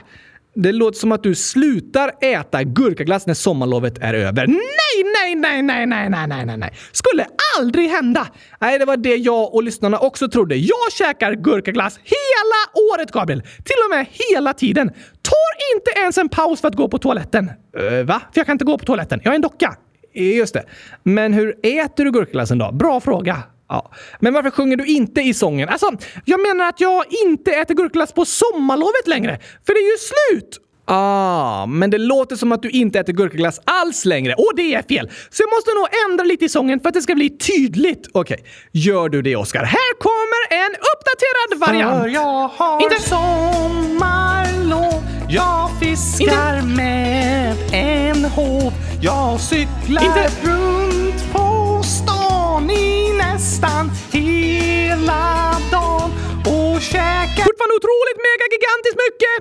Det 0.55 0.71
låter 0.71 0.99
som 0.99 1.11
att 1.11 1.23
du 1.23 1.35
slutar 1.35 2.11
äta 2.21 2.63
gurkaglass 2.63 3.27
när 3.27 3.33
sommarlovet 3.33 3.97
är 3.97 4.13
över. 4.13 4.47
Nej, 4.47 5.03
nej, 5.15 5.35
nej, 5.35 5.61
nej, 5.61 5.85
nej, 5.85 6.09
nej, 6.09 6.27
nej, 6.27 6.45
nej, 6.45 6.57
nej. 6.57 6.73
Skulle 6.91 7.25
aldrig 7.59 7.89
hända! 7.89 8.27
Nej, 8.59 8.79
det 8.79 8.85
var 8.85 8.97
det 8.97 9.15
jag 9.15 9.53
och 9.53 9.63
lyssnarna 9.63 9.99
också 9.99 10.29
trodde. 10.29 10.55
Jag 10.55 10.91
käkar 10.91 11.33
gurkaglass 11.33 11.97
hela 12.03 12.81
året, 12.93 13.11
Gabriel. 13.11 13.41
Till 13.41 13.79
och 13.85 13.97
med 13.97 14.05
hela 14.11 14.53
tiden. 14.53 14.89
Tar 15.21 15.75
inte 15.75 15.99
ens 15.99 16.17
en 16.17 16.29
paus 16.29 16.61
för 16.61 16.67
att 16.67 16.75
gå 16.75 16.87
på 16.87 16.97
toaletten. 16.97 17.51
Äh, 17.77 18.05
va? 18.05 18.21
För 18.33 18.39
jag 18.39 18.45
kan 18.45 18.53
inte 18.53 18.65
gå 18.65 18.77
på 18.77 18.85
toaletten. 18.85 19.21
Jag 19.23 19.31
är 19.31 19.35
en 19.35 19.41
docka. 19.41 19.75
Just 20.19 20.53
det. 20.53 20.63
Men 21.03 21.33
hur 21.33 21.55
äter 21.63 22.05
du 22.05 22.11
gurkaglassen 22.11 22.57
då? 22.57 22.71
Bra 22.71 22.99
fråga. 22.99 23.43
Ja. 23.69 23.91
Men 24.19 24.33
varför 24.33 24.49
sjunger 24.49 24.77
du 24.77 24.85
inte 24.85 25.21
i 25.21 25.33
sången? 25.33 25.69
Alltså, 25.69 25.91
jag 26.25 26.39
menar 26.39 26.69
att 26.69 26.81
jag 26.81 27.05
inte 27.25 27.51
äter 27.51 27.75
gurkaglass 27.75 28.13
på 28.13 28.25
sommarlovet 28.25 29.07
längre, 29.07 29.39
för 29.65 29.73
det 29.73 29.79
är 29.79 29.91
ju 29.91 29.97
slut! 29.97 30.59
Ah, 30.91 31.65
men 31.65 31.89
det 31.89 31.97
låter 31.97 32.35
som 32.35 32.51
att 32.51 32.61
du 32.61 32.69
inte 32.69 32.99
äter 32.99 33.13
gurkaglass 33.13 33.61
alls 33.65 34.05
längre. 34.05 34.33
Och 34.33 34.51
det 34.55 34.73
är 34.73 34.81
fel! 34.81 35.09
Så 35.29 35.43
jag 35.43 35.49
måste 35.49 35.71
nog 35.71 35.87
ändra 36.09 36.23
lite 36.23 36.45
i 36.45 36.49
sången 36.49 36.79
för 36.79 36.89
att 36.89 36.93
det 36.93 37.01
ska 37.01 37.15
bli 37.15 37.29
tydligt. 37.29 38.07
Okej, 38.13 38.37
okay. 38.39 38.51
gör 38.71 39.09
du 39.09 39.21
det 39.21 39.35
Oskar? 39.35 39.63
Här 39.63 39.99
kommer 39.99 40.65
en 40.65 40.71
uppdaterad 40.71 41.59
variant! 41.69 42.03
För 42.03 42.09
jag 42.09 42.47
har 42.47 42.83
inte. 42.83 43.01
sommarlov 43.01 45.08
Jag 45.31 45.69
fiskar 45.79 46.55
inte. 46.59 46.67
med 46.67 47.55
en 47.71 48.25
håv 48.25 48.73
Jag 49.01 49.39
cyklar 49.39 50.03
inte. 50.05 50.29
runt 50.43 51.31
på 51.31 51.81
stan 51.83 52.69
i 52.69 53.13
nästan 53.17 53.91
hela 54.11 55.55
dagen 55.71 56.11
och 56.45 56.81
käkar 56.81 57.43
Fortfarande 57.43 57.75
otroligt 57.79 58.19
mega 58.27 58.45
gigantiskt 58.53 58.97
mycket! 59.05 59.35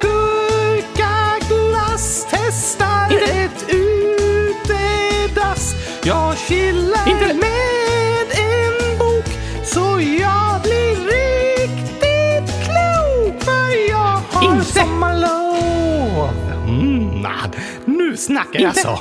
Gurkaglass 0.95 2.27
testar 2.31 3.13
Inte. 3.13 3.25
ett 3.25 3.65
utedass 3.75 5.75
Jag 6.05 6.37
chillar 6.39 7.09
Inte. 7.11 7.35
med 7.35 7.48
snackar 18.29 18.67
alltså? 18.67 19.01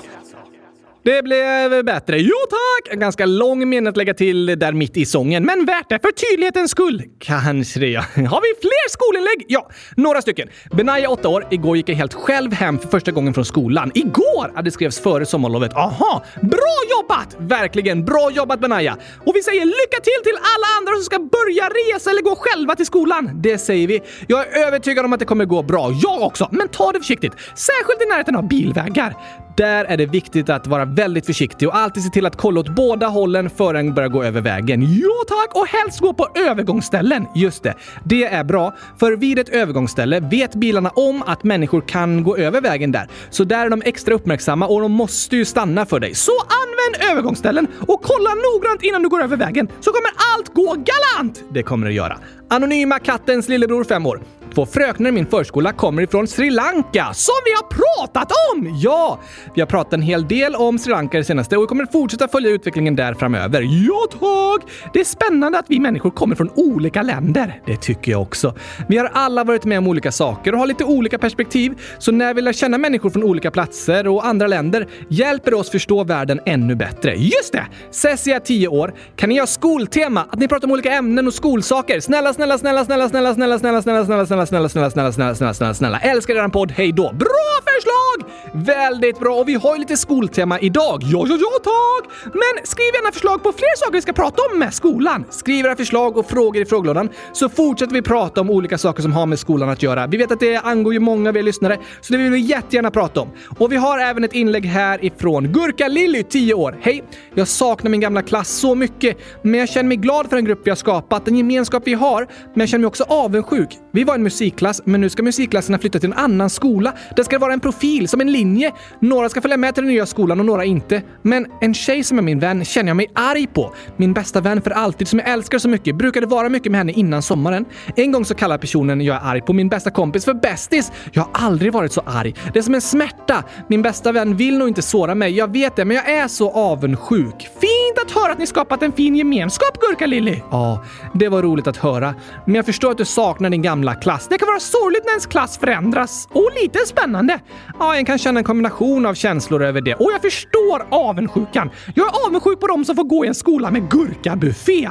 Det 1.08 1.24
blev 1.24 1.86
bättre. 1.86 2.20
Jo 2.20 2.36
tack! 2.50 2.94
En 2.94 3.00
ganska 3.00 3.26
lång 3.26 3.70
mening 3.70 3.88
att 3.88 3.98
lägga 3.98 4.14
till 4.14 4.46
där 4.46 4.74
mitt 4.74 4.98
i 4.98 5.06
sången, 5.06 5.46
men 5.46 5.66
värt 5.66 5.90
det 5.90 6.00
för 6.00 6.12
tydlighetens 6.12 6.72
skull. 6.72 7.04
Kanske 7.20 7.80
det 7.80 7.88
ja. 7.88 8.02
Har 8.16 8.42
vi 8.42 8.62
fler 8.62 8.90
skolinlägg? 8.90 9.46
Ja, 9.48 9.70
några 9.96 10.22
stycken. 10.22 10.48
Benaya, 10.72 11.10
8 11.10 11.30
år. 11.30 11.48
Igår 11.52 11.78
gick 11.78 11.90
jag 11.90 11.96
helt 11.96 12.14
själv 12.14 12.54
hem 12.54 12.80
för 12.80 12.88
första 12.88 13.12
gången 13.12 13.34
från 13.34 13.46
skolan. 13.46 13.92
Igår! 13.96 14.52
Ja, 14.56 14.62
det 14.62 14.72
skrevs 14.72 15.00
före 15.00 15.26
sommarlovet. 15.26 15.74
Aha! 15.74 16.24
Bra 16.42 16.78
jobbat! 16.90 17.36
Verkligen 17.40 18.06
bra 18.06 18.32
jobbat 18.32 18.60
Benaya! 18.60 18.98
Och 19.26 19.36
vi 19.36 19.44
säger 19.44 19.66
lycka 19.66 20.00
till 20.04 20.24
till 20.24 20.38
alla 20.38 20.68
andra 20.80 20.94
som 20.94 21.04
ska 21.04 21.20
börja 21.20 21.70
resa 21.70 22.10
eller 22.10 22.22
gå 22.22 22.36
själva 22.36 22.76
till 22.76 22.86
skolan. 22.86 23.42
Det 23.42 23.58
säger 23.58 23.88
vi. 23.88 24.02
Jag 24.28 24.48
är 24.48 24.68
övertygad 24.68 25.06
om 25.06 25.14
att 25.14 25.20
det 25.20 25.26
kommer 25.26 25.46
gå 25.46 25.64
bra. 25.64 25.92
Jag 26.04 26.22
också. 26.22 26.50
Men 26.52 26.68
ta 26.68 26.92
det 26.92 27.00
försiktigt. 27.00 27.34
Särskilt 27.56 28.02
i 28.02 28.06
närheten 28.06 28.36
av 28.36 28.48
bilvägar. 28.48 29.14
Där 29.58 29.86
är 29.86 29.98
det 29.98 30.06
viktigt 30.06 30.50
att 30.50 30.68
vara 30.68 30.86
väldigt 30.86 31.26
försiktig 31.26 31.68
och 31.68 31.76
alltid 31.78 32.04
se 32.04 32.10
till 32.10 32.26
att 32.26 32.36
kolla 32.36 32.60
åt 32.60 32.70
båda 32.70 33.08
hållen 33.08 33.50
före 33.50 33.80
en 33.80 33.94
börjar 33.94 34.10
gå 34.10 34.24
över 34.24 34.42
vägen. 34.42 34.82
Ja 34.82 35.24
tack! 35.28 35.56
Och 35.56 35.68
helst 35.68 36.00
gå 36.00 36.14
på 36.14 36.28
övergångsställen. 36.36 37.26
Just 37.36 37.64
det, 37.64 37.74
det 38.04 38.24
är 38.26 38.44
bra. 38.44 38.76
För 39.00 39.12
vid 39.12 39.40
ett 39.40 39.50
övergångsställe 39.50 40.20
vet 40.20 40.56
bilarna 40.56 40.90
om 40.90 41.24
att 41.26 41.44
människor 41.44 41.82
kan 41.82 42.24
gå 42.24 42.38
över 42.38 42.62
vägen 42.62 42.92
där. 42.92 43.08
Så 43.30 43.44
där 43.44 43.66
är 43.66 43.70
de 43.70 43.82
extra 43.86 44.14
uppmärksamma 44.14 44.68
och 44.68 44.82
de 44.82 44.92
måste 44.92 45.36
ju 45.36 45.46
stanna 45.46 45.86
för 45.86 46.00
dig. 46.00 46.16
Så 46.16 46.32
använd 46.32 47.12
övergångsställen 47.12 47.68
och 47.88 48.02
kolla 48.04 48.30
noggrant 48.30 48.84
innan 48.84 49.02
du 49.04 49.10
går 49.10 49.24
över 49.24 49.38
vägen 49.38 49.68
så 49.82 49.92
kommer 49.92 50.12
allt 50.36 50.54
gå 50.54 50.76
galant! 50.76 51.44
Det 51.54 51.64
kommer 51.64 51.88
det 51.88 51.94
göra. 51.94 52.18
Anonyma 52.50 53.00
kattens 53.00 53.50
lillebror, 53.50 53.84
fem 53.84 54.06
år. 54.06 54.22
Två 54.56 54.66
fröknar 54.66 55.10
i 55.10 55.12
min 55.12 55.26
förskola 55.26 55.74
kommer 55.74 56.02
ifrån 56.02 56.28
Sri 56.28 56.50
Lanka, 56.50 57.14
som 57.14 57.34
vi 57.46 57.52
har 57.52 57.68
pratat 57.68 58.32
om! 58.54 58.78
Ja, 58.82 59.20
vi 59.56 59.62
har 59.62 59.68
pratat 59.68 59.94
en 59.94 60.02
hel 60.02 60.28
del 60.28 60.56
om 60.56 60.80
Sri 60.80 60.92
Lanka 60.92 61.18
det 61.18 61.24
senaste 61.24 61.58
och 61.58 61.64
vi 61.64 61.68
kommer 61.68 61.86
fortsätta 61.86 62.28
följa 62.28 62.50
utvecklingen 62.50 62.96
där 62.96 63.14
framöver. 63.14 63.62
Ja, 63.62 64.08
tack! 64.12 64.72
Det 64.94 65.00
är 65.00 65.04
spännande 65.04 65.60
att 65.60 65.66
vi 65.68 65.80
människor 65.80 66.10
kommer 66.10 66.36
från 66.36 66.50
olika 66.56 67.02
länder. 67.02 67.62
Det 67.66 67.78
tycker 67.78 68.12
jag 68.12 68.22
också. 68.22 68.56
Vi 68.88 68.98
har 68.98 69.12
alla 69.14 69.44
varit 69.44 69.66
med 69.66 69.78
om 69.78 69.88
olika 69.88 70.12
saker 70.12 70.54
och 70.54 70.60
har 70.60 70.68
lite 70.68 70.84
olika 70.84 71.18
perspektiv, 71.18 71.80
så 71.98 72.12
när 72.12 72.34
vi 72.34 72.42
lär 72.42 72.54
känna 72.54 72.78
människor 72.78 73.10
från 73.10 73.24
olika 73.24 73.52
platser 73.52 74.08
och 74.08 74.26
andra 74.26 74.48
länder 74.48 74.88
hjälper 75.10 75.52
det 75.52 75.58
oss 75.58 75.70
förstå 75.70 76.04
världen 76.04 76.40
ännu 76.46 76.76
bättre. 76.76 77.16
Just 77.16 77.52
det! 77.54 77.66
Cessia, 77.92 78.40
10 78.40 78.68
år. 78.68 78.94
Kan 79.16 79.30
ni 79.30 79.40
ha 79.40 79.48
skoltema? 79.48 80.26
Att 80.30 80.40
ni 80.40 80.48
pratar 80.48 80.68
om 80.68 80.72
olika 80.72 80.92
ämnen 80.94 81.28
och 81.28 81.34
skolsaker? 81.34 82.00
Snälla, 82.00 82.34
snälla, 82.34 82.58
snälla, 82.58 82.86
snälla, 82.86 83.10
snälla, 83.10 83.34
snälla, 83.34 83.60
snälla, 83.60 83.82
snälla, 83.82 84.06
snälla, 84.06 84.06
snälla, 84.06 84.26
snälla, 84.26 84.46
snälla, 84.48 84.70
snälla, 84.70 84.92
snälla, 84.92 85.12
snälla, 85.12 85.36
snälla, 85.36 85.54
snälla. 85.54 85.74
snälla. 85.74 86.00
Älskar 86.00 86.36
eran 86.36 86.52
podd. 86.52 86.72
Hej 86.72 86.92
då! 86.92 87.14
Bra 87.14 87.67
förslag! 87.78 88.32
Väldigt 88.54 89.20
bra. 89.20 89.36
Och 89.36 89.48
vi 89.48 89.54
har 89.54 89.76
ju 89.76 89.80
lite 89.80 89.98
skoltema 89.98 90.60
idag. 90.60 91.00
Ja, 91.04 91.26
ja, 91.30 91.38
ja, 91.40 91.60
tack! 91.64 92.12
Men 92.24 92.66
skriv 92.66 92.96
gärna 92.96 93.12
förslag 93.12 93.44
på 93.44 93.52
fler 93.52 93.78
saker 93.78 93.94
vi 93.94 94.02
ska 94.02 94.14
prata 94.14 94.42
om 94.52 94.60
med 94.60 94.74
skolan. 94.74 95.26
Skriv 95.30 95.66
era 95.66 95.76
förslag 95.76 96.18
och 96.18 96.30
frågor 96.30 96.62
i 96.62 96.66
frågelådan 96.66 97.10
så 97.34 97.50
fortsätter 97.50 97.94
vi 97.94 98.02
prata 98.02 98.42
om 98.42 98.50
olika 98.50 98.78
saker 98.78 99.02
som 99.02 99.14
har 99.14 99.26
med 99.26 99.40
skolan 99.40 99.70
att 99.70 99.84
göra. 99.84 100.08
Vi 100.08 100.18
vet 100.18 100.32
att 100.32 100.40
det 100.40 100.58
angår 100.58 100.94
ju 100.94 101.00
många 101.00 101.30
av 101.30 101.38
er 101.38 101.44
lyssnare, 101.44 101.78
så 102.02 102.14
det 102.14 102.20
vill 102.20 102.32
vi 102.32 102.40
jättegärna 102.40 102.92
prata 102.92 103.22
om. 103.22 103.30
Och 103.58 103.72
vi 103.72 103.76
har 103.76 104.00
även 104.00 104.24
ett 104.24 104.34
inlägg 104.34 104.66
här 104.66 105.06
ifrån 105.06 105.48
Gurka 105.48 105.88
Lilly, 105.88 106.24
10 106.24 106.54
år. 106.54 106.78
Hej! 106.82 107.04
Jag 107.34 107.48
saknar 107.48 107.92
min 107.92 108.00
gamla 108.00 108.22
klass 108.22 108.50
så 108.50 108.76
mycket, 108.76 109.18
men 109.42 109.60
jag 109.60 109.70
känner 109.70 109.88
mig 109.88 109.98
glad 109.98 110.30
för 110.30 110.36
den 110.36 110.46
grupp 110.46 110.62
vi 110.64 110.70
har 110.72 110.76
skapat, 110.76 111.26
den 111.26 111.36
gemenskap 111.36 111.84
vi 111.86 111.94
har, 111.94 112.28
men 112.54 112.60
jag 112.60 112.70
känner 112.70 112.82
mig 112.82 112.88
också 112.88 113.04
avundsjuk. 113.04 113.70
Vi 113.92 114.04
var 114.04 114.16
en 114.16 114.24
musikklass, 114.24 114.82
men 114.86 115.02
nu 115.02 115.10
ska 115.10 115.24
musikklasserna 115.24 115.80
flytta 115.80 116.00
till 116.00 116.12
en 116.12 116.18
annan 116.18 116.50
skola. 116.50 116.94
Det 117.16 117.24
ska 117.24 117.40
vara 117.40 117.54
en 117.54 117.60
profil, 117.68 118.08
som 118.08 118.22
en 118.22 118.32
linje. 118.32 118.72
Några 119.00 119.30
ska 119.30 119.42
följa 119.42 119.58
med 119.58 119.76
till 119.76 119.84
den 119.84 119.94
nya 119.94 120.06
skolan 120.06 120.40
och 120.40 120.46
några 120.46 120.66
inte. 120.66 121.02
Men 121.22 121.46
en 121.62 121.74
tjej 121.74 122.04
som 122.04 122.18
är 122.18 122.22
min 122.22 122.40
vän 122.40 122.66
känner 122.66 122.90
jag 122.90 122.98
mig 122.98 123.08
arg 123.14 123.48
på. 123.48 123.74
Min 123.98 124.14
bästa 124.14 124.42
vän 124.42 124.62
för 124.62 124.72
alltid, 124.72 125.08
som 125.08 125.20
jag 125.20 125.30
älskar 125.30 125.60
så 125.60 125.70
mycket, 125.70 125.96
brukade 125.96 126.26
vara 126.26 126.50
mycket 126.50 126.72
med 126.72 126.80
henne 126.80 126.92
innan 126.92 127.22
sommaren. 127.22 127.66
En 127.96 128.12
gång 128.12 128.26
så 128.26 128.36
kallar 128.36 128.58
personen 128.58 129.02
jag 129.02 129.16
är 129.16 129.22
arg 129.30 129.42
på 129.42 129.54
min 129.54 129.70
bästa 129.70 129.92
kompis 129.92 130.26
för 130.26 130.34
bästis. 130.34 130.92
Jag 131.12 131.24
har 131.24 131.30
aldrig 131.34 131.74
varit 131.74 131.92
så 131.92 132.02
arg. 132.06 132.36
Det 132.54 132.60
är 132.60 132.64
som 132.64 132.76
en 132.76 132.82
smärta. 132.82 133.44
Min 133.68 133.82
bästa 133.82 134.12
vän 134.12 134.38
vill 134.38 134.58
nog 134.58 134.68
inte 134.68 134.82
såra 134.82 135.16
mig, 135.16 135.32
jag 135.32 135.52
vet 135.52 135.76
det, 135.76 135.86
men 135.86 135.96
jag 135.96 136.10
är 136.10 136.28
så 136.28 136.52
avundsjuk. 136.52 137.42
Fint 137.42 137.98
att 138.06 138.12
höra 138.12 138.32
att 138.32 138.40
ni 138.40 138.48
skapat 138.48 138.84
en 138.84 138.92
fin 138.92 139.16
gemenskap, 139.16 139.80
Gurka 139.82 140.06
Lilly! 140.06 140.42
Ja, 140.52 140.84
det 141.14 141.30
var 141.30 141.42
roligt 141.42 141.68
att 141.68 141.78
höra. 141.78 142.16
Men 142.46 142.56
jag 142.56 142.66
förstår 142.66 142.92
att 142.92 142.98
du 142.98 143.06
saknar 143.06 143.50
din 143.50 143.62
gamla 143.62 143.96
klass. 143.96 144.28
Det 144.30 144.38
kan 144.38 144.48
vara 144.48 144.60
sorgligt 144.60 145.04
när 145.06 145.12
ens 145.12 145.26
klass 145.26 145.58
förändras. 145.58 146.28
Och 146.32 146.50
lite 146.62 146.80
spännande. 146.86 147.40
Ja, 147.80 147.96
en 147.96 148.06
kan 148.06 148.18
känna 148.18 148.40
en 148.40 148.44
kombination 148.44 149.06
av 149.06 149.14
känslor 149.14 149.64
över 149.64 149.82
det. 149.82 149.96
Och 149.96 150.12
jag 150.14 150.22
förstår 150.22 150.88
avundsjukan. 150.92 151.70
Jag 151.96 152.08
är 152.08 152.28
avundsjuk 152.28 152.60
på 152.60 152.68
de 152.68 152.86
som 152.86 152.96
får 152.96 153.04
gå 153.04 153.26
i 153.26 153.28
en 153.28 153.36
skola 153.36 153.72
med 153.72 153.92
gurkabuffé. 153.92 154.90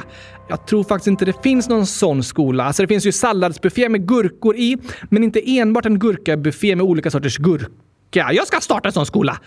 Jag 0.49 0.67
tror 0.67 0.83
faktiskt 0.83 1.07
inte 1.07 1.25
det 1.25 1.43
finns 1.43 1.69
någon 1.69 1.85
sån 1.85 2.23
skola. 2.23 2.63
Alltså 2.63 2.83
det 2.83 2.87
finns 2.87 3.05
ju 3.05 3.11
salladsbuffé 3.11 3.89
med 3.89 4.07
gurkor 4.07 4.55
i, 4.55 4.77
men 5.09 5.23
inte 5.23 5.57
enbart 5.59 5.85
en 5.85 5.99
gurkabuffé 5.99 6.75
med 6.75 6.85
olika 6.85 7.11
sorters 7.11 7.37
gurka. 7.37 7.71
Jag 8.11 8.47
ska 8.47 8.59
starta 8.59 8.89
en 8.89 8.93
sån 8.93 9.05
skola. 9.05 9.39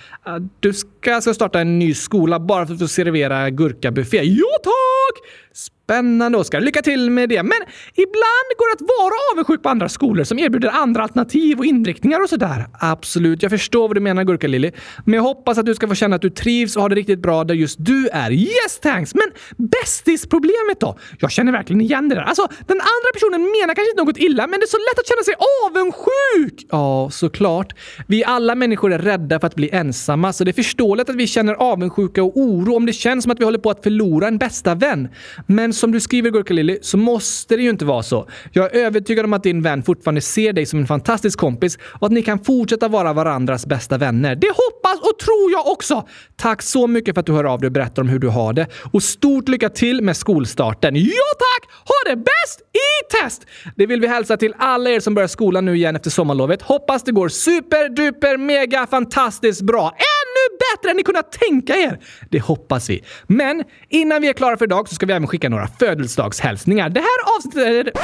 Du 0.60 0.72
ska 0.72 1.14
alltså 1.14 1.34
starta 1.34 1.60
en 1.60 1.78
ny 1.78 1.94
skola 1.94 2.40
bara 2.40 2.66
för 2.66 2.74
att 2.74 2.90
servera 2.90 3.50
gurkabuffé. 3.50 4.22
Ja, 4.22 4.58
tack! 4.62 5.30
Spännande, 5.54 6.38
Oskar. 6.38 6.60
Lycka 6.60 6.82
till 6.82 7.10
med 7.10 7.28
det. 7.28 7.42
Men 7.42 7.58
ibland 7.94 8.48
går 8.58 8.70
det 8.70 8.84
att 8.84 8.88
vara 8.98 9.14
avundsjuk 9.32 9.62
på 9.62 9.68
andra 9.68 9.88
skolor 9.88 10.24
som 10.24 10.38
erbjuder 10.38 10.68
andra 10.68 11.02
alternativ 11.02 11.58
och 11.58 11.64
inriktningar 11.64 12.22
och 12.22 12.28
sådär. 12.28 12.66
Absolut, 12.80 13.42
jag 13.42 13.50
förstår 13.50 13.88
vad 13.88 13.96
du 13.96 14.00
menar 14.00 14.24
Gurka 14.24 14.48
Lilly. 14.48 14.72
Men 15.04 15.14
jag 15.14 15.22
hoppas 15.22 15.58
att 15.58 15.66
du 15.66 15.74
ska 15.74 15.88
få 15.88 15.94
känna 15.94 16.16
att 16.16 16.22
du 16.22 16.30
trivs 16.30 16.76
och 16.76 16.82
har 16.82 16.88
det 16.88 16.94
riktigt 16.94 17.22
bra 17.22 17.44
där 17.44 17.54
just 17.54 17.76
du 17.78 18.08
är. 18.08 18.30
Yes 18.30 18.80
thanks! 18.82 19.14
Men 19.14 19.30
bästis-problemet 19.56 20.80
då? 20.80 20.98
Jag 21.18 21.30
känner 21.30 21.52
verkligen 21.52 21.80
igen 21.80 22.08
det 22.08 22.14
där. 22.14 22.22
Alltså, 22.22 22.48
den 22.66 22.80
andra 22.80 23.10
personen 23.14 23.40
menar 23.40 23.74
kanske 23.74 23.90
inte 23.90 24.04
något 24.04 24.18
illa, 24.18 24.46
men 24.46 24.60
det 24.60 24.64
är 24.64 24.68
så 24.68 24.76
lätt 24.76 24.98
att 24.98 25.08
känna 25.08 25.22
sig 25.22 25.34
avundsjuk! 25.66 26.68
Ja, 26.70 27.10
såklart. 27.12 27.72
Vi 28.06 28.24
alla 28.24 28.54
människor 28.54 28.92
är 28.92 28.98
rädda 28.98 29.40
för 29.40 29.46
att 29.46 29.54
bli 29.54 29.70
ensamma, 29.72 30.32
så 30.32 30.44
det 30.44 30.50
är 30.50 30.62
förståeligt 30.62 31.10
att 31.10 31.16
vi 31.16 31.26
känner 31.26 31.54
avundsjuka 31.54 32.22
och 32.22 32.36
oro 32.36 32.76
om 32.76 32.86
det 32.86 32.92
känns 32.92 33.22
som 33.22 33.32
att 33.32 33.40
vi 33.40 33.44
håller 33.44 33.58
på 33.58 33.70
att 33.70 33.82
förlora 33.82 34.28
en 34.28 34.38
bästa 34.38 34.74
vän. 34.74 35.08
Men 35.46 35.72
som 35.72 35.92
du 35.92 36.00
skriver 36.00 36.30
Gurka 36.30 36.54
Lilly 36.54 36.78
så 36.82 36.96
måste 36.96 37.56
det 37.56 37.62
ju 37.62 37.70
inte 37.70 37.84
vara 37.84 38.02
så. 38.02 38.28
Jag 38.52 38.76
är 38.76 38.84
övertygad 38.84 39.24
om 39.24 39.32
att 39.32 39.42
din 39.42 39.62
vän 39.62 39.82
fortfarande 39.82 40.20
ser 40.20 40.52
dig 40.52 40.66
som 40.66 40.78
en 40.78 40.86
fantastisk 40.86 41.38
kompis 41.38 41.78
och 41.82 42.06
att 42.06 42.12
ni 42.12 42.22
kan 42.22 42.38
fortsätta 42.38 42.88
vara 42.88 43.12
varandras 43.12 43.66
bästa 43.66 43.98
vänner. 43.98 44.34
Det 44.34 44.48
hoppas 44.48 45.00
och 45.00 45.18
tror 45.18 45.50
jag 45.52 45.66
också! 45.66 46.08
Tack 46.36 46.62
så 46.62 46.86
mycket 46.86 47.14
för 47.14 47.20
att 47.20 47.26
du 47.26 47.32
hör 47.32 47.44
av 47.44 47.60
dig 47.60 47.66
och 47.66 47.72
berättar 47.72 48.02
om 48.02 48.08
hur 48.08 48.18
du 48.18 48.28
har 48.28 48.52
det. 48.52 48.66
Och 48.92 49.02
stort 49.02 49.48
lycka 49.48 49.68
till 49.68 50.02
med 50.02 50.16
skolstarten. 50.16 50.96
Ja 50.96 51.30
tack! 51.38 51.70
Ha 51.88 52.10
det 52.10 52.16
bäst 52.16 52.60
i 52.60 53.20
test! 53.22 53.46
Det 53.76 53.86
vill 53.86 54.00
vi 54.00 54.06
hälsa 54.06 54.36
till 54.36 54.54
alla 54.58 54.90
er 54.90 55.00
som 55.00 55.14
börjar 55.14 55.28
skolan 55.28 55.64
nu 55.64 55.76
igen 55.76 55.96
efter 55.96 56.10
sommarlovet. 56.10 56.62
Hoppas 56.62 57.02
det 57.02 57.12
går 57.12 57.28
super, 57.28 57.88
duper, 57.88 58.36
mega, 58.36 58.86
fantastiskt 58.86 59.62
bra. 59.62 59.82
Ännu 59.88 60.49
bättre 60.64 60.90
än 60.90 60.96
ni 60.96 61.02
kunnat 61.02 61.32
tänka 61.32 61.74
er! 61.76 61.98
Det 62.30 62.40
hoppas 62.40 62.90
vi. 62.90 63.04
Men 63.26 63.64
innan 63.88 64.22
vi 64.22 64.28
är 64.28 64.32
klara 64.32 64.56
för 64.56 64.64
idag 64.64 64.88
så 64.88 64.94
ska 64.94 65.06
vi 65.06 65.12
även 65.12 65.28
skicka 65.28 65.48
några 65.48 65.68
födelsedagshälsningar. 65.78 66.88
Det 66.88 67.00
här 67.00 67.36
avsnittet... 67.36 67.94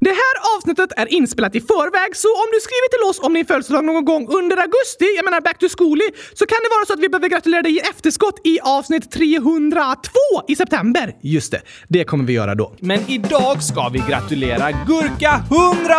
Det 0.00 0.10
här 0.10 0.56
avsnittet 0.56 0.92
är 0.96 1.12
inspelat 1.12 1.54
i 1.54 1.60
förväg, 1.60 2.16
så 2.16 2.28
om 2.28 2.48
du 2.52 2.60
skriver 2.60 2.88
till 2.88 3.10
oss 3.10 3.26
om 3.26 3.34
din 3.34 3.46
födelsedag 3.46 3.84
någon 3.84 4.04
gång 4.04 4.28
under 4.28 4.56
augusti, 4.56 5.06
jag 5.16 5.24
menar 5.24 5.40
back 5.40 5.58
to 5.58 5.66
school 5.78 6.00
så 6.34 6.46
kan 6.46 6.58
det 6.62 6.68
vara 6.76 6.86
så 6.86 6.92
att 6.92 7.00
vi 7.00 7.08
behöver 7.08 7.28
gratulera 7.28 7.62
dig 7.62 7.76
i 7.76 7.78
efterskott 7.78 8.40
i 8.44 8.60
avsnitt 8.60 9.10
302 9.10 10.10
i 10.48 10.56
september. 10.56 11.14
Just 11.22 11.52
det, 11.52 11.60
det 11.88 12.04
kommer 12.04 12.24
vi 12.24 12.32
göra 12.32 12.54
då. 12.54 12.74
Men 12.80 13.00
idag 13.10 13.62
ska 13.62 13.88
vi 13.88 14.02
gratulera 14.08 14.70
Gurka 14.72 15.42
100 15.50 15.94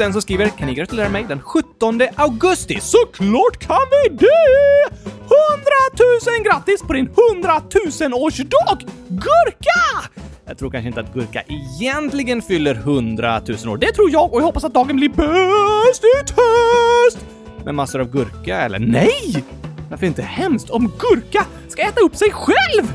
000 0.00 0.12
som 0.12 0.22
skriver 0.22 0.48
“Kan 0.48 0.68
ni 0.68 0.74
gratulera 0.74 1.08
mig 1.08 1.24
den 1.28 1.40
17 1.42 2.00
augusti?” 2.16 2.78
Såklart 2.80 3.58
kan 3.58 3.86
vi 3.90 4.16
det! 4.16 5.19
100 5.30 6.36
000 6.36 6.44
grattis 6.44 6.82
på 6.82 6.92
din 6.92 7.08
100 7.32 7.62
000 8.00 8.14
årsdag! 8.14 8.78
Gurka! 9.08 10.10
Jag 10.46 10.58
tror 10.58 10.70
kanske 10.70 10.88
inte 10.88 11.00
att 11.00 11.14
Gurka 11.14 11.42
egentligen 11.48 12.42
fyller 12.42 12.74
100 12.74 13.40
000 13.64 13.68
år. 13.68 13.76
Det 13.76 13.92
tror 13.92 14.10
jag 14.10 14.34
och 14.34 14.40
jag 14.40 14.46
hoppas 14.46 14.64
att 14.64 14.74
dagen 14.74 14.96
blir 14.96 15.08
bäst 15.08 16.04
i 16.04 16.26
test! 16.26 17.26
Med 17.64 17.74
massor 17.74 18.00
av 18.00 18.10
gurka, 18.10 18.60
eller? 18.60 18.78
Nej! 18.78 19.44
Varför 19.90 20.06
inte 20.06 20.22
hemskt 20.22 20.70
om 20.70 20.92
Gurka 20.98 21.46
ska 21.68 21.82
äta 21.82 22.00
upp 22.00 22.16
sig 22.16 22.30
själv? 22.32 22.92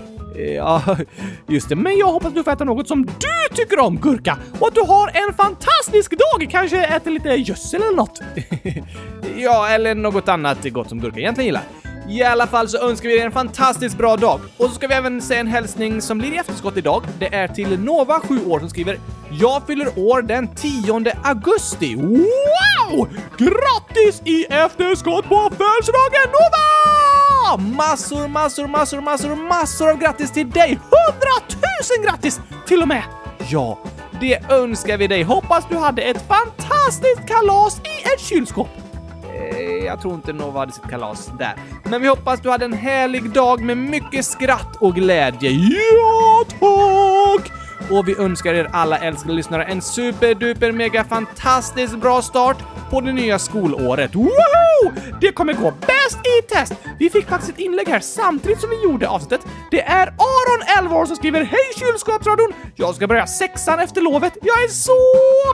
Ja, 0.55 0.97
just 1.47 1.69
det. 1.69 1.75
Men 1.75 1.97
jag 1.97 2.07
hoppas 2.07 2.33
du 2.33 2.43
får 2.43 2.51
äta 2.51 2.63
något 2.63 2.87
som 2.87 3.05
du 3.05 3.55
tycker 3.55 3.79
om, 3.79 3.97
Gurka! 3.97 4.37
Och 4.59 4.67
att 4.67 4.75
du 4.75 4.81
har 4.81 5.07
en 5.07 5.33
fantastisk 5.33 6.11
dag! 6.11 6.49
Kanske 6.51 6.85
äter 6.85 7.11
lite 7.11 7.29
gödsel 7.29 7.81
eller 7.81 7.95
något? 7.95 8.21
ja, 9.37 9.69
eller 9.69 9.95
något 9.95 10.29
annat 10.29 10.69
gott 10.69 10.89
som 10.89 10.99
Gurka 10.99 11.19
egentligen 11.19 11.45
gillar. 11.45 11.63
I 12.09 12.23
alla 12.23 12.47
fall 12.47 12.69
så 12.69 12.77
önskar 12.77 13.09
vi 13.09 13.15
dig 13.15 13.25
en 13.25 13.31
fantastiskt 13.31 13.97
bra 13.97 14.15
dag. 14.17 14.39
Och 14.57 14.69
så 14.69 14.75
ska 14.75 14.87
vi 14.87 14.93
även 14.93 15.21
säga 15.21 15.39
en 15.39 15.47
hälsning 15.47 16.01
som 16.01 16.17
blir 16.17 16.33
i 16.33 16.37
efterskott 16.37 16.77
idag. 16.77 17.03
Det 17.19 17.35
är 17.35 17.47
till 17.47 17.79
Nova, 17.79 18.19
7 18.19 18.45
år, 18.45 18.59
som 18.59 18.69
skriver 18.69 18.99
“Jag 19.31 19.67
fyller 19.67 19.99
år 19.99 20.21
den 20.21 20.55
10 20.55 21.13
augusti. 21.23 21.95
Wow! 21.95 22.25
Wow! 22.91 23.07
Grattis 23.37 24.21
i 24.25 24.45
efterskott 24.45 25.25
på 25.25 25.49
födelsedagen 25.49 26.29
Nova! 26.31 27.75
Massor, 27.75 28.27
massor, 28.27 28.67
massor, 28.67 29.01
massor, 29.01 29.35
massor 29.35 29.89
av 29.89 29.97
grattis 29.97 30.31
till 30.31 30.49
dig! 30.49 30.79
Hundratusen 30.81 32.03
grattis 32.03 32.39
till 32.67 32.81
och 32.81 32.87
med! 32.87 33.03
Ja, 33.49 33.79
det 34.21 34.51
önskar 34.51 34.97
vi 34.97 35.07
dig. 35.07 35.23
Hoppas 35.23 35.63
du 35.69 35.77
hade 35.77 36.01
ett 36.01 36.27
fantastiskt 36.27 37.27
kalas 37.27 37.79
i 37.79 38.13
ett 38.13 38.19
kylskåp. 38.19 38.84
Eh, 39.35 39.85
jag 39.85 40.01
tror 40.01 40.13
inte 40.13 40.33
Nova 40.33 40.59
hade 40.59 40.71
sitt 40.71 40.89
kalas 40.89 41.31
där. 41.39 41.53
Men 41.83 42.01
vi 42.01 42.07
hoppas 42.07 42.39
du 42.39 42.49
hade 42.49 42.65
en 42.65 42.73
härlig 42.73 43.29
dag 43.31 43.61
med 43.61 43.77
mycket 43.77 44.25
skratt 44.25 44.75
och 44.79 44.95
glädje. 44.95 45.49
Ja, 45.51 46.43
tack! 46.59 47.51
Och 47.91 48.07
vi 48.07 48.17
önskar 48.17 48.53
er 48.53 48.69
alla 48.73 48.97
älskade 48.97 49.33
lyssnare 49.33 49.63
en 49.63 49.81
superduper 49.81 50.71
mega 50.71 51.03
fantastiskt 51.03 51.97
bra 51.97 52.21
start 52.21 52.57
på 52.89 53.01
det 53.01 53.11
nya 53.11 53.39
skolåret. 53.39 54.15
Woho! 54.15 54.91
Det 55.21 55.31
kommer 55.31 55.53
gå 55.53 55.71
bäst 55.71 56.17
i 56.17 56.53
test! 56.53 56.73
Vi 56.99 57.09
fick 57.09 57.25
faktiskt 57.25 57.51
ett 57.51 57.59
inlägg 57.59 57.87
här 57.87 57.99
samtidigt 57.99 58.61
som 58.61 58.69
vi 58.69 58.83
gjorde 58.83 59.09
avsnittet. 59.09 59.41
Det 59.71 59.81
är 59.81 60.07
Aron, 60.07 60.83
11 60.83 60.97
år, 60.97 61.05
som 61.05 61.15
skriver 61.15 61.43
Hej 61.43 61.71
kylskåpsradion! 61.79 62.53
Jag 62.75 62.95
ska 62.95 63.07
börja 63.07 63.27
sexan 63.27 63.79
efter 63.79 64.01
lovet. 64.01 64.37
Jag 64.41 64.63
är 64.63 64.67
så 64.67 64.93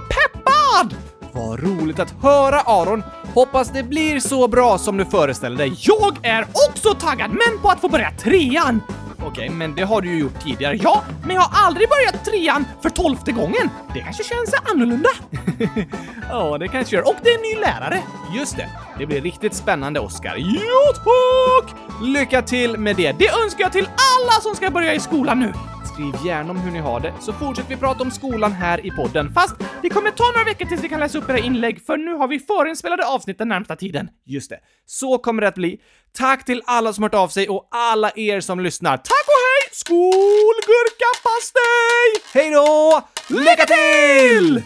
peppad! 0.09 0.95
Vad 1.33 1.59
roligt 1.59 1.99
att 1.99 2.13
höra 2.21 2.59
Aron! 2.59 3.03
Hoppas 3.33 3.69
det 3.69 3.83
blir 3.83 4.19
så 4.19 4.47
bra 4.47 4.77
som 4.77 4.97
du 4.97 5.05
föreställer 5.05 5.57
dig. 5.57 5.73
Jag 5.79 6.17
är 6.25 6.45
också 6.69 6.93
taggad, 6.93 7.29
men 7.29 7.61
på 7.61 7.69
att 7.69 7.81
få 7.81 7.89
börja 7.89 8.11
trean! 8.11 8.81
Okej, 9.25 9.49
men 9.49 9.75
det 9.75 9.83
har 9.83 10.01
du 10.01 10.09
ju 10.11 10.19
gjort 10.19 10.43
tidigare. 10.43 10.79
Ja, 10.83 11.03
men 11.25 11.35
jag 11.35 11.41
har 11.41 11.67
aldrig 11.67 11.89
börjat 11.89 12.25
trean 12.25 12.65
för 12.81 12.89
tolfte 12.89 13.31
gången. 13.31 13.69
Det 13.93 13.99
kanske 13.99 14.23
känns 14.23 14.53
annorlunda. 14.73 15.09
Ja, 16.29 16.57
det 16.57 16.67
kanske 16.67 16.95
gör. 16.95 17.07
Och 17.07 17.15
det 17.23 17.29
är 17.29 17.35
en 17.35 17.41
ny 17.41 17.55
lärare. 17.61 17.99
Just 18.33 18.57
det. 18.57 18.69
Det 18.97 19.05
blir 19.05 19.21
riktigt 19.21 19.53
spännande, 19.53 19.99
Oskar. 19.99 20.35
Ja, 20.37 20.93
tack! 20.93 21.75
Lycka 22.01 22.41
till 22.41 22.77
med 22.77 22.95
det. 22.95 23.11
Det 23.11 23.29
önskar 23.43 23.63
jag 23.63 23.71
till 23.71 23.85
alla 23.85 24.41
som 24.41 24.55
ska 24.55 24.69
börja 24.69 24.93
i 24.93 24.99
skolan 24.99 25.39
nu. 25.39 25.53
Skriv 26.01 26.15
gärna 26.25 26.51
om 26.51 26.57
hur 26.57 26.71
ni 26.71 26.79
har 26.79 26.99
det, 26.99 27.13
så 27.19 27.33
fortsätter 27.33 27.69
vi 27.69 27.77
prata 27.77 28.03
om 28.03 28.11
skolan 28.11 28.51
här 28.51 28.85
i 28.85 28.91
podden. 28.91 29.33
Fast 29.33 29.55
det 29.81 29.89
kommer 29.89 30.11
ta 30.11 30.23
några 30.23 30.43
veckor 30.43 30.65
tills 30.65 30.83
vi 30.83 30.89
kan 30.89 30.99
läsa 30.99 31.17
upp 31.17 31.29
era 31.29 31.39
inlägg, 31.39 31.85
för 31.85 31.97
nu 31.97 32.13
har 32.13 32.27
vi 32.27 32.39
förinspelade 32.39 33.05
avsnitt 33.05 33.37
den 33.37 33.47
närmsta 33.47 33.75
tiden. 33.75 34.09
Just 34.25 34.49
det. 34.49 34.59
Så 34.85 35.17
kommer 35.17 35.41
det 35.41 35.47
att 35.47 35.55
bli. 35.55 35.81
Tack 36.17 36.45
till 36.45 36.61
alla 36.65 36.93
som 36.93 37.03
hört 37.03 37.13
av 37.13 37.27
sig 37.27 37.49
och 37.49 37.67
alla 37.71 38.11
er 38.15 38.39
som 38.39 38.59
lyssnar. 38.59 38.97
Tack 38.97 39.27
och 39.27 39.41
hej! 39.45 39.69
Skolgurkapastej! 39.71 42.21
Hej 42.33 42.51
då! 42.51 43.01
Lycka 43.27 43.65
till! 43.65 44.61